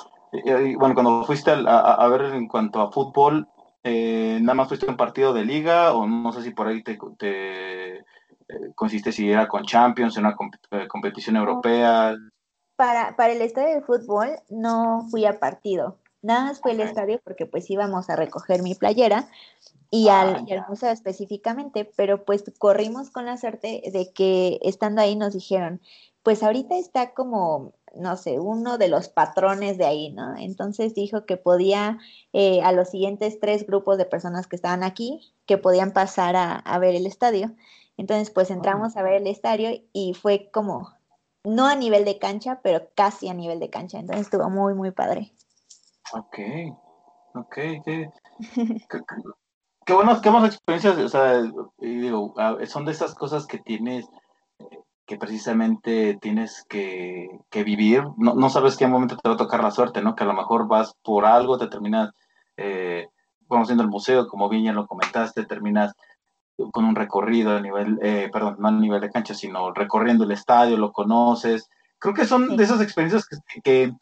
bueno, 0.78 0.94
cuando 0.94 1.24
fuiste 1.24 1.52
a, 1.52 2.08
ver 2.08 2.34
en 2.34 2.48
cuanto 2.48 2.80
a 2.80 2.90
fútbol, 2.90 3.48
eh, 3.84 4.38
nada 4.40 4.54
más 4.54 4.68
fuiste 4.68 4.86
un 4.86 4.96
partido 4.96 5.34
de 5.34 5.44
liga 5.44 5.92
o 5.92 6.06
no 6.06 6.32
sé 6.32 6.42
si 6.42 6.50
por 6.50 6.66
ahí 6.66 6.82
te, 6.82 6.98
te 7.18 7.98
eh, 7.98 8.04
consiste 8.74 9.12
si 9.12 9.30
era 9.30 9.46
con 9.46 9.64
Champions, 9.64 10.16
en 10.16 10.24
una 10.24 10.36
eh, 10.70 10.88
competición 10.88 11.36
europea. 11.36 12.16
Para, 12.76 13.14
para 13.14 13.34
el 13.34 13.42
estadio 13.42 13.74
de 13.74 13.82
fútbol 13.82 14.30
no 14.48 15.06
fui 15.10 15.26
a 15.26 15.38
partido, 15.38 15.98
nada 16.22 16.46
más 16.46 16.60
fue 16.60 16.72
el 16.72 16.80
estadio 16.80 17.20
porque 17.22 17.46
pues 17.46 17.70
íbamos 17.70 18.08
a 18.08 18.16
recoger 18.16 18.62
mi 18.62 18.74
playera 18.74 19.28
y, 19.90 20.08
ah, 20.08 20.22
al, 20.22 20.48
y 20.48 20.52
al 20.54 20.66
museo 20.66 20.90
específicamente, 20.90 21.88
pero 21.96 22.24
pues 22.24 22.42
corrimos 22.58 23.10
con 23.10 23.26
la 23.26 23.36
suerte 23.36 23.82
de 23.92 24.12
que 24.12 24.58
estando 24.62 25.02
ahí 25.02 25.14
nos 25.14 25.34
dijeron, 25.34 25.80
pues 26.22 26.42
ahorita 26.42 26.76
está 26.76 27.12
como, 27.12 27.74
no 27.96 28.16
sé, 28.16 28.38
uno 28.40 28.78
de 28.78 28.88
los 28.88 29.08
patrones 29.08 29.78
de 29.78 29.84
ahí, 29.84 30.10
¿no? 30.12 30.36
Entonces 30.36 30.94
dijo 30.94 31.26
que 31.26 31.36
podía 31.36 31.98
eh, 32.32 32.62
a 32.62 32.72
los 32.72 32.90
siguientes 32.90 33.40
tres 33.40 33.66
grupos 33.66 33.98
de 33.98 34.04
personas 34.04 34.46
que 34.46 34.56
estaban 34.56 34.82
aquí, 34.82 35.32
que 35.46 35.58
podían 35.58 35.92
pasar 35.92 36.36
a, 36.36 36.78
ver 36.78 36.94
el 36.94 37.06
estadio. 37.06 37.52
Entonces, 37.96 38.30
pues 38.30 38.50
entramos 38.50 38.96
a 38.96 39.02
ver 39.02 39.14
el 39.14 39.26
estadio 39.26 39.70
y 39.92 40.14
fue 40.14 40.50
como, 40.52 40.92
no 41.44 41.66
a 41.66 41.76
nivel 41.76 42.04
de 42.04 42.18
cancha, 42.18 42.60
pero 42.62 42.88
casi 42.94 43.28
a 43.28 43.34
nivel 43.34 43.60
de 43.60 43.70
cancha. 43.70 43.98
Entonces 43.98 44.26
estuvo 44.26 44.50
muy, 44.50 44.74
muy 44.74 44.90
padre. 44.90 45.32
Ok, 46.12 46.38
ok, 47.34 47.54
qué, 47.54 48.10
qué, 49.86 49.92
buenas, 49.92 50.20
qué 50.20 50.30
buenas 50.30 50.54
experiencias, 50.54 50.98
o 50.98 51.08
sea, 51.08 51.42
digo, 51.78 52.34
son 52.66 52.84
de 52.84 52.92
esas 52.92 53.14
cosas 53.14 53.46
que 53.46 53.58
tienes 53.58 54.06
que 55.06 55.16
precisamente 55.18 56.18
tienes 56.20 56.64
que, 56.68 57.28
vivir. 57.52 58.04
No, 58.16 58.34
no, 58.34 58.48
sabes 58.48 58.76
qué 58.76 58.86
momento 58.86 59.16
te 59.16 59.28
va 59.28 59.34
a 59.34 59.38
tocar 59.38 59.62
la 59.62 59.70
suerte, 59.70 60.02
¿no? 60.02 60.14
Que 60.14 60.24
a 60.24 60.26
lo 60.26 60.34
mejor 60.34 60.66
vas 60.66 60.94
por 61.02 61.26
algo, 61.26 61.58
te 61.58 61.68
terminas 61.68 62.10
eh, 62.56 63.08
conociendo 63.46 63.82
el 63.82 63.90
museo, 63.90 64.26
como 64.28 64.48
bien 64.48 64.64
ya 64.64 64.72
lo 64.72 64.86
comentaste, 64.86 65.44
terminas 65.44 65.94
con 66.72 66.84
un 66.84 66.94
recorrido 66.94 67.56
a 67.56 67.60
nivel, 67.60 67.98
eh, 68.02 68.30
perdón, 68.32 68.56
no 68.58 68.68
a 68.68 68.72
nivel 68.72 69.00
de 69.00 69.10
cancha, 69.10 69.34
sino 69.34 69.72
recorriendo 69.72 70.24
el 70.24 70.32
estadio, 70.32 70.76
lo 70.76 70.92
conoces. 70.92 71.68
Creo 71.98 72.14
que 72.14 72.26
son 72.26 72.56
de 72.56 72.64
esas 72.64 72.80
experiencias 72.80 73.28
que, 73.62 73.92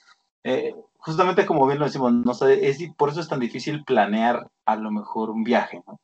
eh, 0.45 0.75
justamente 0.99 1.47
como 1.47 1.67
bien 1.67 1.79
lo 1.79 1.87
decimos, 1.87 2.13
no 2.13 2.35
sé, 2.35 2.69
es, 2.69 2.79
por 2.97 3.09
eso 3.09 3.21
es 3.21 3.29
tan 3.29 3.41
difícil 3.41 3.85
planear 3.85 4.49
a 4.67 4.77
lo 4.77 4.91
mejor 4.91 5.31
un 5.31 5.45
viaje, 5.45 5.83
¿no? 5.87 5.99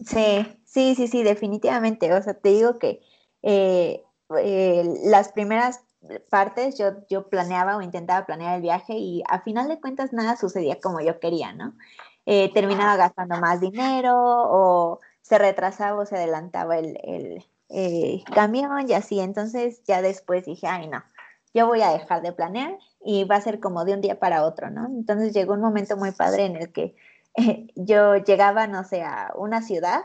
Sí, 0.00 0.46
sí, 0.64 0.94
sí, 0.96 1.06
sí, 1.06 1.22
definitivamente. 1.22 2.12
O 2.12 2.22
sea, 2.22 2.34
te 2.34 2.48
digo 2.48 2.78
que 2.78 3.00
eh, 3.42 4.04
eh, 4.38 4.94
las 5.04 5.32
primeras 5.32 5.80
partes 6.30 6.78
yo, 6.78 7.06
yo 7.08 7.28
planeaba 7.28 7.76
o 7.76 7.82
intentaba 7.82 8.26
planear 8.26 8.56
el 8.56 8.62
viaje 8.62 8.94
y 8.94 9.22
a 9.28 9.40
final 9.40 9.68
de 9.68 9.80
cuentas 9.80 10.12
nada 10.12 10.36
sucedía 10.36 10.80
como 10.80 11.00
yo 11.00 11.20
quería, 11.20 11.52
¿no? 11.52 11.74
Eh, 12.26 12.52
terminaba 12.52 12.96
gastando 12.96 13.38
más 13.38 13.60
dinero 13.60 14.14
o 14.16 15.00
se 15.22 15.38
retrasaba 15.38 16.00
o 16.00 16.06
se 16.06 16.16
adelantaba 16.16 16.78
el, 16.78 17.44
el 17.68 18.24
camión 18.34 18.88
y 18.88 18.94
así. 18.94 19.20
Entonces 19.20 19.82
ya 19.84 20.02
después 20.02 20.44
dije, 20.44 20.66
ay 20.66 20.88
no, 20.88 21.02
yo 21.54 21.66
voy 21.66 21.82
a 21.82 21.90
dejar 21.90 22.22
de 22.22 22.32
planear 22.32 22.78
y 23.04 23.24
va 23.24 23.36
a 23.36 23.40
ser 23.40 23.60
como 23.60 23.84
de 23.84 23.94
un 23.94 24.00
día 24.00 24.18
para 24.18 24.44
otro, 24.44 24.70
¿no? 24.70 24.86
Entonces 24.86 25.32
llegó 25.32 25.54
un 25.54 25.60
momento 25.60 25.96
muy 25.96 26.12
padre 26.12 26.46
en 26.46 26.56
el 26.56 26.72
que 26.72 26.94
yo 27.74 28.16
llegaba, 28.16 28.66
no 28.66 28.84
sé, 28.84 29.02
a 29.02 29.32
una 29.36 29.62
ciudad 29.62 30.02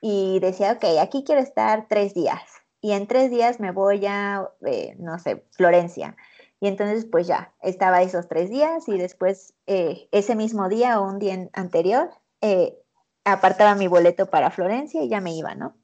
y 0.00 0.38
decía, 0.40 0.72
ok, 0.72 0.84
aquí 1.00 1.24
quiero 1.24 1.40
estar 1.40 1.86
tres 1.88 2.14
días 2.14 2.57
y 2.80 2.92
en 2.92 3.06
tres 3.06 3.30
días 3.30 3.60
me 3.60 3.72
voy 3.72 4.06
a, 4.06 4.50
no 4.98 5.18
sé, 5.18 5.44
Florencia. 5.52 6.16
Y 6.60 6.66
entonces 6.68 7.04
pues 7.04 7.26
ya, 7.26 7.52
estaba 7.62 8.02
esos 8.02 8.28
tres 8.28 8.50
días 8.50 8.88
y 8.88 8.98
después 8.98 9.54
eh, 9.66 10.08
ese 10.10 10.34
mismo 10.34 10.68
día 10.68 11.00
o 11.00 11.08
un 11.08 11.18
día 11.18 11.48
anterior 11.52 12.10
eh, 12.40 12.76
apartaba 13.24 13.74
mi 13.74 13.86
boleto 13.86 14.26
para 14.26 14.50
Florencia 14.50 15.02
y 15.02 15.08
ya 15.08 15.20
me 15.20 15.34
iba, 15.34 15.54
¿no? 15.54 15.74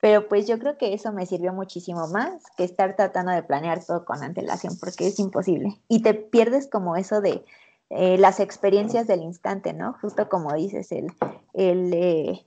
Pero 0.00 0.28
pues 0.28 0.48
yo 0.48 0.58
creo 0.58 0.76
que 0.76 0.94
eso 0.94 1.12
me 1.12 1.26
sirvió 1.26 1.52
muchísimo 1.52 2.08
más 2.08 2.42
que 2.56 2.64
estar 2.64 2.96
tratando 2.96 3.30
de 3.30 3.44
planear 3.44 3.84
todo 3.84 4.04
con 4.04 4.22
antelación, 4.22 4.76
porque 4.78 5.06
es 5.06 5.18
imposible. 5.20 5.80
Y 5.86 6.02
te 6.02 6.12
pierdes 6.12 6.68
como 6.68 6.96
eso 6.96 7.20
de 7.20 7.44
eh, 7.88 8.18
las 8.18 8.40
experiencias 8.40 9.06
del 9.06 9.22
instante, 9.22 9.72
¿no? 9.72 9.94
Justo 10.00 10.28
como 10.28 10.52
dices, 10.54 10.90
el, 10.90 11.12
el 11.54 12.44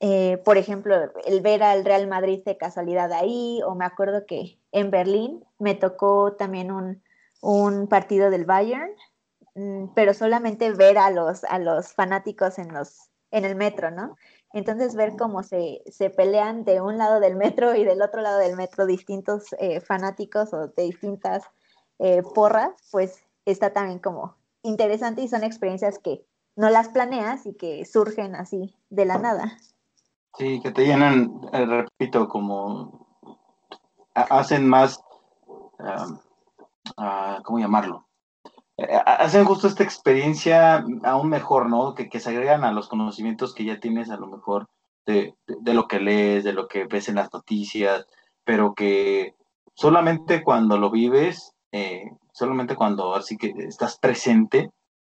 eh, 0.00 0.40
por 0.44 0.58
ejemplo, 0.58 0.94
el 1.24 1.40
ver 1.40 1.62
al 1.62 1.84
Real 1.84 2.06
Madrid 2.06 2.42
de 2.44 2.56
casualidad 2.56 3.12
ahí, 3.12 3.60
o 3.64 3.74
me 3.74 3.84
acuerdo 3.84 4.26
que 4.26 4.58
en 4.70 4.90
Berlín 4.90 5.44
me 5.58 5.74
tocó 5.74 6.34
también 6.34 6.70
un, 6.70 7.02
un 7.40 7.88
partido 7.88 8.30
del 8.30 8.44
Bayern, 8.44 8.92
mm, 9.54 9.94
pero 9.94 10.14
solamente 10.14 10.72
ver 10.72 10.98
a 10.98 11.10
los, 11.10 11.44
a 11.44 11.58
los 11.58 11.92
fanáticos 11.92 12.58
en, 12.58 12.72
los, 12.72 13.10
en 13.32 13.44
el 13.44 13.56
metro, 13.56 13.90
¿no? 13.90 14.16
Entonces 14.52 14.94
ver 14.94 15.16
cómo 15.18 15.42
se, 15.42 15.82
se, 15.90 16.10
pelean 16.10 16.64
de 16.64 16.80
un 16.80 16.96
lado 16.96 17.20
del 17.20 17.36
metro 17.36 17.74
y 17.74 17.84
del 17.84 18.00
otro 18.00 18.22
lado 18.22 18.38
del 18.38 18.56
metro 18.56 18.86
distintos 18.86 19.54
eh, 19.58 19.80
fanáticos 19.80 20.54
o 20.54 20.68
de 20.68 20.84
distintas 20.84 21.42
eh, 21.98 22.22
porras, 22.34 22.70
pues 22.90 23.20
está 23.44 23.72
también 23.72 23.98
como 23.98 24.36
interesante 24.62 25.22
y 25.22 25.28
son 25.28 25.44
experiencias 25.44 25.98
que 25.98 26.24
no 26.56 26.70
las 26.70 26.88
planeas 26.88 27.46
y 27.46 27.54
que 27.54 27.84
surgen 27.84 28.36
así 28.36 28.74
de 28.90 29.04
la 29.04 29.18
nada. 29.18 29.58
Sí, 30.38 30.60
que 30.62 30.70
te 30.70 30.86
llenan, 30.86 31.40
eh, 31.52 31.66
repito, 31.66 32.28
como 32.28 33.08
hacen 34.14 34.68
más, 34.68 35.00
uh, 35.80 37.42
¿cómo 37.42 37.58
llamarlo? 37.58 38.06
Eh, 38.76 38.86
hacen 39.04 39.44
justo 39.44 39.66
esta 39.66 39.82
experiencia 39.82 40.84
aún 41.02 41.28
mejor, 41.28 41.68
¿no? 41.68 41.96
Que, 41.96 42.08
que, 42.08 42.20
se 42.20 42.30
agregan 42.30 42.62
a 42.62 42.70
los 42.70 42.88
conocimientos 42.88 43.52
que 43.52 43.64
ya 43.64 43.80
tienes 43.80 44.10
a 44.10 44.16
lo 44.16 44.28
mejor 44.28 44.68
de, 45.06 45.34
de, 45.48 45.74
lo 45.74 45.88
que 45.88 45.98
lees, 45.98 46.44
de 46.44 46.52
lo 46.52 46.68
que 46.68 46.84
ves 46.84 47.08
en 47.08 47.16
las 47.16 47.32
noticias, 47.32 48.06
pero 48.44 48.74
que 48.74 49.34
solamente 49.74 50.44
cuando 50.44 50.78
lo 50.78 50.92
vives, 50.92 51.52
eh, 51.72 52.04
solamente 52.32 52.76
cuando 52.76 53.16
así 53.16 53.36
que 53.36 53.52
estás 53.58 53.98
presente, 53.98 54.70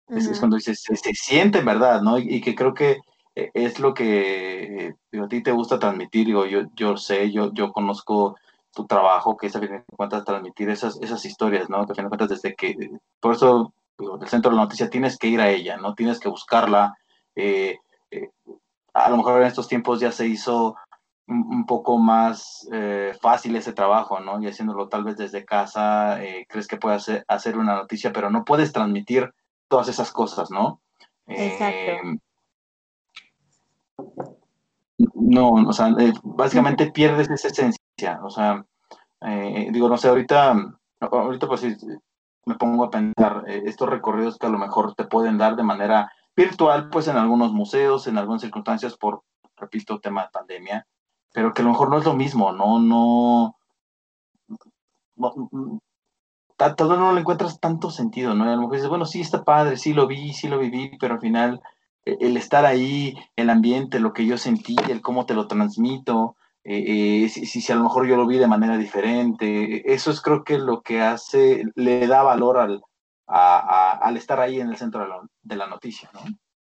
es, 0.08 0.38
cuando 0.38 0.54
dices, 0.54 0.80
se, 0.84 0.94
se, 0.94 1.12
siente 1.14 1.62
verdad, 1.62 2.00
¿no? 2.00 2.16
Y, 2.16 2.36
y, 2.36 2.40
que 2.40 2.54
creo 2.54 2.74
que 2.74 2.92
eh, 2.92 2.98
es 3.36 3.78
lo 3.78 3.92
que 3.92 4.94
digo, 5.12 5.26
a 5.26 5.28
ti 5.28 5.42
te 5.42 5.52
gusta 5.52 5.78
transmitir, 5.78 6.26
digo, 6.26 6.46
yo, 6.46 6.62
yo 6.74 6.96
sé, 6.96 7.30
yo, 7.30 7.52
yo 7.52 7.70
conozco 7.72 8.36
tu 8.76 8.86
trabajo, 8.86 9.36
que 9.36 9.46
es 9.46 9.56
a 9.56 9.60
fin 9.60 9.70
de 9.70 9.84
cuentas 9.96 10.24
transmitir 10.24 10.68
esas, 10.68 11.00
esas 11.00 11.24
historias, 11.24 11.68
¿no? 11.70 11.86
Que 11.86 11.92
a 11.92 11.94
fin 11.94 12.04
de 12.04 12.10
cuentas 12.10 12.28
desde 12.28 12.54
que, 12.54 12.76
por 13.20 13.34
eso, 13.34 13.72
digo, 13.98 14.18
el 14.20 14.28
centro 14.28 14.50
de 14.50 14.56
la 14.56 14.62
noticia 14.64 14.90
tienes 14.90 15.18
que 15.18 15.28
ir 15.28 15.40
a 15.40 15.50
ella, 15.50 15.78
¿no? 15.78 15.94
Tienes 15.94 16.20
que 16.20 16.28
buscarla. 16.28 16.94
Eh, 17.34 17.78
eh, 18.10 18.30
a 18.92 19.08
lo 19.08 19.16
mejor 19.16 19.40
en 19.40 19.48
estos 19.48 19.66
tiempos 19.66 19.98
ya 19.98 20.12
se 20.12 20.26
hizo 20.26 20.76
un, 21.26 21.46
un 21.48 21.66
poco 21.66 21.96
más 21.98 22.68
eh, 22.70 23.14
fácil 23.20 23.56
ese 23.56 23.72
trabajo, 23.72 24.20
¿no? 24.20 24.40
Y 24.42 24.46
haciéndolo 24.46 24.88
tal 24.88 25.04
vez 25.04 25.16
desde 25.16 25.46
casa, 25.46 26.20
crees 26.46 26.68
que 26.68 26.76
puedes 26.76 27.02
hacer, 27.02 27.24
hacer, 27.28 27.56
una 27.56 27.76
noticia, 27.76 28.12
pero 28.12 28.30
no 28.30 28.44
puedes 28.44 28.72
transmitir 28.72 29.32
todas 29.68 29.88
esas 29.88 30.12
cosas, 30.12 30.50
¿no? 30.50 30.80
Exacto. 31.26 32.20
No, 35.14 35.50
o 35.50 35.72
sea, 35.72 35.94
básicamente 36.22 36.90
pierdes 36.90 37.30
esa 37.30 37.48
esencia 37.48 37.86
o 38.22 38.30
sea, 38.30 38.64
eh, 39.22 39.68
digo, 39.72 39.88
no 39.88 39.96
sé, 39.96 40.08
ahorita, 40.08 40.54
ahorita 41.00 41.46
pues 41.46 41.64
me 42.44 42.54
pongo 42.56 42.84
a 42.84 42.90
pensar 42.90 43.44
eh, 43.46 43.62
estos 43.66 43.88
recorridos 43.88 44.38
que 44.38 44.46
a 44.46 44.50
lo 44.50 44.58
mejor 44.58 44.94
te 44.94 45.04
pueden 45.04 45.38
dar 45.38 45.56
de 45.56 45.62
manera 45.62 46.12
virtual, 46.36 46.90
pues 46.90 47.08
en 47.08 47.16
algunos 47.16 47.52
museos, 47.52 48.06
en 48.06 48.18
algunas 48.18 48.42
circunstancias 48.42 48.96
por, 48.96 49.22
repito, 49.56 49.98
tema 50.00 50.24
de 50.24 50.30
pandemia, 50.30 50.86
pero 51.32 51.54
que 51.54 51.62
a 51.62 51.64
lo 51.64 51.70
mejor 51.70 51.90
no 51.90 51.98
es 51.98 52.04
lo 52.04 52.14
mismo, 52.14 52.52
no, 52.52 52.78
no, 52.78 53.56
no 55.16 55.80
todo 56.76 56.96
no 56.96 57.12
le 57.12 57.20
encuentras 57.20 57.60
tanto 57.60 57.90
sentido, 57.90 58.34
¿no? 58.34 58.44
A 58.44 58.54
lo 58.54 58.62
mejor 58.62 58.74
dices, 58.74 58.88
bueno, 58.88 59.06
sí 59.06 59.20
está 59.20 59.44
padre, 59.44 59.76
sí 59.76 59.92
lo 59.92 60.06
vi, 60.06 60.32
sí 60.32 60.48
lo 60.48 60.58
viví, 60.58 60.96
pero 60.98 61.14
al 61.14 61.20
final 61.20 61.62
el 62.06 62.36
estar 62.36 62.64
ahí, 62.64 63.16
el 63.34 63.50
ambiente, 63.50 63.98
lo 63.98 64.12
que 64.12 64.24
yo 64.24 64.38
sentí, 64.38 64.76
el 64.88 65.02
cómo 65.02 65.26
te 65.26 65.34
lo 65.34 65.48
transmito, 65.48 66.36
eh, 66.62 67.24
eh, 67.24 67.28
si, 67.28 67.46
si, 67.46 67.72
a 67.72 67.76
lo 67.76 67.82
mejor 67.82 68.06
yo 68.06 68.16
lo 68.16 68.26
vi 68.26 68.38
de 68.38 68.46
manera 68.46 68.76
diferente. 68.76 69.92
Eso 69.92 70.10
es 70.10 70.20
creo 70.20 70.44
que 70.44 70.58
lo 70.58 70.82
que 70.82 71.00
hace, 71.00 71.64
le 71.74 72.06
da 72.06 72.22
valor 72.22 72.58
al, 72.58 72.82
a, 73.26 73.58
a, 73.58 73.92
al 73.98 74.16
estar 74.16 74.40
ahí 74.40 74.60
en 74.60 74.68
el 74.68 74.76
centro 74.76 75.02
de 75.02 75.08
la, 75.08 75.20
de 75.42 75.56
la, 75.56 75.66
noticia, 75.66 76.10
¿no? 76.12 76.20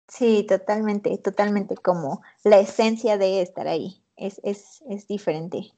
Sí, 0.07 0.45
totalmente, 0.47 1.17
totalmente 1.17 1.75
como 1.75 2.21
la 2.43 2.59
esencia 2.59 3.17
de 3.17 3.41
estar 3.41 3.67
ahí. 3.67 4.01
Es, 4.15 4.39
es, 4.43 4.83
es 4.89 5.07
diferente. 5.07 5.71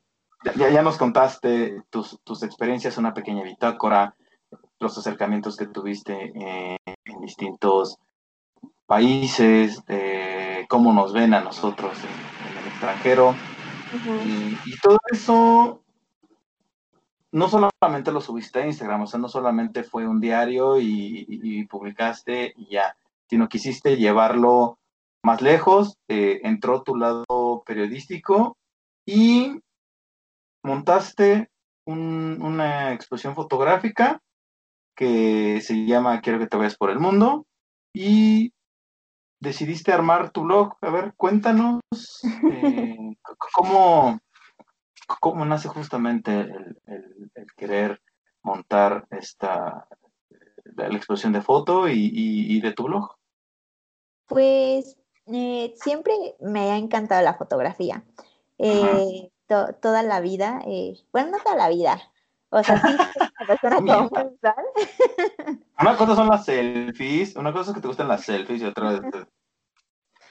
Ya, 0.55 0.69
ya 0.69 0.83
nos 0.83 0.97
contaste 0.97 1.81
tus, 1.89 2.19
tus 2.23 2.43
experiencias, 2.43 2.97
una 2.97 3.13
pequeña 3.13 3.43
bitácora, 3.43 4.15
los 4.79 4.97
acercamientos 4.97 5.57
que 5.57 5.65
tuviste 5.65 6.31
en, 6.35 6.77
en 6.85 7.21
distintos 7.21 7.97
países, 8.87 9.83
eh, 9.87 10.65
cómo 10.69 10.93
nos 10.93 11.13
ven 11.13 11.33
a 11.33 11.41
nosotros 11.41 11.97
en, 11.99 12.51
en 12.51 12.57
el 12.57 12.67
extranjero. 12.67 13.29
Uh 13.29 13.97
-huh. 13.97 14.25
y, 14.25 14.71
y, 14.71 14.77
todo 14.81 14.97
eso 15.11 15.83
no 17.31 17.47
solamente 17.49 18.11
lo 18.11 18.21
subiste 18.21 18.59
a 18.59 18.65
Instagram, 18.65 19.03
o 19.03 19.07
sea, 19.07 19.19
no 19.19 19.29
solamente 19.29 19.83
fue 19.83 20.07
un 20.07 20.19
diario 20.19 20.79
y, 20.79 21.25
y, 21.27 21.59
y 21.59 21.65
publicaste 21.65 22.53
y 22.57 22.69
ya, 22.71 22.97
sino 23.29 23.47
quisiste 23.47 23.97
llevarlo 23.97 24.79
más 25.23 25.41
lejos, 25.41 25.97
eh, 26.07 26.39
entró 26.43 26.83
tu 26.83 26.95
lado 26.95 27.63
periodístico 27.65 28.57
y 29.05 29.61
montaste 30.63 31.49
un, 31.85 32.39
una 32.41 32.93
exposición 32.93 33.35
fotográfica 33.35 34.21
que 34.95 35.61
se 35.61 35.85
llama 35.85 36.21
Quiero 36.21 36.39
que 36.39 36.47
te 36.47 36.57
vayas 36.57 36.77
por 36.77 36.89
el 36.89 36.99
mundo 36.99 37.45
y 37.93 38.53
decidiste 39.39 39.91
armar 39.91 40.31
tu 40.31 40.41
blog. 40.41 40.75
A 40.81 40.89
ver, 40.89 41.13
cuéntanos 41.15 41.81
eh, 42.51 42.97
cómo, 43.53 44.19
cómo 45.19 45.45
nace 45.45 45.67
justamente 45.67 46.31
el, 46.41 46.79
el, 46.85 47.31
el, 47.35 47.47
querer 47.55 48.01
montar 48.43 49.05
esta 49.11 49.87
la 50.75 50.95
exposición 50.95 51.33
de 51.33 51.41
foto 51.41 51.87
y, 51.87 51.93
y, 51.93 52.57
y 52.57 52.61
de 52.61 52.73
tu 52.73 52.83
blog. 52.83 53.15
Pues 54.27 54.97
eh, 55.27 55.73
siempre 55.75 56.13
me 56.39 56.71
ha 56.71 56.77
encantado 56.77 57.23
la 57.23 57.33
fotografía. 57.33 58.03
Eh, 58.57 59.29
to, 59.47 59.73
toda 59.81 60.03
la 60.03 60.19
vida, 60.19 60.61
eh, 60.65 60.97
bueno, 61.11 61.31
no 61.31 61.37
toda 61.43 61.55
la 61.55 61.69
vida, 61.69 61.99
o 62.49 62.63
sea, 62.63 62.81
sí, 62.81 62.95
una 62.95 63.47
persona 63.47 63.77
como 64.09 64.09
Una 65.79 65.95
cosa 65.95 66.15
son 66.15 66.27
las 66.27 66.45
selfies, 66.45 67.35
una 67.35 67.53
cosa 67.53 67.71
es 67.71 67.75
que 67.75 67.81
te 67.81 67.87
gustan 67.87 68.07
las 68.07 68.23
selfies 68.23 68.61
y 68.61 68.65
otra 68.65 68.99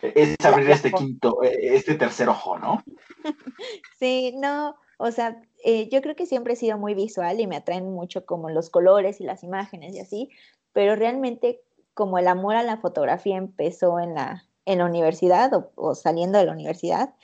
es, 0.02 0.36
es 0.38 0.46
abrir 0.46 0.70
este 0.70 0.92
quinto, 0.92 1.42
este 1.42 1.94
tercer 1.94 2.28
ojo, 2.28 2.58
¿no? 2.58 2.82
Sí, 3.98 4.34
no, 4.36 4.76
o 4.98 5.10
sea, 5.10 5.40
eh, 5.64 5.88
yo 5.88 6.02
creo 6.02 6.14
que 6.14 6.26
siempre 6.26 6.52
he 6.52 6.56
sido 6.56 6.78
muy 6.78 6.94
visual 6.94 7.40
y 7.40 7.46
me 7.46 7.56
atraen 7.56 7.90
mucho 7.92 8.26
como 8.26 8.50
los 8.50 8.70
colores 8.70 9.20
y 9.20 9.24
las 9.24 9.42
imágenes 9.42 9.94
y 9.94 10.00
así, 10.00 10.30
pero 10.72 10.96
realmente 10.96 11.62
como 11.94 12.18
el 12.18 12.28
amor 12.28 12.56
a 12.56 12.62
la 12.62 12.76
fotografía 12.76 13.36
empezó 13.36 14.00
en 14.00 14.14
la, 14.14 14.44
en 14.64 14.78
la 14.78 14.84
universidad 14.84 15.52
o, 15.54 15.72
o 15.76 15.94
saliendo 15.94 16.38
de 16.38 16.44
la 16.44 16.52
universidad, 16.52 17.14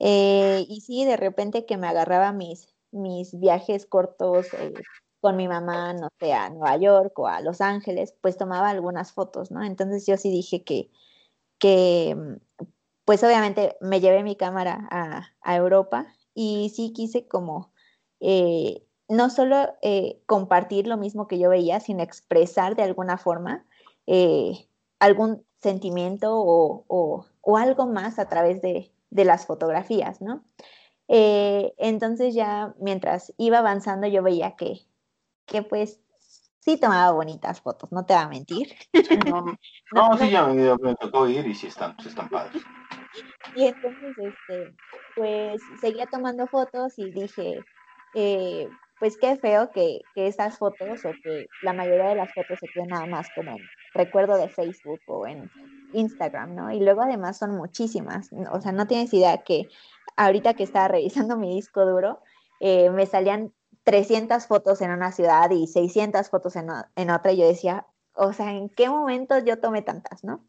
eh, 0.00 0.64
y 0.66 0.80
sí, 0.80 1.04
de 1.04 1.18
repente 1.18 1.66
que 1.66 1.76
me 1.76 1.86
agarraba 1.86 2.32
mis, 2.32 2.74
mis 2.90 3.38
viajes 3.38 3.84
cortos 3.86 4.46
eh, 4.54 4.72
con 5.20 5.36
mi 5.36 5.48
mamá, 5.48 5.92
no 5.92 6.08
sé, 6.18 6.32
a 6.32 6.50
Nueva 6.50 6.76
York 6.76 7.18
o 7.18 7.26
a 7.28 7.40
Los 7.40 7.60
Ángeles, 7.60 8.14
pues 8.20 8.36
tomaba 8.36 8.70
algunas 8.70 9.12
fotos, 9.12 9.50
¿no? 9.50 9.62
Entonces 9.62 10.06
yo 10.06 10.16
sí 10.16 10.30
dije 10.30 10.64
que, 10.64 10.90
que 11.58 12.16
pues 13.04 13.22
obviamente 13.24 13.76
me 13.80 14.00
llevé 14.00 14.22
mi 14.22 14.36
cámara 14.36 14.88
a, 14.90 15.34
a 15.42 15.56
Europa 15.56 16.06
y 16.34 16.70
sí 16.74 16.92
quise 16.92 17.28
como 17.28 17.72
eh, 18.20 18.86
no 19.08 19.30
solo 19.30 19.74
eh, 19.82 20.22
compartir 20.26 20.86
lo 20.86 20.96
mismo 20.96 21.26
que 21.26 21.38
yo 21.38 21.50
veía, 21.50 21.80
sino 21.80 22.02
expresar 22.02 22.76
de 22.76 22.84
alguna 22.84 23.18
forma 23.18 23.66
eh, 24.06 24.68
algún 25.00 25.44
sentimiento 25.60 26.30
o, 26.32 27.26
algo 27.56 27.86
más 27.86 28.18
a 28.18 28.28
través 28.28 28.62
de, 28.62 28.92
las 29.10 29.46
fotografías, 29.46 30.20
¿no? 30.20 30.44
Entonces 31.08 32.32
ya 32.34 32.74
mientras 32.78 33.34
iba 33.36 33.58
avanzando 33.58 34.06
yo 34.06 34.22
veía 34.22 34.54
que, 34.54 34.86
que 35.50 35.62
pues 35.62 36.00
sí 36.60 36.78
tomaba 36.78 37.10
bonitas 37.12 37.60
fotos, 37.60 37.90
no 37.92 38.06
te 38.06 38.14
va 38.14 38.22
a 38.22 38.28
mentir. 38.28 38.74
no, 39.92 40.18
sí, 40.18 40.30
ya 40.30 40.46
me, 40.46 40.94
tocó 40.94 41.28
ir 41.28 41.46
y 41.46 41.54
sí 41.54 41.66
están, 41.66 41.96
sí 42.00 42.08
están 42.08 42.28
padres. 42.28 42.62
Y 43.56 43.66
entonces, 43.66 44.16
este, 44.16 44.74
pues 45.16 45.60
seguía 45.80 46.06
tomando 46.06 46.46
fotos 46.46 46.98
y 46.98 47.10
dije, 47.10 47.60
eh, 48.14 48.68
pues 49.00 49.18
qué 49.18 49.36
feo 49.36 49.70
que, 49.72 50.00
que, 50.14 50.28
esas 50.28 50.58
fotos 50.58 51.04
o 51.04 51.10
que 51.24 51.46
la 51.62 51.72
mayoría 51.72 52.10
de 52.10 52.14
las 52.14 52.32
fotos 52.32 52.58
se 52.60 52.68
queden 52.68 52.88
nada 52.88 53.06
más 53.06 53.28
como 53.34 53.52
en 53.52 53.58
recuerdo 53.94 54.36
de 54.36 54.48
Facebook 54.48 55.00
o 55.08 55.26
en 55.26 55.50
Instagram, 55.92 56.54
¿no? 56.54 56.70
Y 56.70 56.78
luego 56.78 57.02
además 57.02 57.38
son 57.38 57.56
muchísimas, 57.56 58.30
o 58.52 58.60
sea, 58.60 58.70
no 58.70 58.86
tienes 58.86 59.12
idea 59.12 59.38
que 59.38 59.68
ahorita 60.16 60.54
que 60.54 60.62
estaba 60.62 60.86
revisando 60.86 61.36
mi 61.38 61.54
disco 61.54 61.84
duro, 61.84 62.20
eh, 62.60 62.90
me 62.90 63.06
salían 63.06 63.52
300 63.90 64.46
fotos 64.46 64.80
en 64.82 64.92
una 64.92 65.10
ciudad 65.10 65.50
y 65.50 65.66
600 65.66 66.30
fotos 66.30 66.54
en, 66.54 66.68
en, 66.94 67.10
otra 67.10 67.32
y 67.32 67.38
yo 67.38 67.48
decía, 67.48 67.88
o 68.14 68.32
sea, 68.32 68.52
¿en 68.52 68.68
qué 68.68 68.88
momento 68.88 69.36
yo 69.38 69.58
tomé 69.58 69.82
tantas, 69.82 70.22
no? 70.22 70.44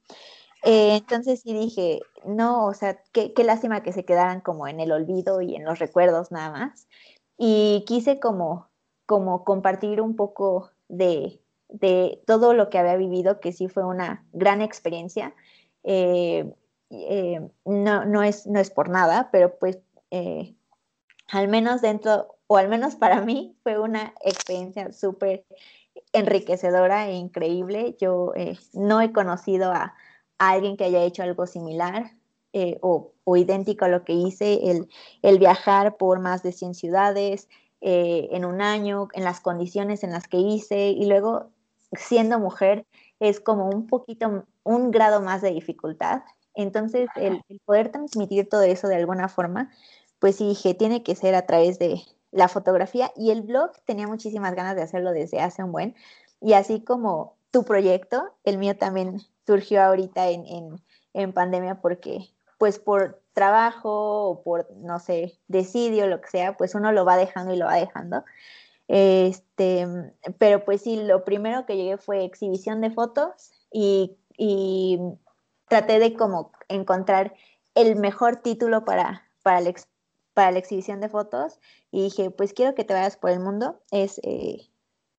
Eh, 0.64 0.98
entonces 0.98 1.42
sí 1.42 1.52
dije, 1.52 2.02
no, 2.24 2.68
o 2.68 2.76
sea, 2.76 3.02
qué, 3.12 3.34
qué 3.34 3.44
lástima 3.44 3.82
que 3.82 3.94
se 3.94 4.06
quedaran 4.06 4.42
como 4.42 4.68
en 4.68 4.80
el 4.80 4.92
olvido 4.92 5.42
y 5.42 5.56
en 5.56 5.66
los 5.66 5.80
recuerdos 5.80 6.32
nada 6.32 6.52
más 6.52 6.88
y 7.36 7.84
quise 7.88 8.20
como, 8.20 8.70
como 9.08 9.44
compartir 9.44 10.02
un 10.02 10.16
poco 10.16 10.70
de, 10.88 11.42
de, 11.68 12.22
todo 12.28 12.54
lo 12.54 12.70
que 12.70 12.78
había 12.78 12.96
vivido, 12.96 13.40
que 13.40 13.54
sí 13.54 13.70
fue 13.70 13.84
una 13.84 14.24
gran 14.34 14.62
experiencia. 14.62 15.34
Eh, 15.84 16.54
eh, 16.92 17.42
no, 17.66 18.06
no, 18.06 18.22
es, 18.22 18.46
no 18.46 18.60
es 18.60 18.70
por 18.70 18.90
nada, 18.90 19.30
pero 19.32 19.58
pues 19.58 19.80
al 21.32 21.48
menos 21.48 21.82
dentro, 21.82 22.36
o 22.52 22.58
al 22.58 22.68
menos 22.68 22.98
para 22.98 23.22
mí, 23.22 23.56
fue 23.64 23.80
una 23.80 24.14
experiencia 24.26 24.92
súper 24.92 25.46
enriquecedora 26.12 27.08
e 27.08 27.14
increíble. 27.14 27.96
Yo 27.98 28.34
no 28.74 29.00
he 29.00 29.14
conocido 29.14 29.72
a, 29.72 29.96
a, 30.38 30.50
alguien 30.50 30.76
que 30.76 30.84
haya 30.84 31.02
hecho 31.02 31.24
algo 31.24 31.48
similar. 31.48 32.12
Eh, 32.52 32.78
o, 32.82 33.14
idéntico 33.38 33.86
a 33.86 33.88
lo 33.88 34.04
que 34.04 34.12
hice, 34.12 34.70
el, 34.70 34.90
el 35.22 35.40
viajar 35.40 35.96
por 35.96 36.20
más 36.20 36.44
de 36.44 36.52
100 36.52 36.76
ciudades 36.76 37.48
eh, 37.80 38.28
en 38.32 38.44
un 38.44 38.62
año, 38.62 39.08
en 39.14 39.24
las 39.24 39.40
condiciones 39.40 40.04
en 40.04 40.12
las 40.12 40.28
que 40.28 40.36
hice 40.36 40.90
y 40.90 41.06
luego 41.06 41.52
siendo 41.94 42.38
mujer 42.38 42.86
es 43.22 43.40
como 43.40 43.70
un 43.70 43.88
poquito, 43.88 44.44
un 44.64 44.92
grado 44.92 45.22
más 45.22 45.42
de 45.42 45.52
dificultad. 45.52 46.24
Entonces, 46.54 47.08
el, 47.16 47.42
poder 47.64 47.94
transmitir 47.94 48.50
todo 48.50 48.64
eso 48.64 48.90
de 48.90 48.98
alguna 48.98 49.30
forma, 49.30 49.72
pues 50.20 50.36
sí 50.36 50.50
dije, 50.50 50.74
tiene 50.74 51.02
que 51.04 51.16
ser 51.16 51.36
a 51.36 51.46
través 51.46 51.80
de 51.80 52.02
la 52.32 52.48
fotografía 52.48 53.12
y 53.16 53.32
el 53.32 53.42
blog 53.42 53.72
tenía 53.86 54.08
muchísimas 54.08 54.56
ganas 54.56 54.76
de 54.76 54.84
hacerlo 54.84 55.12
desde 55.12 55.42
hace 55.42 55.64
un 55.64 55.72
buen. 55.72 55.96
Y 56.40 56.54
así 56.54 56.82
como 56.82 57.36
tu 57.52 57.64
proyecto, 57.64 58.34
el 58.44 58.58
mío 58.58 58.78
también 58.78 59.22
surgió 59.46 59.84
ahorita 59.84 60.30
en, 60.30 60.46
en, 60.48 60.82
en 61.14 61.34
pandemia 61.34 61.82
porque 61.82 62.30
pues 62.58 62.80
por 62.80 63.22
trabajo 63.34 64.30
o 64.30 64.44
por, 64.44 64.70
no 64.76 65.00
sé, 65.00 65.40
decidio, 65.48 66.08
lo 66.08 66.22
que 66.22 66.30
sea, 66.30 66.58
pues 66.58 66.76
uno 66.76 66.92
lo 66.92 67.06
va 67.06 67.18
dejando 67.18 67.54
y 67.54 67.58
lo 67.58 67.66
va 67.66 67.76
dejando. 67.76 68.24
Este, 68.88 69.88
pero 70.38 70.66
pues 70.66 70.82
sí, 70.82 71.02
lo 71.02 71.24
primero 71.24 71.66
que 71.66 71.78
llegué 71.78 71.98
fue 71.98 72.26
exhibición 72.26 72.82
de 72.82 72.92
fotos 72.92 73.52
y, 73.72 74.18
traté 75.68 76.00
de 76.00 76.14
como 76.14 76.52
encontrar 76.68 77.34
el 77.76 77.96
mejor 77.96 78.38
título 78.38 78.84
para, 78.84 79.30
para, 79.42 79.62
la, 79.62 79.74
para 80.34 80.52
la 80.52 80.60
exhibición 80.60 81.02
de 81.02 81.10
fotos 81.10 81.60
y 81.92 82.04
dije, 82.04 82.32
pues 82.32 82.54
quiero 82.54 82.76
que 82.76 82.84
te 82.84 82.94
vayas 82.94 83.18
por 83.18 83.32
el 83.32 83.40
mundo. 83.40 83.82
Es 83.92 84.20
eh, 84.24 84.70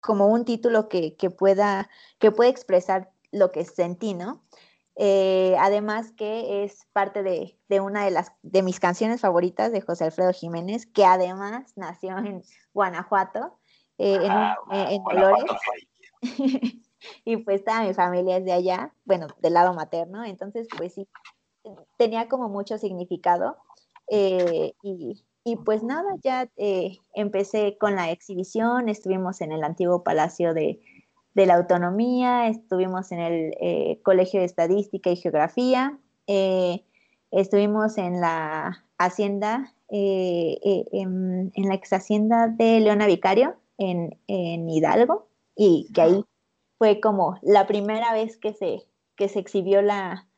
como 0.01 0.27
un 0.27 0.45
título 0.45 0.89
que, 0.89 1.17
que, 1.17 1.31
pueda, 1.31 1.91
que 2.19 2.33
puede 2.33 2.51
expresar 2.51 3.11
lo 3.31 3.53
que 3.53 3.65
sentí, 3.65 4.15
¿no? 4.15 4.43
Eh, 4.97 5.57
además 5.59 6.13
que 6.13 6.65
es 6.65 6.87
parte 6.93 7.23
de, 7.23 7.81
una 7.81 8.05
de, 8.05 8.11
las, 8.11 8.33
de 8.43 8.63
mis 8.63 8.79
canciones 8.79 9.23
favoritas 9.23 9.73
de 9.73 9.81
José 9.81 10.05
Alfredo 10.05 10.33
Jiménez, 10.33 10.87
que 10.87 11.05
además 11.05 11.73
nació 11.77 12.19
en 12.19 12.43
Guanajuato, 12.75 13.59
eh, 13.97 14.17
en, 14.17 14.31
ah, 14.31 14.57
eh, 14.71 14.99
Dolores. 15.11 15.45
y 17.25 17.37
pues 17.39 17.65
toda 17.65 17.83
mi 17.83 17.95
familia 17.95 18.37
es 18.37 18.45
de 18.45 18.53
allá, 18.53 18.95
bueno, 19.05 19.29
del 19.39 19.55
lado 19.55 19.73
materno, 19.73 20.25
entonces 20.25 20.69
pues 20.77 20.93
sí, 20.93 21.09
tenía 21.97 22.29
como 22.29 22.49
mucho 22.49 22.77
significado. 22.77 23.57
Y, 24.15 25.25
y, 25.45 25.57
pues 25.57 25.83
nada, 25.83 26.17
ya 26.23 26.49
empecé 27.15 27.77
con 27.79 27.97
la 27.97 28.11
exhibición, 28.11 28.89
estuvimos 28.89 29.41
en 29.41 29.53
el 29.53 29.65
antiguo 29.65 30.03
Palacio 30.05 30.55
de, 30.55 30.81
de 31.35 31.47
la 31.47 31.55
autonomía, 31.55 32.49
estuvimos 32.49 33.13
en 33.13 33.21
el 33.21 33.55
eh, 33.61 34.01
Colegio 34.03 34.41
de 34.41 34.47
Estadística 34.47 35.11
y 35.11 35.17
Geografía, 35.17 35.99
eh, 36.27 36.85
estuvimos 37.31 37.97
en 37.99 38.21
la 38.21 38.85
hacienda, 38.99 39.75
eh, 39.91 40.59
en, 40.93 41.53
la 41.57 41.75
ex 41.75 41.93
hacienda 41.93 42.49
de 42.49 42.81
Leona 42.81 43.07
Vicario 43.07 43.57
en, 43.79 44.19
Hidalgo, 44.29 45.29
y 45.57 45.89
que 45.95 46.03
ahí 46.03 46.25
fue 46.79 47.01
como 47.01 47.39
la 47.43 47.67
primera 47.67 48.13
vez 48.13 48.37
que 48.37 48.53
se, 48.53 48.83
que 49.17 49.29
se 49.29 49.39
exhibió 49.39 49.81
la, 49.83 50.29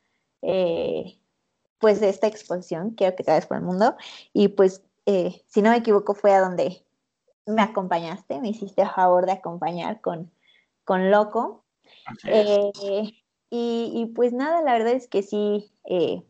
pues 1.84 2.00
esta 2.00 2.26
exposición, 2.26 2.92
quiero 2.92 3.14
que 3.14 3.24
te 3.24 3.30
vayas 3.30 3.46
por 3.46 3.58
el 3.58 3.62
mundo, 3.62 3.94
y 4.32 4.48
pues 4.48 4.80
si 5.04 5.60
no 5.60 5.68
me 5.68 5.76
equivoco 5.76 6.14
fue 6.14 6.32
a 6.32 6.40
donde 6.40 6.82
me 7.44 7.60
acompañaste, 7.60 8.40
me 8.40 8.48
hiciste 8.48 8.80
a 8.80 8.88
favor 8.88 9.26
de 9.26 9.32
acompañar 9.32 10.00
con 10.00 10.30
con 10.84 11.10
Loco. 11.10 11.64
Eh, 12.24 12.72
y, 13.50 14.12
pues 14.14 14.32
nada, 14.32 14.62
la 14.62 14.72
verdad 14.72 14.92
es 14.92 15.06
que 15.06 15.22
sí, 15.22 15.70
eh, 15.84 16.22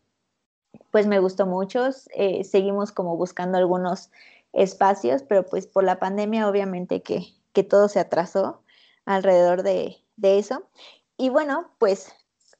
pues 0.91 1.07
me 1.07 1.19
gustó 1.19 1.45
mucho. 1.45 1.89
Eh, 2.13 2.43
seguimos 2.43 2.91
como 2.91 3.17
buscando 3.17 3.57
algunos 3.57 4.11
espacios, 4.53 5.23
pero 5.23 5.45
pues 5.45 5.67
por 5.67 5.83
la 5.83 5.99
pandemia 5.99 6.47
obviamente 6.47 7.01
que, 7.01 7.33
todo 7.69 7.87
se 7.87 8.01
atrasó 8.01 8.61
alrededor 9.05 9.63
de, 9.63 9.97
de 10.17 10.39
eso. 10.39 10.67
Y 11.17 11.29
bueno, 11.29 11.71
pues 11.77 12.13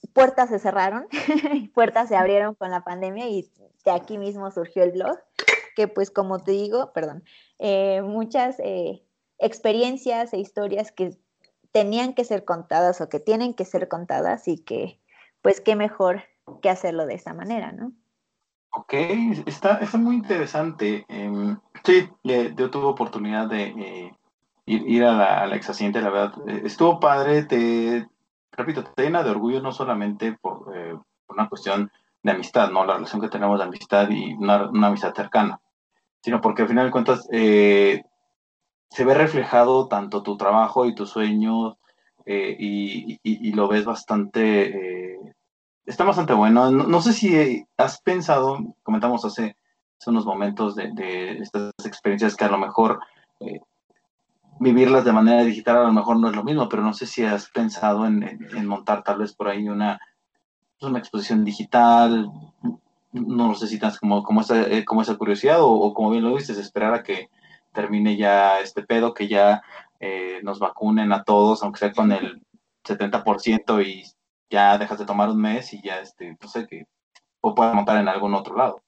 puertas 0.07 0.49
se 0.49 0.59
cerraron, 0.59 1.07
puertas 1.73 2.09
se 2.09 2.15
abrieron 2.15 2.55
con 2.55 2.71
la 2.71 2.83
pandemia 2.83 3.27
y 3.27 3.49
de 3.83 3.91
aquí 3.91 4.17
mismo 4.17 4.51
surgió 4.51 4.83
el 4.83 4.91
blog, 4.91 5.17
que 5.75 5.87
pues 5.87 6.11
como 6.11 6.39
te 6.39 6.51
digo, 6.51 6.91
perdón, 6.93 7.23
muchas 8.03 8.57
experiencias 9.37 10.33
e 10.33 10.39
historias 10.39 10.91
que 10.91 11.17
tenían 11.75 12.13
que 12.13 12.23
ser 12.23 12.45
contadas 12.45 13.01
o 13.01 13.09
que 13.09 13.19
tienen 13.19 13.53
que 13.53 13.65
ser 13.65 13.89
contadas 13.89 14.47
y 14.47 14.57
que, 14.57 14.97
pues, 15.41 15.59
qué 15.59 15.75
mejor 15.75 16.23
que 16.61 16.69
hacerlo 16.69 17.05
de 17.05 17.15
esa 17.15 17.33
manera, 17.33 17.73
¿no? 17.73 17.91
Ok, 18.71 18.93
está, 19.45 19.79
está 19.79 19.97
muy 19.97 20.15
interesante. 20.15 21.05
Em, 21.09 21.59
sí, 21.83 22.09
yo 22.23 22.69
tuve 22.69 22.85
oportunidad 22.85 23.49
de 23.49 23.63
eh, 23.63 24.13
ir, 24.65 25.03
a 25.03 25.11
la, 25.11 25.47
la 25.47 26.01
la 26.01 26.09
verdad. 26.09 26.33
Eh, 26.47 26.61
estuvo 26.63 26.97
padre, 26.97 27.43
te, 27.43 28.07
repito, 28.57 28.83
te 28.83 29.03
llena 29.03 29.23
de 29.23 29.31
orgullo 29.31 29.61
no 29.61 29.71
solamente 29.71 30.27
eh, 30.27 30.37
por, 30.39 30.73
una 31.29 31.49
cuestión 31.49 31.91
de 32.23 32.31
amistad, 32.31 32.71
¿no? 32.71 32.85
La 32.85 32.95
relación 32.95 33.21
que 33.21 33.29
tenemos 33.29 33.59
de 33.59 33.65
amistad 33.65 34.09
y 34.09 34.33
una, 34.33 34.69
una 34.69 34.87
amistad 34.87 35.13
cercana, 35.13 35.59
sino 36.21 36.41
porque 36.41 36.63
al 36.63 36.67
final 36.67 36.85
de 36.85 36.91
cuentas 36.91 37.27
se 38.95 39.03
ve 39.03 39.13
reflejado 39.13 39.87
tanto 39.87 40.23
tu 40.23 40.37
trabajo 40.37 40.85
y 40.85 40.95
tus 40.95 41.09
sueños 41.09 41.75
eh, 42.25 42.55
y, 42.57 43.51
lo 43.51 43.67
ves 43.67 43.85
bastante, 43.85 45.13
eh, 45.13 45.35
está 45.85 46.03
bastante 46.03 46.33
bueno. 46.33 46.71
No, 46.71 47.01
sé 47.01 47.13
si 47.13 47.65
has 47.77 48.01
pensado, 48.01 48.57
comentamos 48.83 49.23
hace, 49.25 49.55
unos 50.07 50.25
momentos 50.25 50.75
de, 50.75 51.39
estas 51.39 51.73
experiencias 51.83 52.35
que 52.35 52.45
a 52.45 52.49
lo 52.49 52.59
mejor 52.59 52.99
eh, 53.39 53.59
vivirlas 54.65 55.05
de 55.05 55.13
manera 55.13 55.43
digital 55.43 55.77
a 55.77 55.83
lo 55.83 55.93
mejor 55.93 56.19
no 56.19 56.27
es 56.27 56.35
lo 56.35 56.43
mismo, 56.43 56.67
pero 56.67 56.81
no 56.81 56.93
sé 56.93 57.05
si 57.05 57.23
has 57.23 57.49
pensado 57.51 58.07
en, 58.07 58.65
montar 58.65 59.03
tal 59.03 59.19
vez 59.19 59.33
por 59.33 59.47
ahí 59.47 59.69
una, 59.69 59.99
pues, 60.79 60.89
una 60.89 60.99
exposición 60.99 61.45
digital, 61.45 62.31
no 63.11 63.53
sé 63.53 63.67
si 63.67 63.77
tienes 63.77 63.99
como, 63.99 64.23
como, 64.23 64.41
esa, 64.41 64.65
como 64.85 65.03
esa 65.03 65.17
curiosidad 65.17 65.57
o, 65.61 65.93
como 65.93 66.09
bien 66.09 66.23
lo 66.23 66.35
dices, 66.35 66.57
esperar 66.57 66.95
a 66.95 67.03
que 67.03 67.29
termine 67.73 68.17
ya 68.17 68.59
este 68.59 68.81
pedo, 68.81 69.13
que 69.13 69.27
ya 69.27 69.61
eh, 69.99 70.39
nos 70.41 70.57
vacunen 70.57 71.13
a 71.13 71.23
todos, 71.23 71.61
aunque 71.61 71.79
sea 71.79 71.93
con 71.93 72.11
el 72.11 72.41
70% 72.83 73.85
y 73.85 74.03
ya 74.49 74.79
dejas 74.79 74.97
de 74.97 75.05
tomar 75.05 75.29
un 75.29 75.41
mes 75.41 75.73
y 75.73 75.81
ya, 75.81 75.99
este, 75.99 76.35
no 76.41 76.47
sé, 76.47 76.65
que 76.65 76.87
o 77.41 77.53
puedas 77.53 77.75
montar 77.75 77.97
en 78.01 78.07
algún 78.07 78.33
otro 78.33 78.57
lado. 78.57 78.81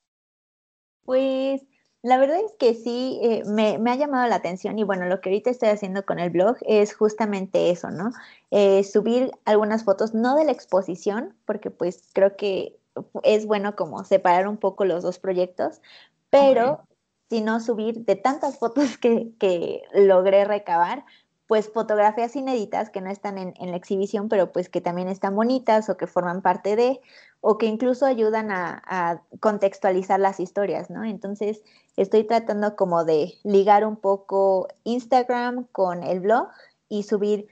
Pues 1.05 1.63
La 2.08 2.18
verdad 2.18 2.38
es 2.39 2.53
que 2.58 2.74
sí, 2.74 3.20
eh, 3.22 3.43
me, 3.45 3.91
ha 3.91 3.95
llamado 3.95 4.30
la 4.30 4.38
atención 4.38 4.80
y 4.80 4.86
bueno, 4.86 5.08
lo 5.08 5.20
que 5.20 5.28
ahorita 5.28 5.49
estoy 5.49 5.68
haciendo 5.68 6.05
con 6.05 6.20
el 6.20 6.30
blog 6.30 6.55
es 6.62 6.95
justamente 6.95 7.70
eso, 7.70 7.91
¿no? 7.91 8.12
Eh, 8.49 8.86
subir 8.86 9.32
algunas 9.43 9.84
fotos, 9.84 10.14
no 10.14 10.38
de 10.38 10.45
la 10.45 10.53
exposición, 10.53 11.36
porque 11.43 11.70
pues 11.70 12.08
creo 12.14 12.38
que 12.38 12.80
es 13.24 13.45
bueno 13.45 13.76
como 13.76 14.05
separar 14.05 14.47
un 14.47 14.55
poco 14.55 14.86
los 14.86 15.03
dos 15.03 15.20
proyectos, 15.20 15.82
pero 16.30 16.88
sino 17.30 17.60
subir 17.60 18.05
de 18.05 18.16
tantas 18.16 18.58
fotos 18.58 18.97
que, 18.97 19.34
que 19.38 19.82
logré 19.93 20.45
recabar, 20.45 21.03
pues 21.48 21.72
fotografías 21.72 22.36
inéditas 22.36 22.89
que 22.89 23.02
no 23.02 23.10
están 23.10 23.38
en, 23.38 23.72
la 23.72 23.78
exhibición, 23.78 24.28
pero 24.28 24.52
pues 24.52 24.70
que 24.70 24.82
también 24.82 25.08
están 25.08 25.36
bonitas 25.36 25.89
o 25.89 25.95
que 25.95 26.06
forman 26.06 26.41
parte 26.41 26.76
de, 26.76 27.00
o 27.39 27.58
que 27.58 27.68
incluso 27.68 28.06
ayudan 28.06 28.52
a, 28.52 29.24
contextualizar 29.39 30.20
las 30.20 30.39
historias, 30.41 30.89
¿no? 30.89 31.06
Entonces 31.06 31.62
estoy 31.95 32.26
tratando 32.26 32.76
como 32.76 33.06
de 33.06 33.34
ligar 33.43 33.86
un 33.86 33.95
poco 33.95 34.68
Instagram 34.84 35.66
con 35.72 36.04
el 36.04 36.20
blog 36.20 36.50
y 36.89 37.04
subir 37.04 37.48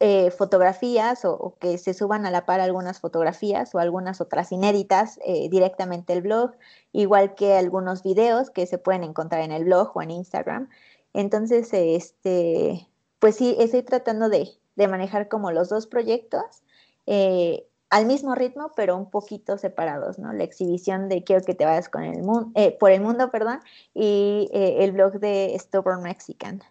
eh, 0.00 0.30
fotografías 0.30 1.24
o, 1.24 1.56
que 1.60 1.78
se 1.78 1.94
suban 1.94 2.26
a 2.26 2.30
la 2.30 2.46
par 2.46 2.60
algunas 2.60 3.00
fotografías 3.00 3.74
o 3.74 3.78
algunas 3.78 4.20
otras 4.20 4.50
inéditas 4.50 5.20
eh, 5.24 5.48
directamente 5.48 6.12
el 6.12 6.22
blog, 6.22 6.52
igual 6.92 7.34
que 7.36 7.54
algunos 7.54 8.02
videos 8.02 8.50
que 8.50 8.66
se 8.66 8.78
pueden 8.78 9.04
encontrar 9.04 9.42
en 9.42 9.52
el 9.52 9.64
blog 9.64 9.96
o 9.96 10.02
en 10.02 10.10
Instagram. 10.10 10.68
Entonces, 11.14 11.70
este, 11.72 12.86
pues 13.18 13.36
sí, 13.36 13.56
estoy 13.58 13.82
tratando 13.82 14.28
de, 14.28 14.58
manejar 14.76 15.28
como 15.28 15.52
los 15.52 15.68
dos 15.68 15.86
proyectos 15.86 16.44
eh, 17.06 17.66
al 17.88 18.06
mismo 18.06 18.34
ritmo, 18.34 18.72
pero 18.76 18.96
un 18.96 19.10
poquito 19.10 19.56
separados, 19.58 20.18
¿no? 20.18 20.32
La 20.32 20.44
exhibición 20.44 21.08
de 21.08 21.24
Quiero 21.24 21.44
que 21.44 21.54
te 21.54 21.64
vayas 21.64 21.88
con 21.88 22.02
el 22.02 22.22
mundo, 22.22 22.50
eh, 22.54 22.76
por 22.78 22.90
el 22.90 23.00
mundo, 23.00 23.30
perdón, 23.30 23.60
y 23.94 24.50
eh, 24.52 24.84
el 24.84 24.92
blog 24.92 25.14
de 25.20 25.56
Stubborn 25.58 26.02
Mexican. 26.02 26.62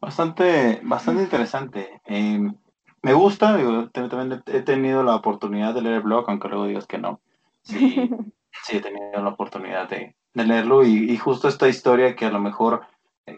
Bastante, 0.00 0.80
bastante 0.84 1.22
interesante. 1.22 2.00
Em, 2.04 2.54
me 3.02 3.14
gusta, 3.14 3.58
también 3.92 4.42
he 4.46 4.62
tenido 4.62 5.02
la 5.02 5.16
oportunidad 5.16 5.74
de 5.74 5.82
leer 5.82 5.96
el 5.96 6.02
blog, 6.02 6.26
aunque 6.28 6.48
luego 6.48 6.66
digas 6.66 6.86
que 6.86 6.98
no. 6.98 7.20
Sí, 7.62 8.08
sí 8.64 8.76
he 8.76 8.80
tenido 8.80 9.22
la 9.22 9.30
oportunidad 9.30 9.88
de, 9.88 10.14
leerlo 10.34 10.84
y, 10.84 11.10
y, 11.10 11.16
justo 11.16 11.48
esta 11.48 11.68
historia 11.68 12.14
que 12.14 12.24
a 12.24 12.30
lo 12.30 12.38
mejor 12.38 12.82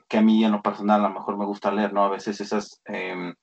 que 0.09 0.19
a 0.19 0.23
mí 0.23 0.45
en 0.45 0.53
lo 0.53 0.63
personal 0.63 1.05
a 1.05 1.09
lo 1.09 1.15
mejor 1.15 1.37
me 1.37 1.47
gusta 1.47 1.73
leer, 1.73 1.93
¿no? 1.93 2.05
A 2.05 2.11
veces 2.11 2.41
esas... 2.41 2.81
Em, 2.85 3.35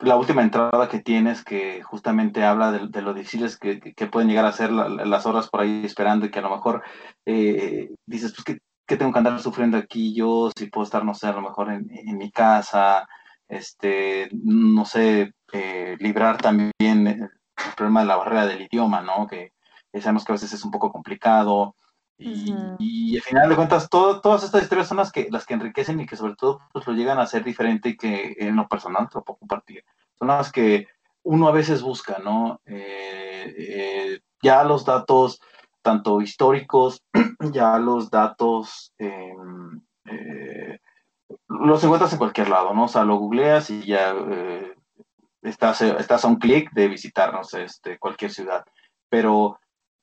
la 0.00 0.16
última 0.16 0.42
entrada 0.42 0.88
que 0.88 1.00
tienes 1.00 1.44
que 1.44 1.82
justamente 1.82 2.44
habla 2.44 2.72
de, 2.72 3.02
lo 3.02 3.14
difíciles 3.14 3.56
que, 3.56 3.94
pueden 4.10 4.28
llegar 4.28 4.44
a 4.44 4.52
ser 4.52 4.70
las 4.70 5.24
horas 5.24 5.48
por 5.48 5.60
ahí 5.60 5.82
esperando 5.84 6.26
y 6.26 6.30
que 6.30 6.40
a 6.40 6.42
lo 6.42 6.50
mejor 6.50 6.82
eh, 7.24 7.94
dices, 8.04 8.32
pues, 8.32 8.44
¿qué, 8.44 8.58
¿qué, 8.86 8.96
tengo 8.96 9.12
que 9.12 9.18
andar 9.18 9.40
sufriendo 9.40 9.78
aquí 9.78 10.14
yo? 10.14 10.50
Si 10.56 10.66
puedo 10.66 10.84
estar, 10.84 11.04
no 11.04 11.14
sé, 11.14 11.28
a 11.28 11.32
lo 11.32 11.42
mejor 11.42 11.72
en, 11.72 11.88
en 11.90 12.18
mi 12.18 12.30
casa, 12.30 13.08
este, 13.48 14.28
no 14.32 14.84
sé, 14.84 15.32
eh, 15.52 15.96
librar 16.00 16.38
también 16.38 17.06
el 17.06 17.30
problema 17.76 18.00
de 18.00 18.06
la 18.06 18.16
barrera 18.16 18.46
del 18.46 18.62
idioma, 18.62 19.00
¿no? 19.00 19.26
Que 19.26 19.52
sabemos 20.00 20.24
que 20.24 20.32
a 20.32 20.34
veces 20.34 20.52
es 20.52 20.64
un 20.64 20.70
poco 20.70 20.90
complicado, 20.90 21.76
y, 22.16 23.16
al 23.16 23.22
final 23.22 23.48
de 23.48 23.56
cuentas, 23.56 23.88
todas 23.90 24.44
estas 24.44 24.62
historias 24.62 24.88
son 24.88 24.98
las 24.98 25.10
que, 25.10 25.28
las 25.30 25.46
que 25.46 25.54
enriquecen 25.54 26.00
y 26.00 26.06
que 26.06 26.16
sobre 26.16 26.36
todo 26.36 26.60
pues, 26.72 26.86
lo 26.86 26.92
llegan 26.92 27.18
a 27.18 27.26
ser 27.26 27.42
diferente 27.42 27.90
y 27.90 27.96
que 27.96 28.36
en 28.38 28.56
lo 28.56 28.68
personal 28.68 29.08
lo 29.12 29.24
puedo 29.24 29.38
compartir. 29.38 29.84
Son 30.18 30.28
las 30.28 30.52
que 30.52 30.86
uno 31.24 31.48
a 31.48 31.52
veces 31.52 31.82
busca, 31.82 32.18
¿no? 32.18 32.60
Eh, 32.66 33.54
eh, 33.58 34.20
ya 34.42 34.62
los 34.62 34.84
datos, 34.84 35.40
tanto 35.82 36.20
históricos, 36.20 37.02
ya 37.52 37.78
los 37.78 38.10
datos, 38.10 38.92
em, 38.98 39.82
eh, 40.06 40.78
los 41.48 41.82
encuentras 41.82 42.12
en 42.12 42.18
cualquier 42.18 42.48
lado, 42.48 42.74
¿no? 42.74 42.84
O 42.84 42.88
sea, 42.88 43.04
lo 43.04 43.16
googleas 43.16 43.70
y 43.70 43.82
ya 43.86 44.14
estás, 45.42 45.82
estás 45.82 46.24
a 46.24 46.28
un 46.28 46.36
clic 46.36 46.70
de 46.72 46.88
visitarnos 46.88 47.54
este, 47.54 47.98
cualquier 47.98 48.30
ciudad. 48.30 48.64
Pero 49.08 49.58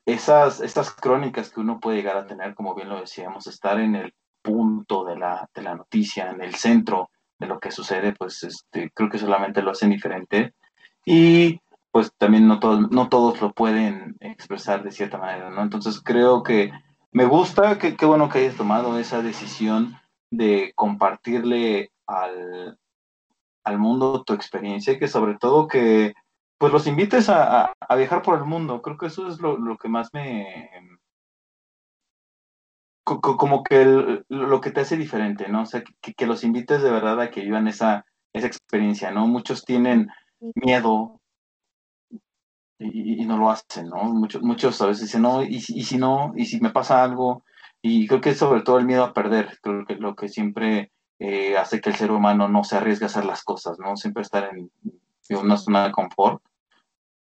esas, 0.05 0.61
estas 0.61 0.91
crónicas 0.91 1.51
que 1.51 1.59
uno 1.59 1.79
puede 1.79 1.97
llegar 1.97 2.17
a 2.17 2.27
tener, 2.27 2.55
como 2.55 2.75
bien 2.75 2.89
lo 2.89 2.99
decíamos, 2.99 3.47
estar 3.47 3.79
en 3.79 3.95
el 3.95 4.13
punto 4.41 5.05
de 5.05 5.17
la, 5.17 5.49
de 5.53 5.61
la 5.61 5.75
noticia, 5.75 6.31
en 6.31 6.41
el 6.41 6.55
centro 6.55 7.09
de 7.39 7.47
lo 7.47 7.59
que 7.59 7.71
sucede, 7.71 8.13
pues 8.13 8.43
este, 8.43 8.91
creo 8.93 9.09
que 9.09 9.17
solamente 9.17 9.61
lo 9.61 9.71
hacen 9.71 9.89
diferente. 9.89 10.53
Y 11.05 11.59
pues 11.91 12.11
también 12.17 12.47
no 12.47 12.59
todos, 12.59 12.89
no 12.91 13.09
todos 13.09 13.41
lo 13.41 13.51
pueden 13.51 14.15
expresar 14.19 14.83
de 14.83 14.91
cierta 14.91 15.17
manera, 15.17 15.49
¿no? 15.49 15.61
Entonces 15.61 16.01
creo 16.03 16.43
que 16.43 16.71
me 17.11 17.25
gusta, 17.25 17.77
que 17.77 17.95
qué 17.95 18.05
bueno 18.05 18.29
que 18.29 18.39
hayas 18.39 18.55
tomado 18.55 18.97
esa 18.97 19.21
decisión 19.21 19.99
de 20.29 20.71
compartirle 20.75 21.91
al, 22.07 22.77
al 23.65 23.77
mundo 23.77 24.23
tu 24.23 24.33
experiencia, 24.33 24.93
y 24.93 24.99
que 24.99 25.07
sobre 25.07 25.37
todo 25.37 25.67
que 25.67 26.13
pues 26.61 26.71
los 26.71 26.85
invites 26.85 27.27
a, 27.27 27.73
viajar 27.97 28.21
por 28.21 28.37
el 28.37 28.45
mundo. 28.45 28.83
Creo 28.83 28.95
que 28.95 29.07
eso 29.07 29.27
es 29.27 29.39
lo, 29.39 29.57
que 29.77 29.89
más 29.89 30.13
me... 30.13 30.69
como 33.03 33.63
que 33.63 34.23
lo 34.29 34.61
que 34.61 34.69
te 34.69 34.81
hace 34.81 34.95
diferente, 34.95 35.49
¿no? 35.49 35.63
O 35.63 35.65
sea, 35.65 35.83
que, 35.83 36.25
los 36.27 36.43
invites 36.43 36.83
de 36.83 36.91
verdad 36.91 37.19
a 37.19 37.31
que 37.31 37.41
vivan 37.41 37.67
esa, 37.67 38.05
esa 38.31 38.45
experiencia, 38.45 39.09
¿no? 39.09 39.25
Muchos 39.25 39.65
tienen 39.65 40.09
miedo 40.53 41.19
y, 42.77 43.25
no 43.25 43.37
lo 43.39 43.49
hacen, 43.49 43.89
¿no? 43.89 44.03
Muchos, 44.03 44.43
muchos 44.43 44.79
a 44.83 44.85
veces 44.85 45.07
dicen, 45.07 45.23
no, 45.23 45.41
y, 45.41 45.55
y 45.55 45.83
si 45.83 45.97
no, 45.97 46.31
y 46.35 46.45
si 46.45 46.61
me 46.61 46.69
pasa 46.69 47.03
algo, 47.03 47.43
y 47.81 48.05
creo 48.05 48.21
que 48.21 48.35
sobre 48.35 48.61
todo 48.61 48.77
el 48.77 48.85
miedo 48.85 49.03
a 49.03 49.13
perder, 49.13 49.57
creo 49.63 49.83
que 49.87 49.95
lo 49.95 50.15
que 50.15 50.29
siempre 50.29 50.91
eh, 51.17 51.57
hace 51.57 51.81
que 51.81 51.89
el 51.89 51.95
ser 51.95 52.11
humano 52.11 52.47
no 52.47 52.63
se 52.63 52.77
arriesgue 52.77 53.05
a 53.05 53.07
hacer 53.07 53.25
las 53.25 53.43
cosas, 53.43 53.79
¿no? 53.79 53.97
Siempre 53.97 54.21
estar 54.21 54.55
en, 54.55 54.69
en 55.29 55.37
una 55.37 55.57
zona 55.57 55.85
de 55.85 55.91
confort. 55.91 56.43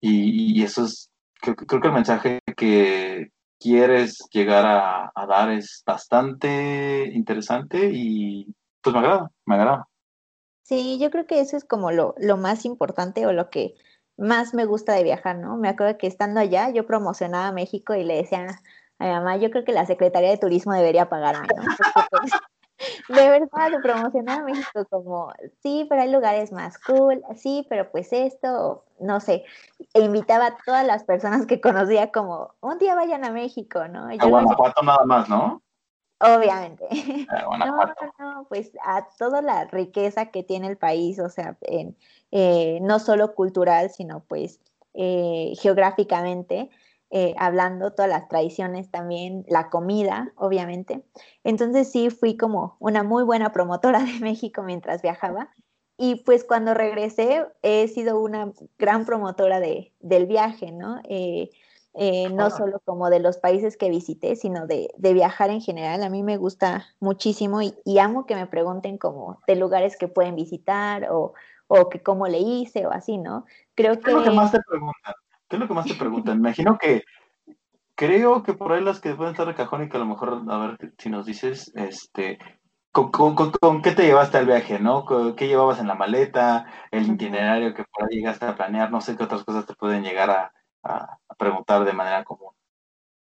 Y, 0.02 0.64
eso 0.64 0.86
es, 0.86 1.10
creo, 1.42 1.56
que 1.56 1.88
el 1.88 1.94
mensaje 1.94 2.40
que 2.56 3.32
quieres 3.60 4.20
llegar 4.32 4.66
a, 4.66 5.12
dar 5.28 5.52
es 5.52 5.84
bastante 5.86 7.12
interesante 7.14 7.90
y 7.92 8.54
pues 8.82 8.94
me 8.94 9.00
agrada, 9.00 9.32
me 9.46 9.56
agrada. 9.56 9.88
Sí, 10.64 11.00
yo 11.00 11.10
creo 11.10 11.26
que 11.26 11.40
eso 11.42 11.58
es 11.58 11.66
como 11.66 11.92
lo, 11.92 12.16
lo 12.18 12.38
más 12.38 12.64
importante 12.66 13.26
o 13.26 13.34
lo 13.34 13.50
que 13.50 13.74
más 14.18 14.54
me 14.54 14.66
gusta 14.66 14.94
de 14.94 15.04
viajar, 15.04 15.38
¿no? 15.38 15.58
Me 15.58 15.70
acuerdo 15.70 15.98
que 15.98 16.08
estando 16.08 16.40
allá 16.40 16.70
yo 16.70 16.86
promocionaba 16.86 17.52
México 17.52 17.96
y 17.96 18.04
le 18.04 18.18
decía 18.18 18.60
a 19.00 19.06
mi 19.06 19.12
mamá, 19.12 19.38
yo 19.38 19.50
creo 19.50 19.64
que 19.64 19.72
la 19.72 19.86
Secretaría 19.86 20.30
de 20.30 20.38
Turismo 20.38 20.74
debería 20.74 21.10
pagarme, 21.10 21.48
¿no? 21.56 21.64
Pues, 22.12 22.32
de 23.10 23.30
verdad, 23.30 23.72
de 23.72 23.80
promocionar 23.80 24.42
a 24.42 24.44
México 24.44 24.86
como, 24.90 25.34
sí, 25.62 25.86
pero 25.90 26.02
hay 26.02 26.12
lugares 26.12 26.52
más 26.52 26.78
cool, 26.80 27.24
sí, 27.36 27.66
pero 27.70 27.92
pues 27.92 28.12
esto, 28.12 28.84
no 29.00 29.20
sé, 29.20 29.44
e 29.94 30.02
invitaba 30.02 30.48
a 30.48 30.58
todas 30.66 30.86
las 30.86 31.04
personas 31.04 31.46
que 31.46 31.62
conocía 31.62 32.12
como, 32.12 32.54
un 32.62 32.78
día 32.78 32.96
vayan 32.96 33.26
a 33.26 33.32
México, 33.32 33.88
¿no? 33.88 34.08
a 34.08 34.26
Guanajuato 34.26 34.82
nada 34.82 35.06
más, 35.06 35.30
¿no? 35.30 35.62
Obviamente. 36.20 36.88
No, 37.30 37.58
no, 37.58 37.94
no, 38.20 38.46
pues 38.50 38.72
a 38.84 39.08
toda 39.18 39.42
la 39.42 39.66
riqueza 39.66 40.28
que 40.28 40.44
tiene 40.44 40.68
el 40.68 40.78
país, 40.78 41.20
o 41.20 41.30
sea, 41.30 41.58
en, 41.62 41.96
eh, 42.32 42.80
no 42.82 43.00
solo 43.00 43.36
cultural, 43.36 43.90
sino 43.90 44.22
pues 44.22 44.60
eh, 44.94 45.54
geográficamente. 45.60 46.70
Eh, 47.12 47.34
hablando, 47.40 47.92
todas 47.92 48.10
las 48.10 48.28
tradiciones 48.28 48.92
también, 48.92 49.44
la 49.48 49.70
comida, 49.70 50.32
obviamente. 50.36 51.04
Entonces 51.44 51.92
sí, 51.92 52.12
fui 52.12 52.38
como 52.38 52.78
una 52.80 53.02
muy 53.02 53.24
buena 53.24 53.52
promotora 53.52 54.00
de 54.04 54.20
México 54.20 54.62
mientras 54.62 55.02
viajaba. 55.02 55.50
Y 55.98 56.24
pues 56.24 56.46
cuando 56.46 56.74
regresé 56.74 57.46
he 57.62 57.88
sido 57.88 58.22
una 58.22 58.54
gran 58.78 59.06
promotora 59.06 59.60
de, 59.60 59.94
del 60.00 60.28
viaje, 60.28 60.72
¿no? 60.72 61.02
Eh, 61.04 61.50
eh, 61.96 62.30
no 62.30 62.52
solo 62.52 62.80
como 62.86 63.10
de 63.10 63.20
los 63.20 63.38
países 63.38 63.76
que 63.76 63.90
visité, 63.90 64.36
sino 64.36 64.68
de, 64.68 64.94
de, 64.96 65.14
viajar 65.14 65.50
en 65.50 65.60
general. 65.60 66.04
A 66.04 66.10
mí 66.10 66.24
me 66.24 66.38
gusta 66.38 66.86
muchísimo 67.00 67.62
y, 67.62 68.00
amo 68.00 68.26
que 68.26 68.36
me 68.36 68.46
pregunten 68.46 68.98
como 68.98 69.42
de 69.48 69.56
lugares 69.56 69.98
que 69.98 70.08
pueden 70.08 70.36
visitar 70.36 71.10
o, 71.12 71.34
o 71.68 71.90
que 71.90 72.02
cómo 72.02 72.28
le 72.28 72.40
hice 72.40 72.86
o 72.86 72.92
así, 72.92 73.18
¿no? 73.18 73.46
Creo 73.76 73.96
que... 73.96 74.04
¿Qué 74.04 74.12
es 74.12 74.18
lo 74.18 74.24
que 74.24 74.32
más 74.32 74.52
te 74.52 74.60
preguntan? 74.62 75.16
¿Qué 75.50 75.56
es 75.56 75.60
lo 75.60 75.68
que 75.68 75.74
más 75.74 75.86
te 75.86 75.96
preguntan? 75.96 76.38
Imagino 76.38 76.78
que 76.78 77.04
creo 77.96 78.44
que 78.44 78.54
por 78.54 78.72
ahí 78.72 78.82
las 78.82 79.02
que 79.02 79.14
pueden 79.14 79.34
estar 79.34 79.48
de 79.48 79.56
cajón 79.56 79.84
y 79.84 79.90
que 79.90 79.98
a 79.98 80.00
lo 80.00 80.06
mejor, 80.06 80.44
a 80.48 80.58
ver 80.58 80.94
si 80.98 81.10
nos 81.10 81.26
dices, 81.26 81.72
este, 81.76 82.40
¿con, 82.92 83.82
qué 83.82 83.92
te 83.92 84.04
llevaste 84.04 84.38
al 84.38 84.46
viaje, 84.46 84.80
no? 84.80 85.06
¿Qué 85.36 85.48
llevabas 85.48 85.80
en 85.80 85.88
la 85.88 85.96
maleta? 85.96 86.66
El 86.92 87.12
itinerario 87.12 87.74
que 87.74 87.84
por 87.84 88.04
ahí 88.04 88.18
llegaste 88.18 88.46
a 88.46 88.56
planear, 88.56 88.92
no 88.92 89.02
sé 89.02 89.18
qué 89.18 89.24
otras 89.24 89.44
cosas 89.44 89.66
te 89.66 89.76
pueden 89.76 90.04
llegar 90.04 90.30
a, 90.30 90.54
preguntar 91.38 91.84
de 91.84 91.94
manera 91.94 92.24
común. 92.24 92.54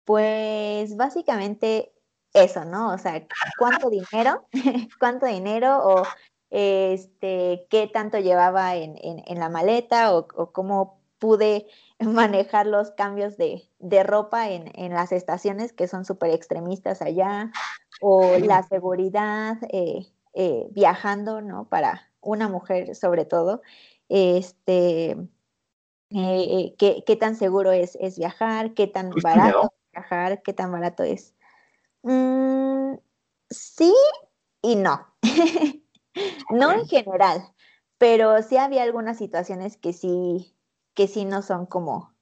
Pues 0.05 0.97
básicamente 0.97 1.93
eso, 2.33 2.65
¿no? 2.65 2.93
O 2.93 2.99
sea, 2.99 3.27
¿cuánto 3.59 3.91
dinero? 3.91 4.47
¿Cuánto 5.01 5.27
dinero? 5.27 5.79
O 5.85 6.03
este, 6.51 7.67
qué 7.69 7.89
tanto 7.93 8.19
llevaba 8.19 8.77
en, 8.77 8.95
la 9.39 9.49
maleta 9.49 10.15
o, 10.15 10.29
o 10.35 10.53
cómo 10.53 11.03
pude 11.23 11.67
manejar 12.07 12.67
los 12.67 12.91
cambios 12.93 13.37
de, 13.37 13.69
ropa 14.05 14.51
en, 14.51 14.93
las 14.93 15.13
estaciones 15.13 15.73
que 15.73 15.89
son 15.89 16.05
súper 16.05 16.31
extremistas 16.31 17.03
allá, 17.03 17.51
o 18.01 18.39
la 18.39 18.63
seguridad 18.63 19.59
eh, 19.71 20.07
eh, 20.35 20.67
viajando, 20.71 21.41
¿no? 21.41 21.69
Para 21.69 22.11
una 22.21 22.49
mujer 22.49 22.95
sobre 22.95 23.25
todo, 23.25 23.63
este, 24.09 25.17
eh, 26.11 26.75
qué, 26.79 27.17
tan 27.19 27.37
seguro 27.37 27.73
es, 27.73 27.97
viajar, 28.17 28.75
qué 28.75 28.87
tan 28.87 29.11
barato 29.23 29.65
es 29.65 29.93
viajar, 29.93 30.43
qué 30.43 30.53
tan 30.53 30.73
barato 30.73 31.03
es. 31.03 31.35
Mm, 32.03 32.95
sí 33.51 33.95
y 34.63 34.77
no. 34.77 35.07
no 36.51 36.73
en 36.73 36.87
general, 36.87 37.43
pero 37.99 38.43
sí 38.43 38.57
había 38.57 38.83
algunas 38.83 39.19
situaciones 39.19 39.77
que 39.77 39.93
sí, 39.93 40.55
que 40.95 41.09
sí 41.09 41.25
no 41.25 41.43
son 41.43 41.67
como, 41.67 42.15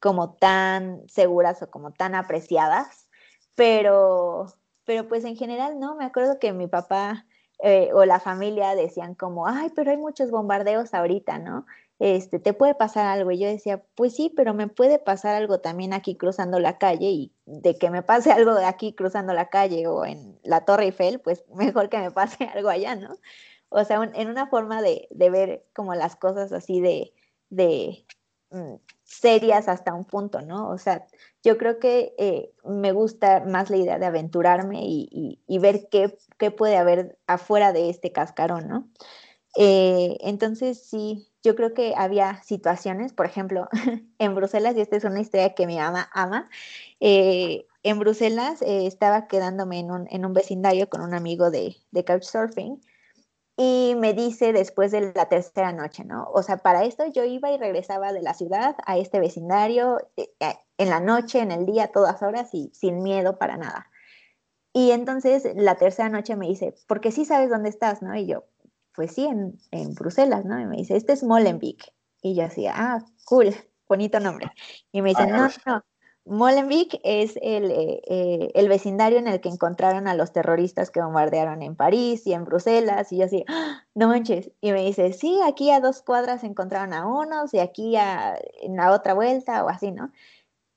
como 0.00 0.34
tan 0.34 1.08
seguras 1.08 1.62
o 1.62 1.70
como 1.70 1.92
tan 1.92 2.14
apreciadas, 2.14 3.08
pero, 3.54 4.46
pero 4.84 5.08
pues 5.08 5.24
en 5.24 5.36
general 5.36 5.78
no, 5.78 5.96
me 5.96 6.04
acuerdo 6.04 6.38
que 6.38 6.52
mi 6.52 6.66
papá 6.66 7.26
eh, 7.60 7.90
o 7.92 8.04
la 8.04 8.20
familia 8.20 8.74
decían 8.74 9.14
como, 9.14 9.46
ay, 9.48 9.70
pero 9.74 9.90
hay 9.90 9.96
muchos 9.96 10.30
bombardeos 10.30 10.94
ahorita, 10.94 11.38
¿no? 11.38 11.66
Este, 11.98 12.38
te 12.38 12.52
puede 12.52 12.74
pasar 12.74 13.06
algo. 13.06 13.30
Y 13.32 13.38
yo 13.40 13.48
decía, 13.48 13.82
pues 13.96 14.14
sí, 14.14 14.32
pero 14.34 14.54
me 14.54 14.68
puede 14.68 14.98
pasar 14.98 15.34
algo 15.34 15.60
también 15.60 15.92
aquí 15.92 16.16
cruzando 16.16 16.60
la 16.60 16.78
calle 16.78 17.06
y 17.10 17.32
de 17.46 17.76
que 17.76 17.90
me 17.90 18.02
pase 18.02 18.30
algo 18.32 18.54
de 18.54 18.64
aquí 18.64 18.94
cruzando 18.94 19.32
la 19.34 19.48
calle 19.48 19.86
o 19.88 20.04
en 20.04 20.38
la 20.44 20.64
Torre 20.64 20.84
Eiffel, 20.84 21.20
pues 21.20 21.44
mejor 21.54 21.88
que 21.88 21.98
me 21.98 22.10
pase 22.12 22.44
algo 22.54 22.68
allá, 22.68 22.94
¿no? 22.94 23.16
O 23.70 23.84
sea, 23.84 24.02
en 24.14 24.28
una 24.30 24.46
forma 24.46 24.80
de, 24.80 25.08
de, 25.10 25.30
ver 25.30 25.66
como 25.74 25.94
las 25.94 26.16
cosas 26.16 26.52
así 26.52 26.80
de, 26.80 27.12
de 27.50 28.06
mm, 28.50 28.74
serias 29.04 29.68
hasta 29.68 29.94
un 29.94 30.04
punto, 30.04 30.42
¿no? 30.42 30.68
O 30.68 30.78
sea, 30.78 31.06
yo 31.42 31.58
creo 31.58 31.78
que 31.78 32.14
eh, 32.18 32.52
me 32.64 32.92
gusta 32.92 33.44
más 33.46 33.70
la 33.70 33.76
idea 33.78 33.98
de 33.98 34.06
aventurarme 34.06 34.82
y, 34.84 35.40
y, 35.46 35.58
ver 35.58 35.88
qué, 35.90 36.16
qué, 36.38 36.50
puede 36.50 36.76
haber 36.76 37.18
afuera 37.26 37.72
de 37.72 37.90
este 37.90 38.12
cascarón, 38.12 38.68
¿no? 38.68 38.88
Eh, 39.56 40.18
entonces, 40.20 40.82
sí, 40.82 41.28
yo 41.42 41.56
creo 41.56 41.74
que 41.74 41.94
había 41.96 42.42
situaciones, 42.42 43.12
por 43.12 43.26
ejemplo, 43.26 43.68
en 44.18 44.34
Bruselas, 44.34 44.76
y 44.76 44.80
esta 44.82 44.96
es 44.96 45.04
una 45.04 45.20
historia 45.20 45.54
que 45.54 45.66
mi 45.66 45.76
mamá 45.76 46.10
ama, 46.12 46.48
eh, 47.00 47.66
en 47.82 47.98
Bruselas 47.98 48.60
estaba 48.62 49.28
quedándome 49.28 49.78
en 49.78 49.90
un, 49.90 50.06
en 50.10 50.26
un, 50.26 50.34
vecindario 50.34 50.88
con 50.90 51.00
un 51.00 51.14
amigo 51.14 51.50
de, 51.50 51.76
de 51.92 52.04
Couchsurfing 52.04 52.80
y 53.60 53.96
me 53.96 54.14
dice 54.14 54.52
después 54.52 54.92
de 54.92 55.12
la 55.12 55.28
tercera 55.28 55.72
noche, 55.72 56.04
¿no? 56.04 56.30
O 56.32 56.44
sea, 56.44 56.58
para 56.58 56.84
esto 56.84 57.04
yo 57.06 57.24
iba 57.24 57.50
y 57.50 57.58
regresaba 57.58 58.12
de 58.12 58.22
la 58.22 58.32
ciudad 58.32 58.76
a 58.86 58.98
este 58.98 59.18
vecindario 59.18 59.98
eh, 60.16 60.30
eh, 60.38 60.54
en 60.78 60.88
la 60.88 61.00
noche, 61.00 61.40
en 61.40 61.50
el 61.50 61.66
día, 61.66 61.90
todas 61.90 62.22
horas 62.22 62.50
y 62.54 62.70
sin 62.72 63.02
miedo 63.02 63.36
para 63.36 63.56
nada. 63.56 63.90
Y 64.72 64.92
entonces 64.92 65.42
la 65.56 65.74
tercera 65.74 66.08
noche 66.08 66.36
me 66.36 66.46
dice, 66.46 66.76
porque 66.86 67.10
sí 67.10 67.24
sabes 67.24 67.50
dónde 67.50 67.68
estás, 67.68 68.00
¿no? 68.00 68.14
Y 68.14 68.28
yo, 68.28 68.44
pues 68.94 69.12
sí, 69.12 69.26
en, 69.26 69.58
en 69.72 69.92
Bruselas, 69.94 70.44
¿no? 70.44 70.60
Y 70.60 70.66
me 70.66 70.76
dice, 70.76 70.96
este 70.96 71.14
es 71.14 71.24
Molenbeek. 71.24 71.92
Y 72.22 72.36
yo 72.36 72.44
decía, 72.44 72.74
ah, 72.76 73.04
cool, 73.24 73.52
bonito 73.88 74.20
nombre. 74.20 74.52
Y 74.92 75.02
me 75.02 75.08
dice, 75.08 75.26
no, 75.26 75.48
no, 75.66 75.84
Molenbeek 76.28 77.00
es 77.04 77.36
eh, 77.36 78.02
eh, 78.06 78.50
el, 78.54 78.68
vecindario 78.68 79.18
en 79.18 79.28
el 79.28 79.40
que 79.40 79.48
encontraron 79.48 80.06
a 80.08 80.14
los 80.14 80.32
terroristas 80.32 80.90
que 80.90 81.00
bombardearon 81.00 81.62
en 81.62 81.74
París 81.74 82.26
y 82.26 82.34
en 82.34 82.44
Bruselas. 82.44 83.12
Y 83.12 83.18
yo 83.18 83.24
así, 83.24 83.44
¡Ah! 83.48 83.86
no 83.94 84.08
manches. 84.08 84.50
Y 84.60 84.72
me 84.72 84.84
dice, 84.84 85.12
sí, 85.14 85.40
aquí 85.46 85.70
a 85.70 85.80
dos 85.80 86.02
cuadras 86.02 86.44
encontraron 86.44 86.92
a 86.92 87.06
unos 87.06 87.54
y 87.54 87.60
aquí 87.60 87.96
a, 87.96 88.38
en 88.60 88.76
la 88.76 88.92
otra 88.92 89.14
vuelta 89.14 89.64
o 89.64 89.68
así, 89.68 89.90
¿no? 89.90 90.12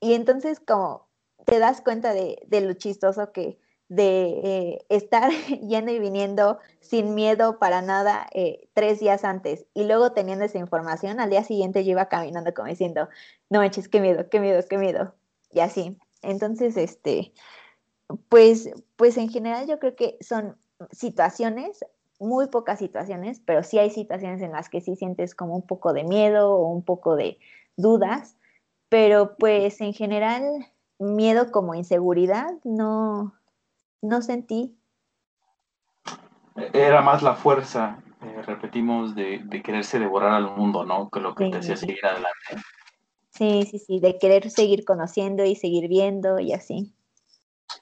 Y 0.00 0.14
entonces 0.14 0.60
como 0.60 1.08
te 1.46 1.58
das 1.58 1.82
cuenta 1.82 2.14
de, 2.14 2.38
lo 2.50 2.72
chistoso 2.74 3.32
que 3.32 3.58
de 3.88 4.40
eh, 4.44 4.86
estar 4.88 5.30
yendo 5.68 5.92
y 5.92 5.98
viniendo 5.98 6.58
sin 6.80 7.14
miedo 7.14 7.58
para 7.58 7.82
nada 7.82 8.26
tres 8.74 9.00
días 9.00 9.24
antes 9.24 9.66
y 9.74 9.84
luego 9.84 10.12
teniendo 10.12 10.44
esa 10.44 10.58
información, 10.58 11.20
al 11.20 11.30
día 11.30 11.44
siguiente 11.44 11.84
yo 11.84 11.92
iba 11.92 12.08
caminando 12.08 12.54
como 12.54 12.68
diciendo, 12.68 13.08
no 13.50 13.58
manches, 13.60 13.88
qué 13.88 14.00
miedo, 14.00 14.28
qué 14.30 14.40
miedo, 14.40 14.62
qué 14.68 14.78
miedo 14.78 15.14
y 15.52 15.60
así. 15.60 15.98
Entonces, 16.22 16.76
este, 16.76 17.32
pues, 18.28 18.70
pues 18.96 19.16
en 19.16 19.28
general 19.28 19.66
yo 19.66 19.78
creo 19.78 19.96
que 19.96 20.16
son 20.20 20.56
situaciones, 20.90 21.84
muy 22.18 22.48
pocas 22.48 22.78
situaciones, 22.78 23.40
pero 23.44 23.62
sí 23.62 23.78
hay 23.78 23.90
situaciones 23.90 24.42
en 24.42 24.52
las 24.52 24.68
que 24.68 24.80
sí 24.80 24.96
sientes 24.96 25.34
como 25.34 25.56
un 25.56 25.66
poco 25.66 25.92
de 25.92 26.04
miedo 26.04 26.52
o 26.52 26.68
un 26.68 26.84
poco 26.84 27.16
de 27.16 27.38
dudas, 27.76 28.36
pero 28.88 29.36
pues 29.36 29.80
en 29.80 29.92
general 29.92 30.42
miedo 30.98 31.50
como 31.50 31.74
inseguridad 31.74 32.52
no, 32.64 33.34
no 34.02 34.22
sentí. 34.22 34.76
Era 36.72 37.00
más 37.00 37.22
la 37.22 37.34
fuerza, 37.34 37.98
eh, 38.22 38.42
repetimos, 38.42 39.14
de, 39.14 39.40
de, 39.44 39.62
quererse 39.62 39.98
devorar 39.98 40.32
al 40.32 40.54
mundo, 40.54 40.84
¿no? 40.84 41.08
Que 41.10 41.20
lo 41.20 41.34
que 41.34 41.48
te 41.48 41.56
hacía 41.56 41.76
seguir 41.76 42.04
adelante. 42.04 42.62
Sí, 43.32 43.66
sí, 43.70 43.78
sí, 43.78 44.00
de 44.00 44.18
querer 44.18 44.50
seguir 44.50 44.84
conociendo 44.84 45.44
y 45.44 45.56
seguir 45.56 45.88
viendo 45.88 46.38
y 46.38 46.52
así. 46.52 46.94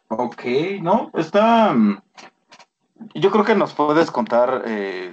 Ok, 0.09 0.44
no, 0.80 1.11
está... 1.14 1.72
Mm, 1.72 2.01
yo 3.14 3.30
creo 3.30 3.44
que 3.44 3.55
nos 3.55 3.74
puedes 3.74 4.11
contar, 4.11 4.62
eh, 4.66 5.12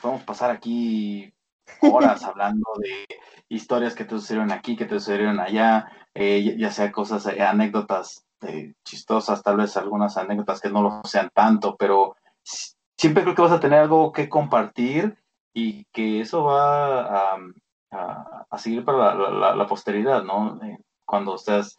podemos 0.00 0.22
pasar 0.22 0.50
aquí 0.50 1.32
horas 1.80 2.22
hablando 2.24 2.66
de 2.78 3.06
historias 3.48 3.94
que 3.94 4.04
te 4.04 4.10
sucedieron 4.10 4.52
aquí, 4.52 4.76
que 4.76 4.84
te 4.84 4.98
sucedieron 4.98 5.40
allá, 5.40 5.90
eh, 6.14 6.56
ya 6.56 6.70
sea 6.70 6.92
cosas, 6.92 7.26
eh, 7.26 7.42
anécdotas 7.42 8.24
eh, 8.42 8.74
chistosas, 8.84 9.42
tal 9.42 9.56
vez 9.56 9.76
algunas 9.76 10.16
anécdotas 10.16 10.60
que 10.60 10.70
no 10.70 10.82
lo 10.82 11.02
sean 11.04 11.30
tanto, 11.34 11.76
pero 11.76 12.16
siempre 12.96 13.22
creo 13.22 13.34
que 13.34 13.42
vas 13.42 13.52
a 13.52 13.60
tener 13.60 13.80
algo 13.80 14.12
que 14.12 14.28
compartir 14.28 15.16
y 15.52 15.84
que 15.92 16.20
eso 16.20 16.44
va 16.44 17.32
a, 17.32 17.38
a, 17.94 18.58
seguir 18.58 18.84
para 18.84 19.14
la, 19.54 19.66
posteridad, 19.66 20.22
¿no? 20.22 20.60
Eh, 20.62 20.78
cuando 21.04 21.36
estés 21.36 21.76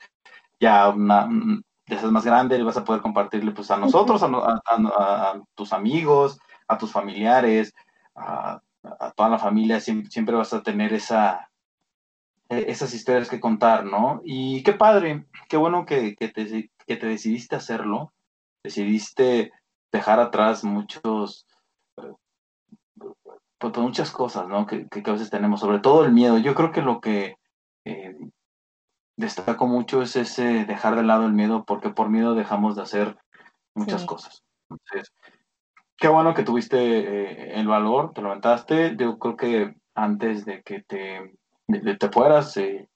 ya 0.59 0.89
una, 0.89 1.26
mm, 1.26 1.63
ya 1.88 1.99
seas 1.99 2.11
más 2.11 2.26
grande, 2.26 2.61
vas 2.63 2.78
a 2.78 2.84
poder 2.84 3.01
compartirle 3.01 3.51
pues 3.51 3.70
a 3.72 3.78
nosotros, 3.78 4.22
a, 4.24 5.41
tus 5.53 5.74
amigos, 5.74 6.39
a 6.68 6.78
tus 6.78 6.91
familiares, 6.91 7.74
a, 8.16 8.61
toda 9.16 9.30
la 9.30 9.39
familia, 9.39 9.80
siempre, 9.80 10.36
vas 10.36 10.53
a 10.53 10.61
tener 10.61 10.93
esa, 10.93 11.49
e, 12.49 12.66
esas 12.72 12.93
historias 12.93 13.30
que 13.30 13.39
contar, 13.39 13.86
¿no? 13.86 14.22
Y 14.24 14.63
qué 14.63 14.74
padre, 14.74 15.26
qué 15.49 15.57
bueno 15.57 15.86
que, 15.86 16.16
que, 16.16 16.30
te, 16.30 16.72
que 16.86 16.97
te 16.97 17.07
decidiste 17.07 17.55
hacerlo, 17.55 18.13
decidiste 18.63 19.51
dejar 19.91 20.20
atrás 20.20 20.63
muchos 20.63 21.47
pues, 23.66 23.74
pues, 23.74 23.84
muchas 23.84 24.11
cosas, 24.11 24.47
¿no? 24.47 24.68
Que, 24.68 24.88
que, 24.88 25.01
a 25.09 25.13
veces 25.13 25.32
tenemos, 25.32 25.59
sobre 25.59 25.80
todo 25.80 26.05
el 26.05 26.11
miedo. 26.11 26.38
Yo 26.38 26.53
creo 26.53 26.72
que 26.72 26.84
lo 26.84 27.01
que 27.01 27.38
eh, 27.84 28.16
destaco 29.18 29.66
mucho 29.66 30.03
es 30.03 30.16
ese 30.16 30.66
dejar 30.66 30.95
de 30.95 31.03
lado 31.03 31.26
el 31.26 31.34
miedo, 31.34 31.66
porque 31.66 31.89
por 31.89 32.09
miedo 32.09 32.36
dejamos 32.36 32.76
de 32.76 32.84
hacer 32.84 33.18
muchas 33.74 34.05
cosas. 34.05 34.43
Entonces, 34.70 35.11
qué 35.97 36.07
bueno 36.07 36.36
que 36.36 36.43
tuviste 36.43 36.78
eh, 36.78 37.59
el 37.59 37.68
valor, 37.68 38.13
te 38.13 38.22
lo 38.22 38.30
aventaste. 38.30 38.95
Yo 38.97 39.18
creo 39.18 39.36
que 39.36 39.76
antes 39.95 40.45
de 40.45 40.61
que 40.61 40.84
te, 40.84 41.34
te 41.97 42.09
fueras, 42.09 42.55
eh, 42.57 42.88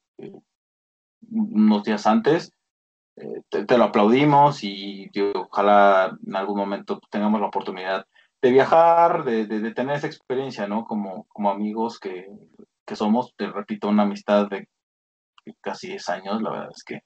unos 1.32 1.84
días 1.84 2.05
antes, 2.05 2.53
te, 3.49 3.78
lo 3.78 3.86
aplaudimos 3.86 4.63
y 4.63 5.09
ojalá 5.34 6.17
en 6.26 6.36
algún 6.36 6.57
momento 6.57 7.01
tengamos 7.09 7.41
la 7.41 7.47
oportunidad 7.47 8.05
de 8.42 8.52
viajar, 8.52 9.24
de, 9.24 9.46
de, 9.46 9.74
tener 9.74 9.98
esa 9.98 10.08
experiencia, 10.08 10.68
¿no? 10.68 10.86
Como, 10.86 11.26
como 11.26 11.50
amigos 11.50 12.00
que, 12.00 12.28
que, 12.86 12.96
somos, 12.96 13.34
te 13.36 13.48
repito, 13.48 13.90
una 13.90 14.04
amistad 14.04 14.48
de 14.48 14.68
casi 15.62 15.88
10 15.88 16.10
años, 16.10 16.42
la 16.42 16.52
verdad 16.52 16.70
es 16.74 16.84
que 16.84 17.02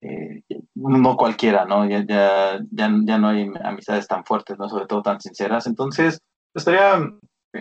eh, 0.00 0.42
no 0.74 1.16
cualquiera, 1.16 1.64
¿no? 1.64 1.88
Ya, 1.88 2.04
ya, 2.06 2.58
ya, 2.70 2.90
ya, 3.04 3.18
no 3.18 3.28
hay 3.28 3.50
amistades 3.62 4.06
tan 4.06 4.24
fuertes, 4.24 4.58
¿no? 4.58 4.68
Sobre 4.68 4.86
todo 4.86 5.02
tan 5.02 5.20
sinceras. 5.20 5.66
Entonces, 5.66 6.20
estaría, 6.54 7.10